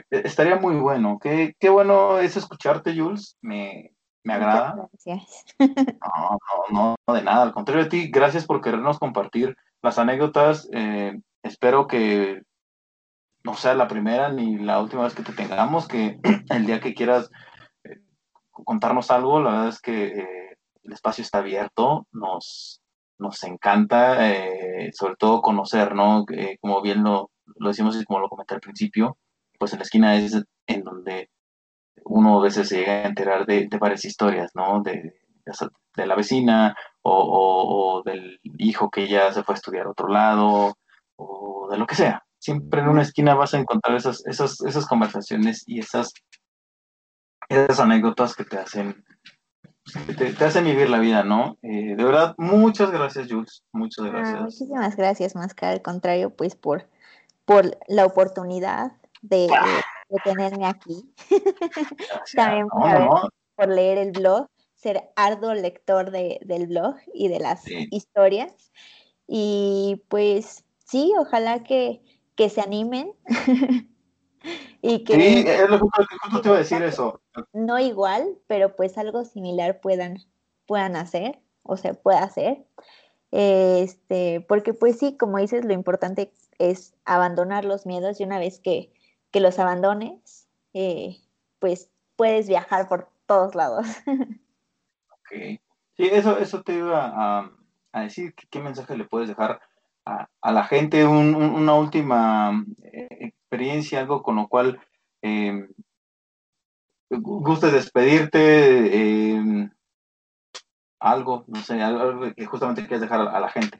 estaría 0.09 0.55
muy 0.57 0.76
bueno. 0.76 1.20
Qué, 1.22 1.55
qué 1.59 1.70
bueno 1.70 2.20
es 2.20 2.36
escucharte, 2.36 2.97
Jules. 2.97 3.38
Me, 3.41 3.93
me 4.24 4.34
agrada. 4.34 4.89
Gracias. 5.05 5.45
No, 5.59 6.38
no, 6.72 6.95
no, 7.07 7.14
de 7.14 7.24
nada. 7.24 7.43
Al 7.43 7.53
contrario 7.53 7.84
de 7.84 7.89
ti, 7.89 8.09
gracias 8.09 8.45
por 8.45 8.61
querernos 8.61 8.99
compartir 8.99 9.55
las 9.82 9.97
anécdotas. 9.99 10.68
Eh, 10.74 11.20
espero 11.43 11.88
que 11.88 12.41
no 13.43 13.53
sea 13.55 13.75
la 13.75 13.87
primera 13.87 14.29
ni 14.29 14.57
la 14.57 14.81
última 14.81 15.03
vez 15.03 15.13
que 15.13 15.23
te 15.23 15.33
tengamos, 15.33 15.87
que 15.87 16.19
el 16.49 16.65
día 16.65 16.79
que 16.79 16.93
quieras 16.93 17.29
eh, 17.83 18.01
contarnos 18.51 19.11
algo, 19.11 19.41
la 19.41 19.51
verdad 19.51 19.67
es 19.69 19.81
que 19.81 20.07
eh, 20.07 20.57
el 20.83 20.93
espacio 20.93 21.21
está 21.21 21.39
abierto, 21.39 22.07
nos, 22.11 22.81
nos 23.17 23.43
encanta, 23.43 24.29
eh, 24.29 24.91
sobre 24.93 25.15
todo 25.15 25.41
conocer, 25.41 25.95
¿no? 25.95 26.25
como 26.61 26.81
bien 26.81 27.03
lo, 27.03 27.31
lo 27.57 27.69
decimos 27.69 27.99
y 27.99 28.05
como 28.05 28.19
lo 28.19 28.29
comenté 28.29 28.55
al 28.55 28.61
principio, 28.61 29.17
pues 29.57 29.73
en 29.73 29.79
la 29.79 29.83
esquina 29.83 30.15
es 30.15 30.41
en 30.67 30.83
donde 30.83 31.29
uno 32.05 32.39
a 32.39 32.43
veces 32.43 32.67
se 32.69 32.77
llega 32.77 32.93
a 32.93 33.07
enterar 33.07 33.45
de, 33.45 33.67
varias 33.79 34.05
historias, 34.05 34.51
¿no? 34.55 34.81
De, 34.81 35.13
de 35.95 36.05
la 36.05 36.15
vecina 36.15 36.75
o, 37.01 38.01
del 38.05 38.39
hijo 38.43 38.89
que 38.89 39.07
ya 39.07 39.31
se 39.31 39.43
fue 39.43 39.55
a 39.55 39.57
estudiar 39.57 39.85
a 39.85 39.91
otro 39.91 40.07
lado 40.07 40.77
o 41.15 41.67
de 41.69 41.77
lo 41.77 41.85
que 41.85 41.95
sea. 41.95 42.23
Siempre 42.43 42.81
en 42.81 42.89
una 42.89 43.03
esquina 43.03 43.35
vas 43.35 43.53
a 43.53 43.57
encontrar 43.57 43.95
esas, 43.95 44.25
esas, 44.25 44.59
esas 44.61 44.85
conversaciones 44.85 45.63
y 45.65 45.79
esas, 45.79 46.11
esas 47.47 47.79
anécdotas 47.79 48.35
que 48.35 48.43
te 48.43 48.57
hacen 48.57 49.05
te, 50.17 50.43
hacen 50.43 50.65
vivir 50.65 50.89
la 50.89 50.99
vida, 50.99 51.23
¿no? 51.23 51.57
Eh, 51.61 51.95
de 51.95 52.03
verdad, 52.03 52.35
muchas 52.37 52.91
gracias, 52.91 53.27
Jules. 53.29 53.63
Muchas 53.71 54.05
ah, 54.05 54.09
gracias. 54.09 54.41
muchísimas 54.41 54.95
gracias, 54.97 55.35
más 55.35 55.53
que 55.53 55.65
al 55.65 55.81
contrario, 55.81 56.31
pues 56.31 56.55
por, 56.57 56.89
por 57.45 57.77
la 57.87 58.05
oportunidad 58.05 58.91
de, 59.21 59.47
tenerme 60.25 60.65
aquí. 60.65 61.13
También 62.35 62.67
por, 63.55 63.69
leer 63.69 63.99
el 63.99 64.11
blog, 64.11 64.47
ser 64.73 65.11
arduo 65.15 65.53
lector 65.53 66.11
de, 66.11 66.39
del 66.43 66.67
blog 66.67 66.95
y 67.13 67.29
de 67.29 67.39
las 67.39 67.63
historias. 67.69 68.73
Y 69.27 70.03
pues 70.09 70.65
sí, 70.85 71.13
ojalá 71.17 71.63
que, 71.63 72.01
que 72.36 72.49
se 72.49 72.61
animen. 72.61 73.13
y 74.81 75.03
que, 75.03 75.13
sí, 75.13 75.45
es 75.47 75.69
lo 75.69 75.79
que 75.79 76.41
te 76.41 76.47
iba 76.47 76.55
a 76.55 76.59
decir 76.59 76.81
eso. 76.84 77.21
No 77.53 77.79
igual, 77.79 78.38
pero 78.47 78.75
pues 78.75 78.97
algo 78.97 79.25
similar 79.25 79.79
puedan, 79.81 80.17
puedan 80.65 80.95
hacer, 80.95 81.39
o 81.63 81.77
se 81.77 81.93
pueda 81.93 82.23
hacer. 82.23 82.65
Este, 83.31 84.45
porque 84.47 84.73
pues 84.73 84.99
sí, 84.99 85.17
como 85.17 85.39
dices, 85.39 85.65
lo 85.65 85.73
importante 85.73 86.31
es 86.59 86.93
abandonar 87.05 87.65
los 87.65 87.86
miedos 87.86 88.19
y 88.19 88.23
una 88.23 88.39
vez 88.39 88.59
que, 88.59 88.91
los 89.34 89.57
abandones, 89.57 90.47
eh, 90.75 91.17
pues 91.57 91.89
puedes 92.15 92.47
viajar 92.47 92.88
por 92.88 93.09
todos 93.25 93.55
lados. 93.55 93.88
ok. 95.09 95.59
Sí, 95.97 96.09
eso, 96.11 96.38
eso 96.38 96.61
te 96.61 96.75
iba 96.75 97.11
a, 97.91 98.01
decir, 98.01 98.34
¿qué, 98.36 98.59
mensaje 98.59 98.97
le 98.97 99.05
puedes 99.05 99.29
dejar 99.29 99.59
a, 100.06 100.51
la 100.51 100.64
gente? 100.66 101.06
una 101.06 101.74
última 101.76 102.64
eh, 102.84 103.08
experiencia, 103.20 103.99
algo 103.99 104.24
con 104.24 104.36
lo 104.36 104.47
cual 104.47 104.80
eh, 105.22 105.68
gustes 107.10 107.72
despedirte, 107.72 109.36
em, 109.36 109.70
algo, 110.99 111.43
no 111.47 111.62
sé, 111.62 111.82
algo 111.82 112.34
que 112.34 112.45
justamente 112.45 112.82
quieres 112.82 113.01
dejar 113.01 113.22
a, 113.22 113.39
la 113.39 113.49
gente. 113.49 113.80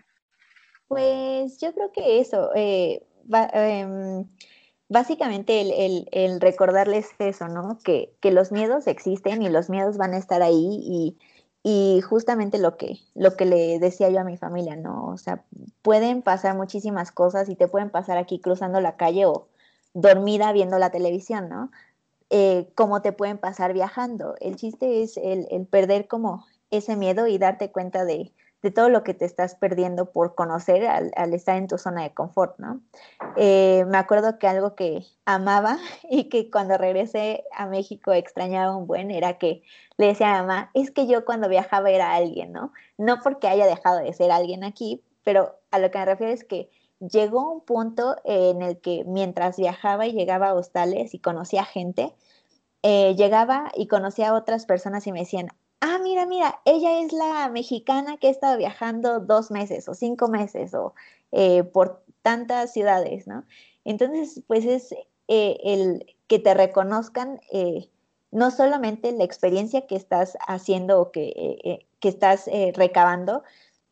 Pues 0.88 1.60
yo 1.60 1.74
creo 1.74 1.92
que 1.92 2.20
eso, 2.20 2.52
eh, 2.56 3.06
em, 3.54 4.26
básicamente 4.90 5.62
el, 5.62 6.42
recordarles 6.42 7.10
eso, 7.20 7.48
¿no? 7.48 7.80
Que, 7.84 8.16
los 8.24 8.52
miedos 8.52 8.88
existen 8.88 9.42
y 9.42 9.50
los 9.50 9.70
miedos 9.70 9.98
van 9.98 10.14
a 10.14 10.18
estar 10.18 10.42
ahí 10.42 10.80
y, 10.82 11.18
y, 11.64 12.02
justamente 12.02 12.60
lo 12.60 12.78
que, 12.78 13.00
lo 13.16 13.36
que 13.36 13.46
le 13.46 13.80
decía 13.80 14.10
yo 14.10 14.20
a 14.20 14.26
mi 14.26 14.38
familia, 14.38 14.76
¿no? 14.76 15.08
O 15.08 15.18
sea, 15.18 15.44
pueden 15.82 16.22
pasar 16.22 16.56
muchísimas 16.56 17.12
cosas 17.12 17.50
y 17.50 17.56
te 17.56 17.68
pueden 17.68 17.90
pasar 17.90 18.18
aquí 18.18 18.40
cruzando 18.40 18.82
la 18.82 18.98
calle 18.98 19.26
o 19.26 19.48
dormida 19.94 20.52
viendo 20.52 20.78
la 20.78 20.90
televisión, 20.90 21.50
¿no? 21.50 21.72
eh, 22.36 22.68
cómo 22.74 23.04
te 23.04 23.12
pueden 23.12 23.38
pasar 23.38 23.74
viajando. 23.74 24.34
El 24.40 24.56
chiste 24.56 25.04
es 25.04 25.18
el, 25.18 25.68
perder 25.68 26.08
como 26.08 26.48
ese 26.72 26.96
miedo 26.96 27.28
y 27.28 27.38
darte 27.38 27.72
cuenta 27.72 28.06
de, 28.06 28.32
todo 28.72 28.90
lo 28.90 29.04
que 29.04 29.14
te 29.14 29.26
estás 29.26 29.56
perdiendo 29.56 30.12
por 30.12 30.36
conocer 30.36 30.86
al, 30.88 31.34
estar 31.34 31.58
en 31.58 31.68
tu 31.68 31.78
zona 31.78 32.04
de 32.04 32.14
confort, 32.14 32.58
¿no? 32.60 32.82
Eh, 33.36 33.86
me 33.88 33.98
acuerdo 33.98 34.40
que 34.40 34.48
algo 34.48 34.76
que 34.76 35.06
amaba 35.26 35.78
y 36.10 36.30
que 36.30 36.50
cuando 36.50 36.78
regresé 36.78 37.44
a 37.56 37.66
México 37.66 38.14
extrañaba 38.14 38.76
un 38.76 38.88
buen 38.88 39.12
era 39.12 39.38
que 39.38 39.64
le 39.98 40.08
decía 40.08 40.38
a 40.38 40.42
mamá, 40.42 40.72
es 40.74 40.92
que 40.92 41.08
yo 41.08 41.26
cuando 41.26 41.50
viajaba 41.50 41.90
era 41.92 42.14
alguien, 42.14 42.52
¿no? 42.52 42.72
No 42.98 43.20
porque 43.22 43.48
haya 43.48 43.66
dejado 43.66 44.00
de 44.00 44.14
ser 44.14 44.32
alguien 44.32 44.64
aquí, 44.64 45.04
pero 45.24 45.60
a 45.72 45.80
lo 45.80 45.92
que 45.92 46.00
me 46.00 46.06
refiero 46.06 46.34
es 46.34 46.44
que 46.44 46.70
llegó 47.00 47.52
un 47.52 47.62
punto 47.62 48.16
en 48.24 48.62
el 48.62 48.80
que 48.80 49.04
mientras 49.06 49.58
viajaba 49.58 50.06
y 50.08 50.14
llegaba 50.14 50.50
a 50.50 50.54
hostales 50.54 51.14
y 51.14 51.20
conocía 51.20 51.66
gente, 51.66 52.14
eh, 52.82 53.16
llegaba 53.16 53.72
y 53.76 53.88
conocía 53.88 54.30
a 54.30 54.34
otras 54.34 54.66
personas 54.66 55.08
y 55.08 55.12
me 55.12 55.20
decían, 55.20 55.48
ah, 55.84 56.00
mira, 56.02 56.26
mira, 56.26 56.62
ella 56.66 57.00
es 57.02 57.14
la 57.14 57.50
mexicana 57.50 58.18
que 58.18 58.28
ha 58.28 58.32
estado 58.32 58.58
viajando 58.58 59.20
dos 59.20 59.52
meses 59.52 59.88
o 59.90 59.94
cinco 59.94 60.28
meses 60.28 60.74
o 60.74 60.94
eh, 61.32 61.64
por 61.64 62.04
tantas 62.22 62.74
ciudades, 62.74 63.28
¿no? 63.28 63.46
Entonces, 63.84 64.42
pues 64.48 64.66
es 64.66 64.94
eh, 65.28 65.58
el 65.64 66.06
que 66.28 66.40
te 66.40 66.54
reconozcan 66.54 67.40
no 68.32 68.50
solamente 68.50 69.12
la 69.12 69.24
experiencia 69.24 69.86
que 69.86 69.96
estás 69.96 70.38
haciendo 70.48 71.00
o 71.00 71.12
que, 71.12 71.86
que 72.00 72.10
estás 72.10 72.50
recabando, 72.74 73.44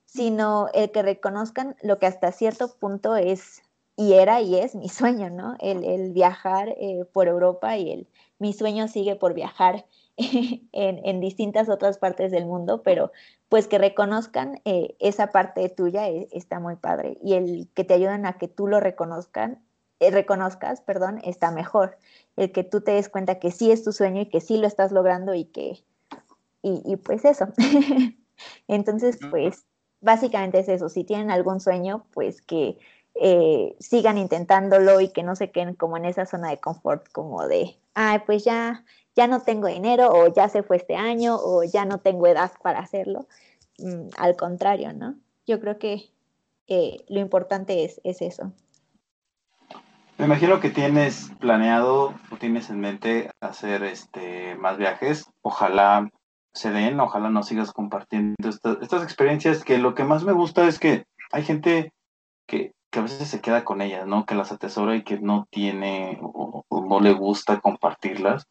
sino 0.06 0.68
el 0.74 0.92
que 0.92 1.04
reconozcan 1.04 1.76
lo 1.82 2.00
que 2.00 2.08
hasta 2.08 2.32
cierto 2.32 2.74
punto 2.80 3.16
es 3.16 3.62
y 3.96 4.14
era 4.14 4.42
y 4.42 4.56
es 4.56 4.76
mi 4.76 4.89
sueño, 4.89 5.30
¿no? 5.30 5.56
El, 5.60 6.12
viajar 6.12 6.70
eh, 6.70 7.06
por 7.14 7.28
Europa 7.28 7.78
y 7.78 7.92
el, 7.92 8.08
mi 8.39 8.54
sueño 8.54 8.88
sigue 8.88 9.16
por 9.16 9.34
viajar 9.34 9.86
en, 10.72 11.20
distintas 11.20 11.70
otras 11.70 11.97
partes 11.97 12.32
del 12.32 12.45
mundo, 12.45 12.84
pero 12.84 13.12
pues 13.49 13.68
que 13.68 13.78
reconozcan 13.78 14.62
eh, 14.66 14.95
esa 14.99 15.28
parte 15.28 15.68
tuya 15.70 16.07
eh, 16.09 16.28
está 16.32 16.59
muy 16.59 16.76
padre 16.76 17.18
y 17.24 17.34
el 17.34 17.70
que 17.74 17.84
te 17.84 17.93
ayuden 17.93 18.26
a 18.26 18.38
que 18.38 18.47
tú 18.47 18.68
lo 18.68 18.80
reconozcan, 18.80 19.59
reconozcas, 19.99 20.82
perdón, 20.82 21.20
está 21.24 21.51
mejor. 21.51 21.97
El 22.36 22.51
que 22.51 22.64
tú 22.64 22.82
te 22.82 22.93
des 22.93 23.09
cuenta 23.09 23.39
que 23.39 23.51
sí 23.51 23.72
es 23.72 23.84
tu 23.84 23.91
sueño 23.91 24.22
y 24.22 24.30
que 24.30 24.41
sí 24.41 24.57
lo 24.57 24.68
estás 24.68 24.91
logrando 24.91 25.36
y 25.36 25.45
que, 25.45 25.84
y, 26.62 26.82
y 26.86 26.95
pues 26.97 27.26
eso. 27.26 27.47
Entonces, 28.68 29.20
pues 29.30 29.66
básicamente 30.01 30.59
es 30.59 30.70
eso, 30.70 30.89
si 30.89 31.03
tienen 31.03 31.32
algún 31.32 31.59
sueño, 31.59 32.05
pues 32.14 32.41
que 32.41 32.78
eh, 33.16 33.76
sigan 33.80 34.18
intentándolo 34.18 34.99
y 35.01 35.09
que 35.09 35.24
no 35.24 35.36
se 35.36 35.51
queden 35.51 35.76
como 35.76 35.97
en 35.97 36.05
esa 36.05 36.26
zona 36.26 36.49
de 36.49 36.59
confort, 36.59 37.07
como 37.12 37.47
de, 37.47 37.78
ay, 37.93 38.20
pues 38.26 38.43
ya, 38.43 38.84
ya 39.16 39.28
no 39.28 39.41
tengo 39.41 39.68
dinero 39.68 40.09
o 40.12 40.28
ya 40.34 40.49
se 40.49 40.64
fue 40.64 40.78
este 40.78 40.95
año 40.95 41.36
o 41.36 41.64
ya 41.64 41.86
no 41.86 41.99
tengo 41.99 42.28
edad 42.28 42.51
para 42.62 42.80
hacerlo. 42.80 43.28
Mm, 43.80 44.09
al 44.18 44.36
contrario, 44.36 44.93
¿no? 44.93 45.16
Yo 45.45 45.59
creo 45.59 45.78
que 45.78 46.09
lo 47.09 47.20
importante 47.20 47.84
es, 47.84 47.99
es 48.05 48.22
eso. 48.22 48.53
Me 50.18 50.26
imagino 50.26 50.59
que 50.59 50.70
tienes 50.70 51.32
planeado 51.39 52.14
o 52.32 52.38
tienes 52.38 52.70
en 52.70 52.80
mente 52.80 53.32
hacer 53.41 53.84
este 53.84 54.55
más 54.55 54.78
viajes. 54.78 55.26
Ojalá 55.41 56.12
se 56.53 56.72
den, 56.72 56.99
ojalá 56.99 57.30
nos 57.30 57.47
sigas 57.47 57.72
compartiendo 57.72 58.49
estas 58.49 59.03
experiencias, 59.03 59.64
que 59.64 59.78
lo 59.78 59.95
que 59.95 60.03
más 60.03 60.24
me 60.24 60.34
gusta 60.34 60.68
es 60.68 60.80
que 60.80 61.05
hay 61.32 61.43
gente 61.43 61.91
que, 62.45 62.74
a 62.93 63.01
veces 63.01 63.30
se 63.30 63.41
queda 63.41 63.64
con 63.64 63.82
ellas, 63.82 64.05
¿no? 64.05 64.26
Que 64.26 64.36
las 64.36 64.51
atesora 64.51 64.95
y 64.95 65.03
que 65.03 65.18
no 65.20 65.47
tiene 65.49 66.20
o, 66.22 66.66
no 66.70 66.99
le 66.99 67.14
gusta 67.14 67.59
compartirlas. 67.62 68.47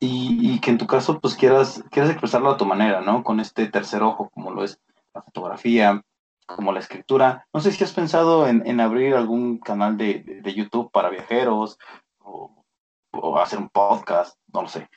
Y, 0.00 0.60
que 0.60 0.70
en 0.70 0.78
tu 0.78 0.86
caso, 0.86 1.20
pues 1.20 1.34
quieras, 1.34 1.82
quieras 1.90 2.10
expresarlo 2.10 2.50
a 2.50 2.56
tu 2.56 2.64
manera, 2.64 3.00
¿no? 3.00 3.24
Con 3.24 3.40
este 3.40 3.66
tercer 3.66 4.02
ojo, 4.02 4.30
como 4.30 4.50
lo 4.52 4.64
es 4.64 4.78
la 5.14 5.22
fotografía, 5.22 6.02
como 6.46 6.72
la 6.72 6.80
escritura. 6.80 7.46
No 7.52 7.60
sé 7.60 7.72
si 7.72 7.82
has 7.84 7.92
pensado 7.92 8.46
en, 8.46 8.80
abrir 8.80 9.14
algún 9.14 9.58
canal 9.58 9.96
de, 9.96 10.42
YouTube 10.54 10.90
para 10.92 11.10
viajeros 11.10 11.78
o, 12.20 12.64
o 13.12 13.38
hacer 13.38 13.58
un 13.58 13.68
podcast, 13.68 14.38
no 14.52 14.62
lo 14.62 14.68
sé. 14.68 14.88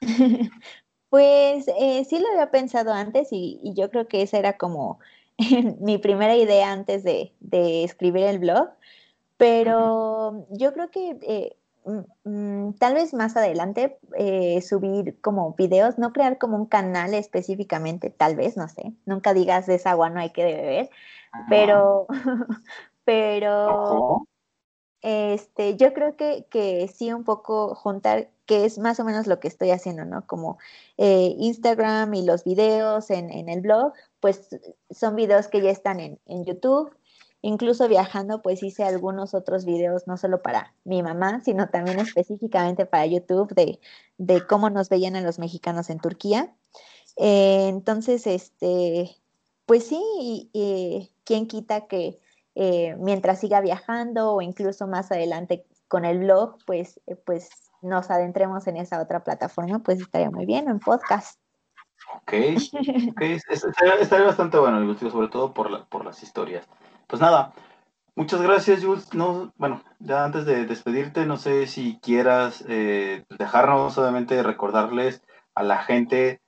Pues 1.10 1.66
eh, 1.68 2.04
sí 2.04 2.18
lo 2.18 2.28
había 2.28 2.50
pensado 2.50 2.92
antes 2.92 3.28
y, 3.30 3.60
yo 3.74 3.90
creo 3.90 4.08
que 4.08 4.22
esa 4.22 4.38
era 4.38 4.58
como 4.58 4.98
mi 5.80 5.98
primera 5.98 6.36
idea 6.36 6.70
antes 6.72 7.02
de, 7.02 7.32
escribir 7.84 8.24
el 8.24 8.38
blog, 8.38 8.68
pero 9.36 10.46
yo 10.50 10.72
creo 10.74 10.90
que 10.90 11.18
eh, 11.22 11.56
mm, 11.84 12.72
tal 12.78 12.94
vez 12.94 13.14
más 13.14 13.36
adelante 13.36 13.98
eh, 14.16 14.60
subir 14.62 15.20
como 15.20 15.54
videos, 15.54 15.98
no 15.98 16.12
crear 16.12 16.38
como 16.38 16.56
un 16.56 16.66
canal 16.66 17.14
específicamente, 17.14 18.10
tal 18.10 18.36
vez, 18.36 18.56
no 18.56 18.68
sé, 18.68 18.92
nunca 19.06 19.34
digas 19.34 19.66
de 19.66 19.76
esa 19.76 19.92
agua 19.92 20.10
no 20.10 20.20
hay 20.20 20.30
que 20.30 20.44
beber, 20.44 20.90
pero, 21.48 22.06
pero... 23.04 24.26
Este, 25.00 25.76
yo 25.76 25.94
creo 25.94 26.16
que, 26.16 26.46
que, 26.50 26.88
sí 26.88 27.12
un 27.12 27.22
poco 27.22 27.74
juntar, 27.76 28.30
que 28.46 28.64
es 28.64 28.78
más 28.78 28.98
o 28.98 29.04
menos 29.04 29.28
lo 29.28 29.38
que 29.38 29.46
estoy 29.46 29.70
haciendo, 29.70 30.04
¿no? 30.04 30.26
Como 30.26 30.58
eh, 30.96 31.36
Instagram 31.38 32.14
y 32.14 32.24
los 32.24 32.42
videos 32.42 33.10
en, 33.10 33.30
en, 33.30 33.48
el 33.48 33.60
blog, 33.60 33.92
pues 34.18 34.48
son 34.90 35.14
videos 35.14 35.46
que 35.46 35.62
ya 35.62 35.70
están 35.70 36.00
en, 36.00 36.18
en, 36.26 36.44
YouTube. 36.44 36.90
Incluso 37.40 37.86
viajando, 37.88 38.42
pues 38.42 38.62
hice 38.62 38.82
algunos 38.82 39.32
otros 39.32 39.64
videos, 39.64 40.08
no 40.08 40.16
solo 40.16 40.42
para 40.42 40.74
mi 40.84 41.02
mamá, 41.02 41.40
sino 41.44 41.68
también 41.68 42.00
específicamente 42.00 42.84
para 42.84 43.06
YouTube 43.06 43.54
de, 43.54 43.78
de 44.18 44.46
cómo 44.46 44.70
nos 44.70 44.88
veían 44.88 45.14
a 45.14 45.20
los 45.20 45.38
mexicanos 45.38 45.88
en 45.90 46.00
Turquía. 46.00 46.52
Eh, 47.16 47.68
entonces, 47.68 48.26
este, 48.26 49.16
pues 49.66 49.86
sí, 49.86 50.00
y, 50.52 51.12
quién 51.24 51.46
quita 51.46 51.86
que 51.86 52.18
eh, 52.54 52.96
mientras 52.98 53.40
siga 53.40 53.60
viajando 53.60 54.32
o 54.32 54.42
incluso 54.42 54.86
más 54.86 55.12
adelante 55.12 55.66
con 55.88 56.04
el 56.04 56.20
blog, 56.20 56.58
pues, 56.64 57.00
eh, 57.06 57.16
pues 57.16 57.50
nos 57.82 58.10
adentremos 58.10 58.66
en 58.66 58.76
esa 58.76 59.00
otra 59.00 59.22
plataforma, 59.22 59.80
pues 59.80 60.00
estaría 60.00 60.30
muy 60.30 60.46
bien, 60.46 60.68
en 60.68 60.80
podcast. 60.80 61.38
Ok, 62.16 62.32
okay. 63.12 63.38
estaría, 63.50 64.24
bastante 64.24 64.58
bueno, 64.58 64.96
sobre 64.96 65.28
todo 65.28 65.52
por, 65.52 65.86
por 65.88 66.04
las 66.04 66.22
historias. 66.22 66.66
Pues 67.08 67.22
nada, 67.22 67.54
muchas 68.16 68.42
gracias, 68.42 68.84
Jules. 68.84 69.14
No, 69.14 69.50
bueno, 69.56 69.82
ya 69.98 70.26
antes 70.26 70.44
de 70.44 70.66
despedirte, 70.66 71.24
no 71.24 71.38
sé 71.38 71.66
si 71.66 71.98
quieras 72.02 72.62
eh, 72.68 73.24
dejarnos, 73.38 73.96
obviamente, 73.96 74.42
recordarles 74.42 75.22
a 75.54 75.62
la 75.62 75.78
gente 75.78 76.42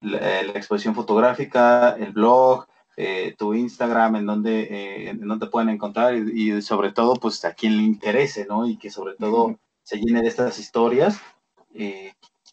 la, 0.00 0.18
eh, 0.18 0.52
exposición 0.54 0.94
fotográfica, 0.94 1.90
el 1.90 2.12
blog, 2.12 2.66
eh, 2.96 3.34
tu 3.36 3.52
Instagram, 3.52 4.16
en 4.16 4.24
donde, 4.26 5.10
en 5.10 5.28
donde 5.28 5.48
pueden 5.48 5.68
encontrar 5.68 6.14
y, 6.14 6.62
sobre 6.62 6.90
todo, 6.92 7.16
pues 7.16 7.44
a 7.44 7.52
quien 7.52 7.76
le 7.76 7.82
interese, 7.82 8.46
¿no? 8.48 8.66
Y 8.66 8.78
que 8.78 8.90
sobre 8.90 9.14
todo 9.14 9.58
se 9.82 9.98
llene 9.98 10.22
de 10.22 10.28
estas 10.28 10.58
historias 10.58 11.20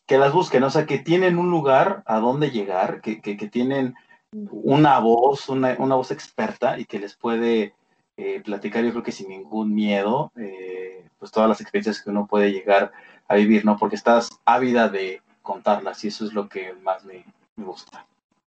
que 0.06 0.18
las 0.18 0.34
busquen, 0.34 0.64
o 0.64 0.70
sea, 0.70 0.86
que 0.86 0.99
tienen 0.99 1.38
un 1.38 1.49
lugar 1.49 2.03
a 2.06 2.20
donde 2.20 2.51
llegar, 2.51 3.01
que, 3.01 3.22
que, 3.22 3.47
tienen 3.47 3.95
una 4.52 5.00
voz, 5.00 5.50
una, 5.50 5.76
una, 5.80 5.96
voz 5.96 6.12
experta 6.12 6.78
y 6.78 6.86
que 6.86 7.00
les 7.00 7.16
puede 7.16 7.74
eh, 8.18 8.42
platicar, 8.42 8.84
yo 8.84 8.92
creo 8.92 9.04
que 9.04 9.12
sin 9.12 9.30
ningún 9.30 9.74
miedo, 9.74 10.32
eh, 10.38 11.06
pues 11.20 11.32
todas 11.32 11.50
las 11.50 11.62
experiencias 11.62 12.02
que 12.02 12.10
uno 12.10 12.28
puede 12.28 12.52
llegar 12.52 12.92
a 13.28 13.36
vivir, 13.36 13.66
¿no? 13.66 13.78
Porque 13.78 13.96
estás 13.96 14.30
ávida 14.46 14.90
de 14.90 15.22
contarlas 15.42 16.04
y 16.04 16.10
eso 16.10 16.26
es 16.26 16.34
lo 16.34 16.50
que 16.50 16.74
más 16.74 17.06
me, 17.06 17.26
gusta. 17.58 18.06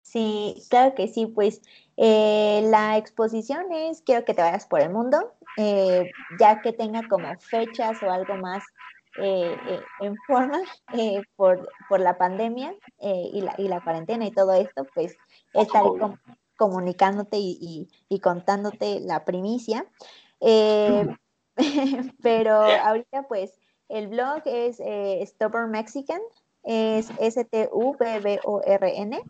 Sí, 0.02 0.62
claro 0.70 0.94
que 0.96 1.08
sí, 1.08 1.28
pues 1.28 1.62
eh, 1.96 2.62
la 2.66 2.98
exposición 2.98 3.72
es 3.72 4.02
Quiero 4.02 4.26
que 4.26 4.34
te 4.34 4.42
vayas 4.42 4.66
por 4.66 4.82
el 4.82 4.90
mundo, 4.90 5.34
ya 6.40 6.62
que 6.62 6.74
tenga 6.74 7.08
como 7.08 7.28
fechas 7.40 8.02
o 8.04 8.12
algo 8.12 8.36
más 8.38 8.64
eh, 9.18 9.58
eh, 9.68 9.82
en 10.02 10.16
forma 10.28 10.62
eh, 10.94 11.22
por, 11.36 11.68
por, 11.90 12.00
la 12.00 12.18
pandemia 12.18 12.74
y, 13.02 13.42
la, 13.42 13.56
y 13.58 13.68
la 13.68 13.82
cuarentena 13.82 14.26
y 14.26 14.32
todo 14.32 14.54
esto, 14.54 14.86
pues 14.94 15.18
estaré 15.54 15.90
comunicándote 16.58 17.38
y, 17.38 17.90
y, 18.10 18.20
contándote 18.20 19.00
la 19.00 19.26
primicia. 19.26 19.86
pero 22.22 22.62
ahorita 22.62 23.24
pues 23.28 23.60
el 23.90 24.08
blog 24.08 24.42
es 24.46 24.82
Stubborn 25.30 25.72
Mexican, 25.72 26.22
es 26.64 27.10
S-T-U-B-B-O-R-N. 27.20 29.22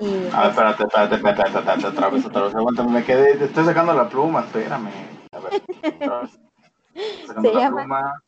Y 0.00 0.28
ah, 0.32 0.48
espérate, 0.48 0.84
espérate, 0.84 1.16
espérate, 1.16 1.48
espérate, 1.48 1.86
otra 1.86 2.08
vez, 2.08 2.26
otra 2.26 2.42
vez, 2.42 2.54
aguántame, 2.54 2.90
me 2.90 3.04
quedé, 3.04 3.44
estoy 3.44 3.64
sacando 3.64 3.94
la 3.94 4.08
pluma, 4.08 4.40
espérame. 4.40 4.90
A 5.32 5.38
ver, 5.38 5.62
otra 6.02 6.22
vez. 6.22 6.40
Se 7.42 7.54
llama 7.54 7.82
pluma. 7.82 8.22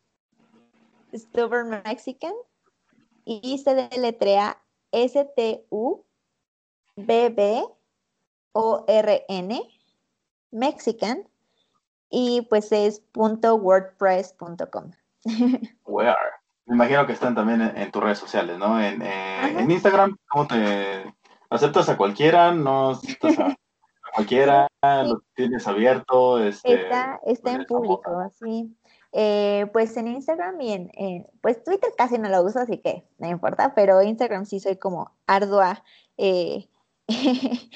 Stubborn 1.14 1.82
Mexican 1.84 2.32
y 3.24 3.58
se 3.58 3.74
deletrea 3.74 4.62
S-T-U-B-B-O-R-N 6.96 7.72
Mexican 10.50 11.28
y 12.10 12.42
pues 12.42 12.72
es 12.72 13.02
.wordpress.com. 13.14 14.90
Where? 15.86 16.14
Me 16.66 16.74
imagino 16.74 17.06
que 17.06 17.12
están 17.12 17.34
también 17.34 17.62
en, 17.62 17.90
tus 17.90 18.02
redes 18.02 18.18
sociales, 18.18 18.58
¿no? 18.58 18.78
En, 18.80 19.02
en, 19.02 19.70
Instagram, 19.70 20.16
¿cómo 20.28 20.46
te 20.46 21.12
aceptas 21.50 21.88
a 21.88 21.96
cualquiera? 21.96 22.52
¿No 22.52 22.90
aceptas 22.90 23.38
a, 23.38 23.56
cualquiera? 24.14 24.68
¿Lo 24.82 25.22
tienes 25.34 25.66
abierto? 25.66 26.38
Este, 26.38 26.82
está, 26.84 27.20
está 27.24 27.52
en 27.52 27.64
público, 27.64 28.30
sí. 28.38 28.76
Eh, 29.14 29.66
pues 29.72 29.96
en 29.96 30.08
Instagram 30.08 30.60
y 30.60 30.72
en, 30.72 31.26
pues 31.42 31.62
Twitter 31.64 31.90
casi 31.96 32.16
no 32.18 32.28
lo 32.28 32.42
uso, 32.42 32.60
así 32.60 32.78
que 32.78 33.06
no 33.18 33.28
importa, 33.28 33.74
pero 33.74 34.00
Instagram 34.00 34.46
sí 34.46 34.60
soy 34.60 34.76
como 34.76 35.14
ardua, 35.26 35.84
eh, 36.16 36.68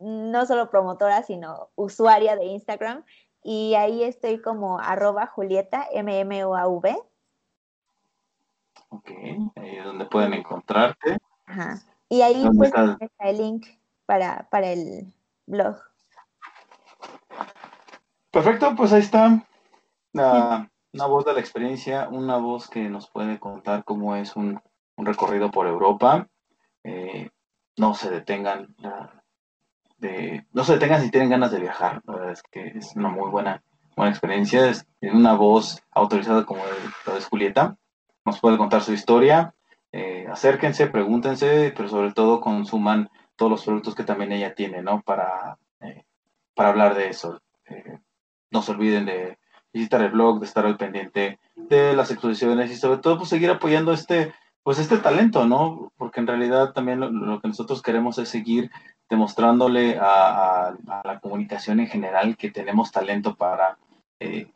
no 0.00 0.46
solo 0.46 0.70
promotora, 0.70 1.22
sino 1.22 1.70
usuaria 1.74 2.36
de 2.36 2.46
Instagram. 2.46 3.04
Y 3.44 3.74
ahí 3.74 4.04
estoy 4.04 4.40
como 4.40 4.78
arroba 4.78 5.26
Julieta, 5.26 5.86
M-M-O-A-V. 5.92 6.96
Ok, 8.90 9.10
ahí 9.56 9.76
es 9.76 9.84
donde 9.84 10.04
pueden 10.06 10.34
encontrarte. 10.34 11.16
Ajá. 11.46 11.82
Y 12.08 12.20
ahí 12.20 12.44
pues 12.56 12.68
está? 12.68 12.98
el 13.20 13.38
link 13.38 13.66
para, 14.06 14.48
para 14.50 14.70
el 14.70 15.12
blog. 15.46 15.76
Perfecto, 18.30 18.74
pues 18.76 18.92
ahí 18.92 19.00
está. 19.00 19.46
Una 20.12 21.06
voz 21.06 21.24
de 21.24 21.32
la 21.32 21.40
experiencia, 21.40 22.08
una 22.10 22.36
voz 22.36 22.68
que 22.68 22.88
nos 22.90 23.08
puede 23.08 23.40
contar 23.40 23.84
cómo 23.84 24.14
es 24.14 24.36
un, 24.36 24.60
recorrido 24.98 25.50
por 25.50 25.66
Europa. 25.66 26.28
Eh, 26.84 27.30
no 27.76 27.94
se 27.94 28.10
detengan 28.10 28.74
de, 29.98 30.44
no 30.52 30.64
se 30.64 30.74
detengan 30.74 31.02
si 31.02 31.10
tienen 31.10 31.30
ganas 31.30 31.52
de 31.52 31.60
viajar. 31.60 32.02
La 32.06 32.14
verdad 32.14 32.32
es 32.32 32.42
que 32.42 32.66
es 32.76 32.94
una 32.96 33.08
muy 33.08 33.30
buena, 33.30 33.62
buena 33.96 34.10
experiencia. 34.10 34.68
Es 34.68 34.86
una 35.00 35.34
voz 35.34 35.82
autorizada 35.92 36.44
como 36.44 36.62
la 37.06 37.14
de 37.14 37.20
Julieta. 37.22 37.76
Nos 38.24 38.40
puede 38.40 38.58
contar 38.58 38.82
su 38.82 38.92
historia. 38.92 39.54
Eh, 39.92 40.26
acérquense, 40.30 40.86
pregúntense, 40.86 41.72
pero 41.76 41.88
sobre 41.88 42.12
todo 42.12 42.40
consuman 42.40 43.10
todos 43.36 43.50
los 43.50 43.64
productos 43.64 43.94
que 43.94 44.04
también 44.04 44.32
ella 44.32 44.54
tiene, 44.54 44.82
¿no? 44.82 45.02
Para, 45.02 45.58
eh, 45.80 46.04
para 46.54 46.70
hablar 46.70 46.94
de 46.94 47.08
eso. 47.08 47.40
no 48.50 48.60
se 48.60 48.72
olviden 48.72 49.06
de 49.06 49.38
visitar 49.72 50.02
el 50.02 50.10
blog, 50.10 50.40
de 50.40 50.46
estar 50.46 50.66
al 50.66 50.76
pendiente 50.76 51.38
de 51.56 51.94
las 51.94 52.10
exposiciones 52.10 52.70
y 52.70 52.76
sobre 52.76 52.98
todo 52.98 53.16
pues 53.16 53.30
seguir 53.30 53.50
apoyando 53.50 53.92
este 53.92 54.34
pues 54.62 54.78
este 54.78 54.98
talento, 54.98 55.46
¿no? 55.46 55.92
Porque 55.96 56.20
en 56.20 56.26
realidad 56.26 56.72
también 56.72 57.00
lo, 57.00 57.40
que 57.40 57.48
nosotros 57.48 57.82
queremos 57.82 58.18
es 58.18 58.28
seguir 58.28 58.70
demostrándole 59.10 59.98
a, 60.00 60.74
la 61.04 61.20
comunicación 61.20 61.80
en 61.80 61.88
general 61.88 62.36
que 62.36 62.50
tenemos 62.50 62.92
talento 62.92 63.34
para 63.34 63.76
eh, 64.20 64.50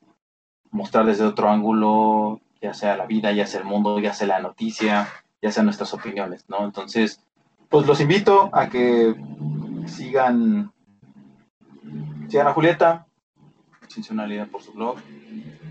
mostrar 0.71 1.07
desde 1.07 1.25
otro 1.25 1.51
ángulo, 1.51 2.41
ya 2.61 2.73
sea 2.73 2.97
la 2.97 3.07
vida, 3.07 3.33
ya 3.33 3.47
sea 3.47 3.61
el 3.61 3.67
mundo, 3.67 3.99
ya 3.99 4.15
sea 4.15 4.29
la 4.29 4.41
noticia, 4.41 5.09
ya 5.43 5.51
sea 5.51 5.63
nuestras 5.63 5.93
opiniones, 5.93 6.45
¿no? 6.49 6.65
Entonces, 6.65 7.21
pues 7.69 7.87
los 7.87 8.01
invito 8.01 8.49
a 8.53 8.69
que 8.69 9.15
sigan, 9.87 10.73
sigan 12.29 12.47
a 12.47 12.53
Julieta, 12.53 13.07
funcionalidad 13.89 14.49
por 14.49 14.63
su 14.63 14.73
blog. 14.73 14.99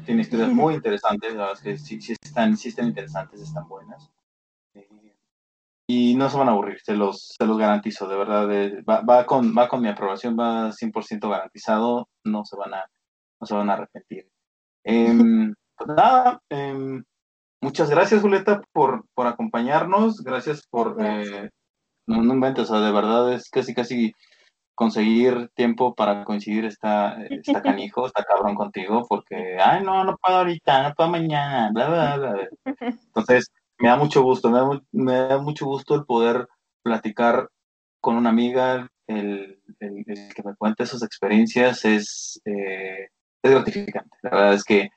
Tiene 0.05 0.21
historias 0.21 0.49
muy 0.49 0.75
interesantes, 0.75 1.33
la 1.33 1.47
verdad 1.47 1.53
es 1.55 1.61
que 1.61 1.77
sí, 1.77 2.13
están, 2.21 2.57
sí 2.57 2.69
están 2.69 2.87
interesantes, 2.87 3.41
están 3.41 3.67
buenas. 3.67 4.11
Y 5.87 6.15
no 6.15 6.29
se 6.29 6.37
van 6.37 6.49
a 6.49 6.51
aburrir, 6.51 6.79
se 6.81 6.95
los, 6.95 7.35
se 7.37 7.45
los 7.45 7.57
garantizo, 7.57 8.07
de 8.07 8.17
verdad. 8.17 8.47
Va, 8.89 9.01
va, 9.01 9.25
con, 9.25 9.55
va 9.55 9.67
con 9.67 9.81
mi 9.81 9.87
aprobación, 9.87 10.35
va 10.37 10.71
100% 10.71 11.29
garantizado, 11.29 12.09
no 12.23 12.43
se 12.43 12.55
van 12.55 12.73
a, 12.73 12.85
no 13.39 13.45
se 13.45 13.53
van 13.53 13.69
a 13.69 13.73
arrepentir. 13.73 14.27
Em, 14.83 15.53
pues 15.77 15.87
nada, 15.87 16.41
em, 16.49 17.03
muchas 17.61 17.89
gracias, 17.89 18.21
Julieta, 18.21 18.61
por, 18.71 19.05
por 19.13 19.27
acompañarnos. 19.27 20.21
Gracias 20.21 20.65
por. 20.67 20.97
Eh, 20.99 21.49
no, 22.07 22.21
no 22.23 22.33
inventes, 22.33 22.69
o 22.69 22.73
sea, 22.73 22.85
de 22.85 22.91
verdad 22.91 23.33
es 23.33 23.49
casi, 23.49 23.73
casi 23.73 24.11
conseguir 24.75 25.49
tiempo 25.55 25.95
para 25.95 26.23
coincidir 26.25 26.65
está, 26.65 27.17
está 27.29 27.61
canijo, 27.61 28.05
está 28.07 28.23
cabrón 28.23 28.55
contigo, 28.55 29.05
porque, 29.07 29.57
ay, 29.59 29.83
no, 29.83 30.03
no 30.03 30.17
puedo 30.17 30.37
ahorita, 30.37 30.83
no 30.83 30.93
puedo 30.93 31.09
mañana, 31.09 31.71
bla, 31.73 31.89
bla, 31.89 32.17
bla. 32.17 32.49
Entonces, 32.79 33.51
me 33.79 33.89
da 33.89 33.95
mucho 33.97 34.21
gusto, 34.23 34.49
me 34.91 35.13
da, 35.13 35.37
mucho 35.39 35.65
gusto 35.65 35.95
el 35.95 36.05
poder 36.05 36.47
platicar 36.83 37.49
con 37.99 38.15
una 38.15 38.29
amiga, 38.29 38.89
el, 39.07 39.59
que 39.79 40.43
me 40.43 40.55
cuente 40.55 40.85
sus 40.85 41.03
experiencias 41.03 41.85
es, 41.85 42.41
eh, 42.45 43.09
es 43.41 43.51
gratificante. 43.51 44.17
La 44.21 44.29
verdad 44.31 44.53
es 44.53 44.63
que 44.63 44.89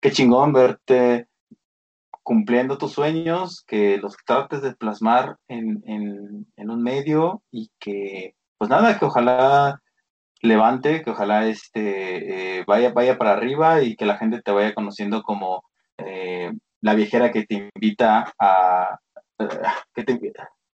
qué 0.00 0.10
chingón 0.10 0.52
verte 0.52 1.28
cumpliendo 2.22 2.78
tus 2.78 2.92
sueños, 2.92 3.64
que 3.66 3.98
los 3.98 4.16
trates 4.24 4.62
de 4.62 4.74
plasmar 4.74 5.38
en 5.48 6.46
un 6.56 6.82
medio 6.82 7.42
y 7.50 7.70
que 7.78 8.36
pues 8.62 8.70
nada, 8.70 8.96
que 8.96 9.04
ojalá 9.04 9.82
levante, 10.40 11.02
que 11.02 11.10
ojalá 11.10 11.48
este 11.48 12.58
eh, 12.58 12.64
vaya, 12.64 12.92
vaya 12.92 13.18
para 13.18 13.32
arriba 13.32 13.82
y 13.82 13.96
que 13.96 14.06
la 14.06 14.18
gente 14.18 14.40
te 14.40 14.52
vaya 14.52 14.72
conociendo 14.72 15.24
como 15.24 15.64
eh, 15.98 16.52
la 16.82 16.94
viejera 16.94 17.32
que 17.32 17.46
te 17.46 17.70
invita 17.74 18.32
a 18.38 18.98
que 19.94 20.04
te, 20.04 20.20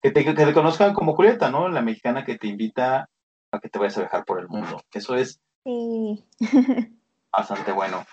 que 0.01 0.11
te, 0.11 0.23
que 0.23 0.33
te 0.33 0.53
conozcan 0.53 0.93
como 0.93 1.15
Julieta, 1.15 1.49
¿no? 1.49 1.69
La 1.69 1.81
mexicana 1.81 2.23
que 2.23 2.37
te 2.37 2.47
invita 2.47 3.09
a 3.51 3.59
que 3.59 3.69
te 3.69 3.79
vayas 3.79 3.97
a 3.97 4.01
viajar 4.01 4.25
por 4.25 4.39
el 4.39 4.47
mundo. 4.47 4.81
Eso 4.93 5.15
es 5.15 5.39
bastante 7.31 7.71
bueno. 7.71 8.05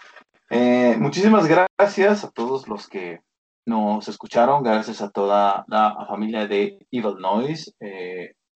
Eh, 0.49 0.97
muchísimas 0.99 1.47
gracias 1.47 2.25
a 2.25 2.31
todos 2.31 2.67
los 2.67 2.89
que 2.89 3.21
nos 3.67 4.09
escucharon, 4.09 4.63
gracias 4.63 5.03
a 5.03 5.11
toda 5.11 5.65
la 5.69 6.07
familia 6.09 6.47
de 6.47 6.79
Evil 6.91 7.17
Noise 7.21 7.75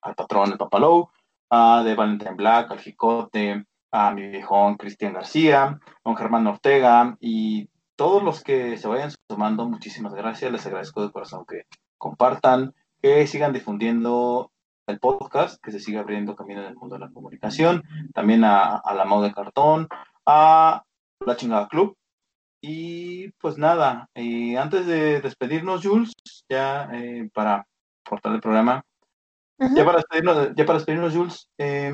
al 0.03 0.15
patrón 0.15 0.51
de 0.51 0.57
Papalou, 0.57 1.11
a 1.51 1.83
de 1.83 1.95
Valentín 1.95 2.37
Black, 2.37 2.71
al 2.71 2.81
Jicote, 2.81 3.65
a 3.91 4.13
mi 4.13 4.29
viejón 4.29 4.77
Cristian 4.77 5.15
García, 5.15 5.65
a 5.65 5.81
don 6.05 6.17
Germán 6.17 6.47
Ortega 6.47 7.17
y 7.21 7.69
todos 7.97 8.23
los 8.23 8.43
que 8.43 8.77
se 8.77 8.89
vayan 8.89 9.11
sumando, 9.31 9.69
muchísimas 9.69 10.15
gracias. 10.15 10.51
Les 10.51 10.67
agradezco 10.67 11.03
de 11.03 11.13
corazón 11.13 11.45
que 11.47 11.67
compartan, 11.99 12.75
que 13.01 13.27
sigan 13.27 13.53
difundiendo 13.53 14.51
el 14.87 14.99
podcast, 14.99 15.63
que 15.63 15.73
se 15.73 15.81
siga 15.81 16.01
abriendo 16.01 16.37
camino 16.37 16.61
en 16.61 16.69
el 16.69 16.77
mundo 16.77 16.97
de 16.97 17.01
la 17.01 17.11
comunicación. 17.11 17.83
También 18.13 18.45
a, 18.45 18.83
la 18.95 19.05
Mau 19.05 19.23
de 19.23 19.33
Cartón, 19.33 19.89
a 20.27 20.85
La 21.25 21.37
Chingada 21.37 21.69
Club. 21.69 21.97
Y 22.61 23.31
pues 23.33 23.59
nada, 23.59 24.09
y 24.15 24.57
antes 24.57 24.87
de 24.87 25.21
despedirnos, 25.21 25.83
Jules, 25.85 26.15
ya 26.49 26.89
eh, 26.95 27.29
para 27.35 27.67
cortar 28.09 28.33
el 28.33 28.41
programa, 28.41 28.83
ya 29.59 29.85
para 29.85 29.99
despedirnos, 29.99 30.55
ya 30.57 30.65
para 30.65 30.79
despedirnos 30.79 31.15
Jules, 31.15 31.49
eh, 31.59 31.93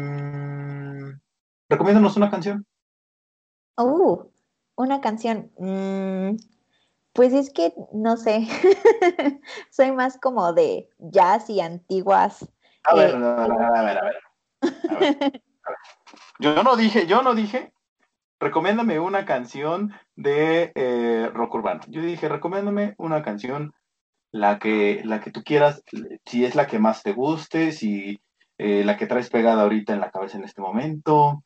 recomiéndanos 1.68 2.16
una 2.16 2.30
canción. 2.30 2.64
Uh, 3.76 4.29
una 4.80 5.00
canción. 5.00 5.50
Mm, 5.58 6.36
pues 7.12 7.32
es 7.32 7.52
que 7.52 7.74
no 7.92 8.16
sé. 8.16 8.46
Soy 9.70 9.92
más 9.92 10.18
como 10.18 10.52
de 10.52 10.88
jazz 10.98 11.50
y 11.50 11.60
antiguas. 11.60 12.48
A 12.84 12.94
ver, 12.94 13.10
eh, 13.10 13.16
a 13.16 13.46
ver, 13.46 13.62
a 13.62 13.82
ver, 13.82 13.98
a 13.98 14.04
ver. 14.04 14.22
Yo 16.38 16.62
no 16.62 16.74
dije, 16.76 17.06
yo 17.06 17.22
no 17.22 17.34
dije, 17.34 17.72
recomiéndame 18.40 18.98
una 18.98 19.26
canción 19.26 19.92
de 20.16 20.72
eh, 20.74 21.30
rock 21.34 21.56
urbano. 21.56 21.82
Yo 21.88 22.00
dije, 22.00 22.30
recomiéndame 22.30 22.94
una 22.96 23.22
canción, 23.22 23.74
la 24.32 24.58
que, 24.58 25.02
la 25.04 25.20
que 25.20 25.30
tú 25.30 25.42
quieras, 25.44 25.82
si 26.24 26.46
es 26.46 26.54
la 26.54 26.66
que 26.66 26.78
más 26.78 27.02
te 27.02 27.12
guste, 27.12 27.72
si 27.72 28.22
eh, 28.56 28.84
la 28.84 28.96
que 28.96 29.06
traes 29.06 29.28
pegada 29.28 29.62
ahorita 29.62 29.92
en 29.92 30.00
la 30.00 30.10
cabeza 30.10 30.38
en 30.38 30.44
este 30.44 30.62
momento. 30.62 31.44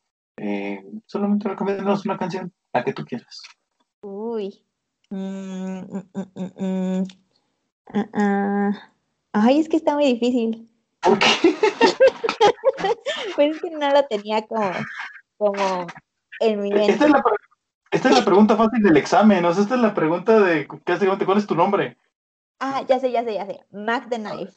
solamente 1.06 1.48
recomiéndanos 1.48 2.06
una 2.06 2.16
canción, 2.16 2.52
la 2.74 2.84
que 2.84 2.92
tú 2.92 3.04
quieras. 3.04 3.40
Uy. 4.02 4.62
Mm, 5.10 5.98
mm, 6.12 6.26
mm, 6.34 7.04
ah, 7.94 8.08
ah. 8.12 8.70
Ay, 9.32 9.60
es 9.60 9.68
que 9.68 9.76
está 9.76 9.94
muy 9.94 10.06
difícil. 10.06 10.68
¿Por 11.00 11.18
qué? 11.18 11.26
pues 13.36 13.56
es 13.56 13.62
que 13.62 13.70
no 13.70 13.90
lo 13.90 14.04
tenía 14.06 14.46
como, 14.46 14.70
como 15.38 15.86
en 16.40 16.60
mi 16.60 16.70
mente. 16.70 16.92
Esta 16.92 17.06
es, 18.08 18.14
la, 18.14 18.24
pregunta 18.24 18.56
fácil 18.56 18.82
del 18.82 18.96
examen, 18.96 19.44
o 19.44 19.54
sea, 19.54 19.62
esta 19.62 19.76
es 19.76 19.80
la 19.80 19.94
pregunta 19.94 20.40
de 20.40 20.66
¿cuál 20.66 21.38
es 21.38 21.46
tu 21.46 21.54
nombre? 21.54 21.96
Ah, 22.58 22.84
ya 22.88 22.98
sé, 22.98 23.12
ya 23.12 23.22
sé, 23.22 23.34
ya 23.34 23.46
sé. 23.46 23.60
Mac 23.70 24.08
the 24.08 24.16
Knife. 24.16 24.54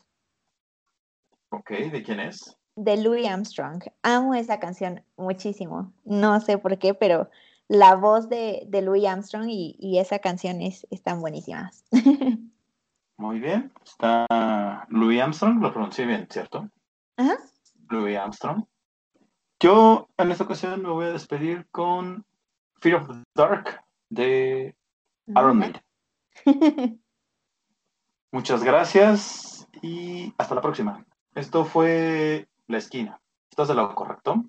Ok, 1.49 1.69
¿de 1.69 2.03
quién 2.03 2.19
es? 2.19 2.57
De 2.75 2.97
Louis 2.97 3.27
Armstrong. 3.27 3.83
Amo 4.01 4.33
esa 4.33 4.59
canción 4.59 5.03
muchísimo. 5.17 5.93
No 6.03 6.39
sé 6.39 6.57
por 6.57 6.77
qué, 6.77 6.93
pero 6.93 7.29
la 7.67 7.95
voz 7.95 8.29
de, 8.29 8.63
de 8.67 8.81
Louis 8.81 9.05
Armstrong 9.05 9.47
y, 9.49 9.97
esa 9.99 10.19
canción 10.19 10.61
es, 10.61 10.87
están 10.89 11.19
buenísimas. 11.19 11.85
Muy 13.17 13.39
bien. 13.39 13.71
Está 13.83 14.85
Louis 14.89 15.21
Armstrong, 15.21 15.61
lo 15.61 15.73
pronuncié 15.73 16.05
bien, 16.05 16.27
¿cierto? 16.29 16.69
Ajá. 17.17 17.37
Louis 17.89 18.17
Armstrong. 18.17 18.63
Yo 19.59 20.07
en 20.17 20.31
esta 20.31 20.43
ocasión 20.43 20.83
me 20.83 20.89
voy 20.89 21.05
a 21.05 21.13
despedir 21.13 21.67
con 21.71 22.25
Fear 22.79 23.01
of 23.01 23.07
the 23.07 23.23
Dark 23.33 23.83
de 24.09 24.75
Aaron 25.33 25.57
Maiden. 25.57 25.81
Muchas 28.31 28.63
gracias 28.63 29.67
y 29.81 30.33
hasta 30.37 30.53
la 30.53 30.61
próxima. 30.61 31.03
Esto 31.33 31.65
fue 31.65 32.47
La 32.67 32.77
Esquina. 32.77 33.19
¿Estás 33.49 33.69
de 33.69 33.75
lado 33.75 33.95
correcto? 33.95 34.45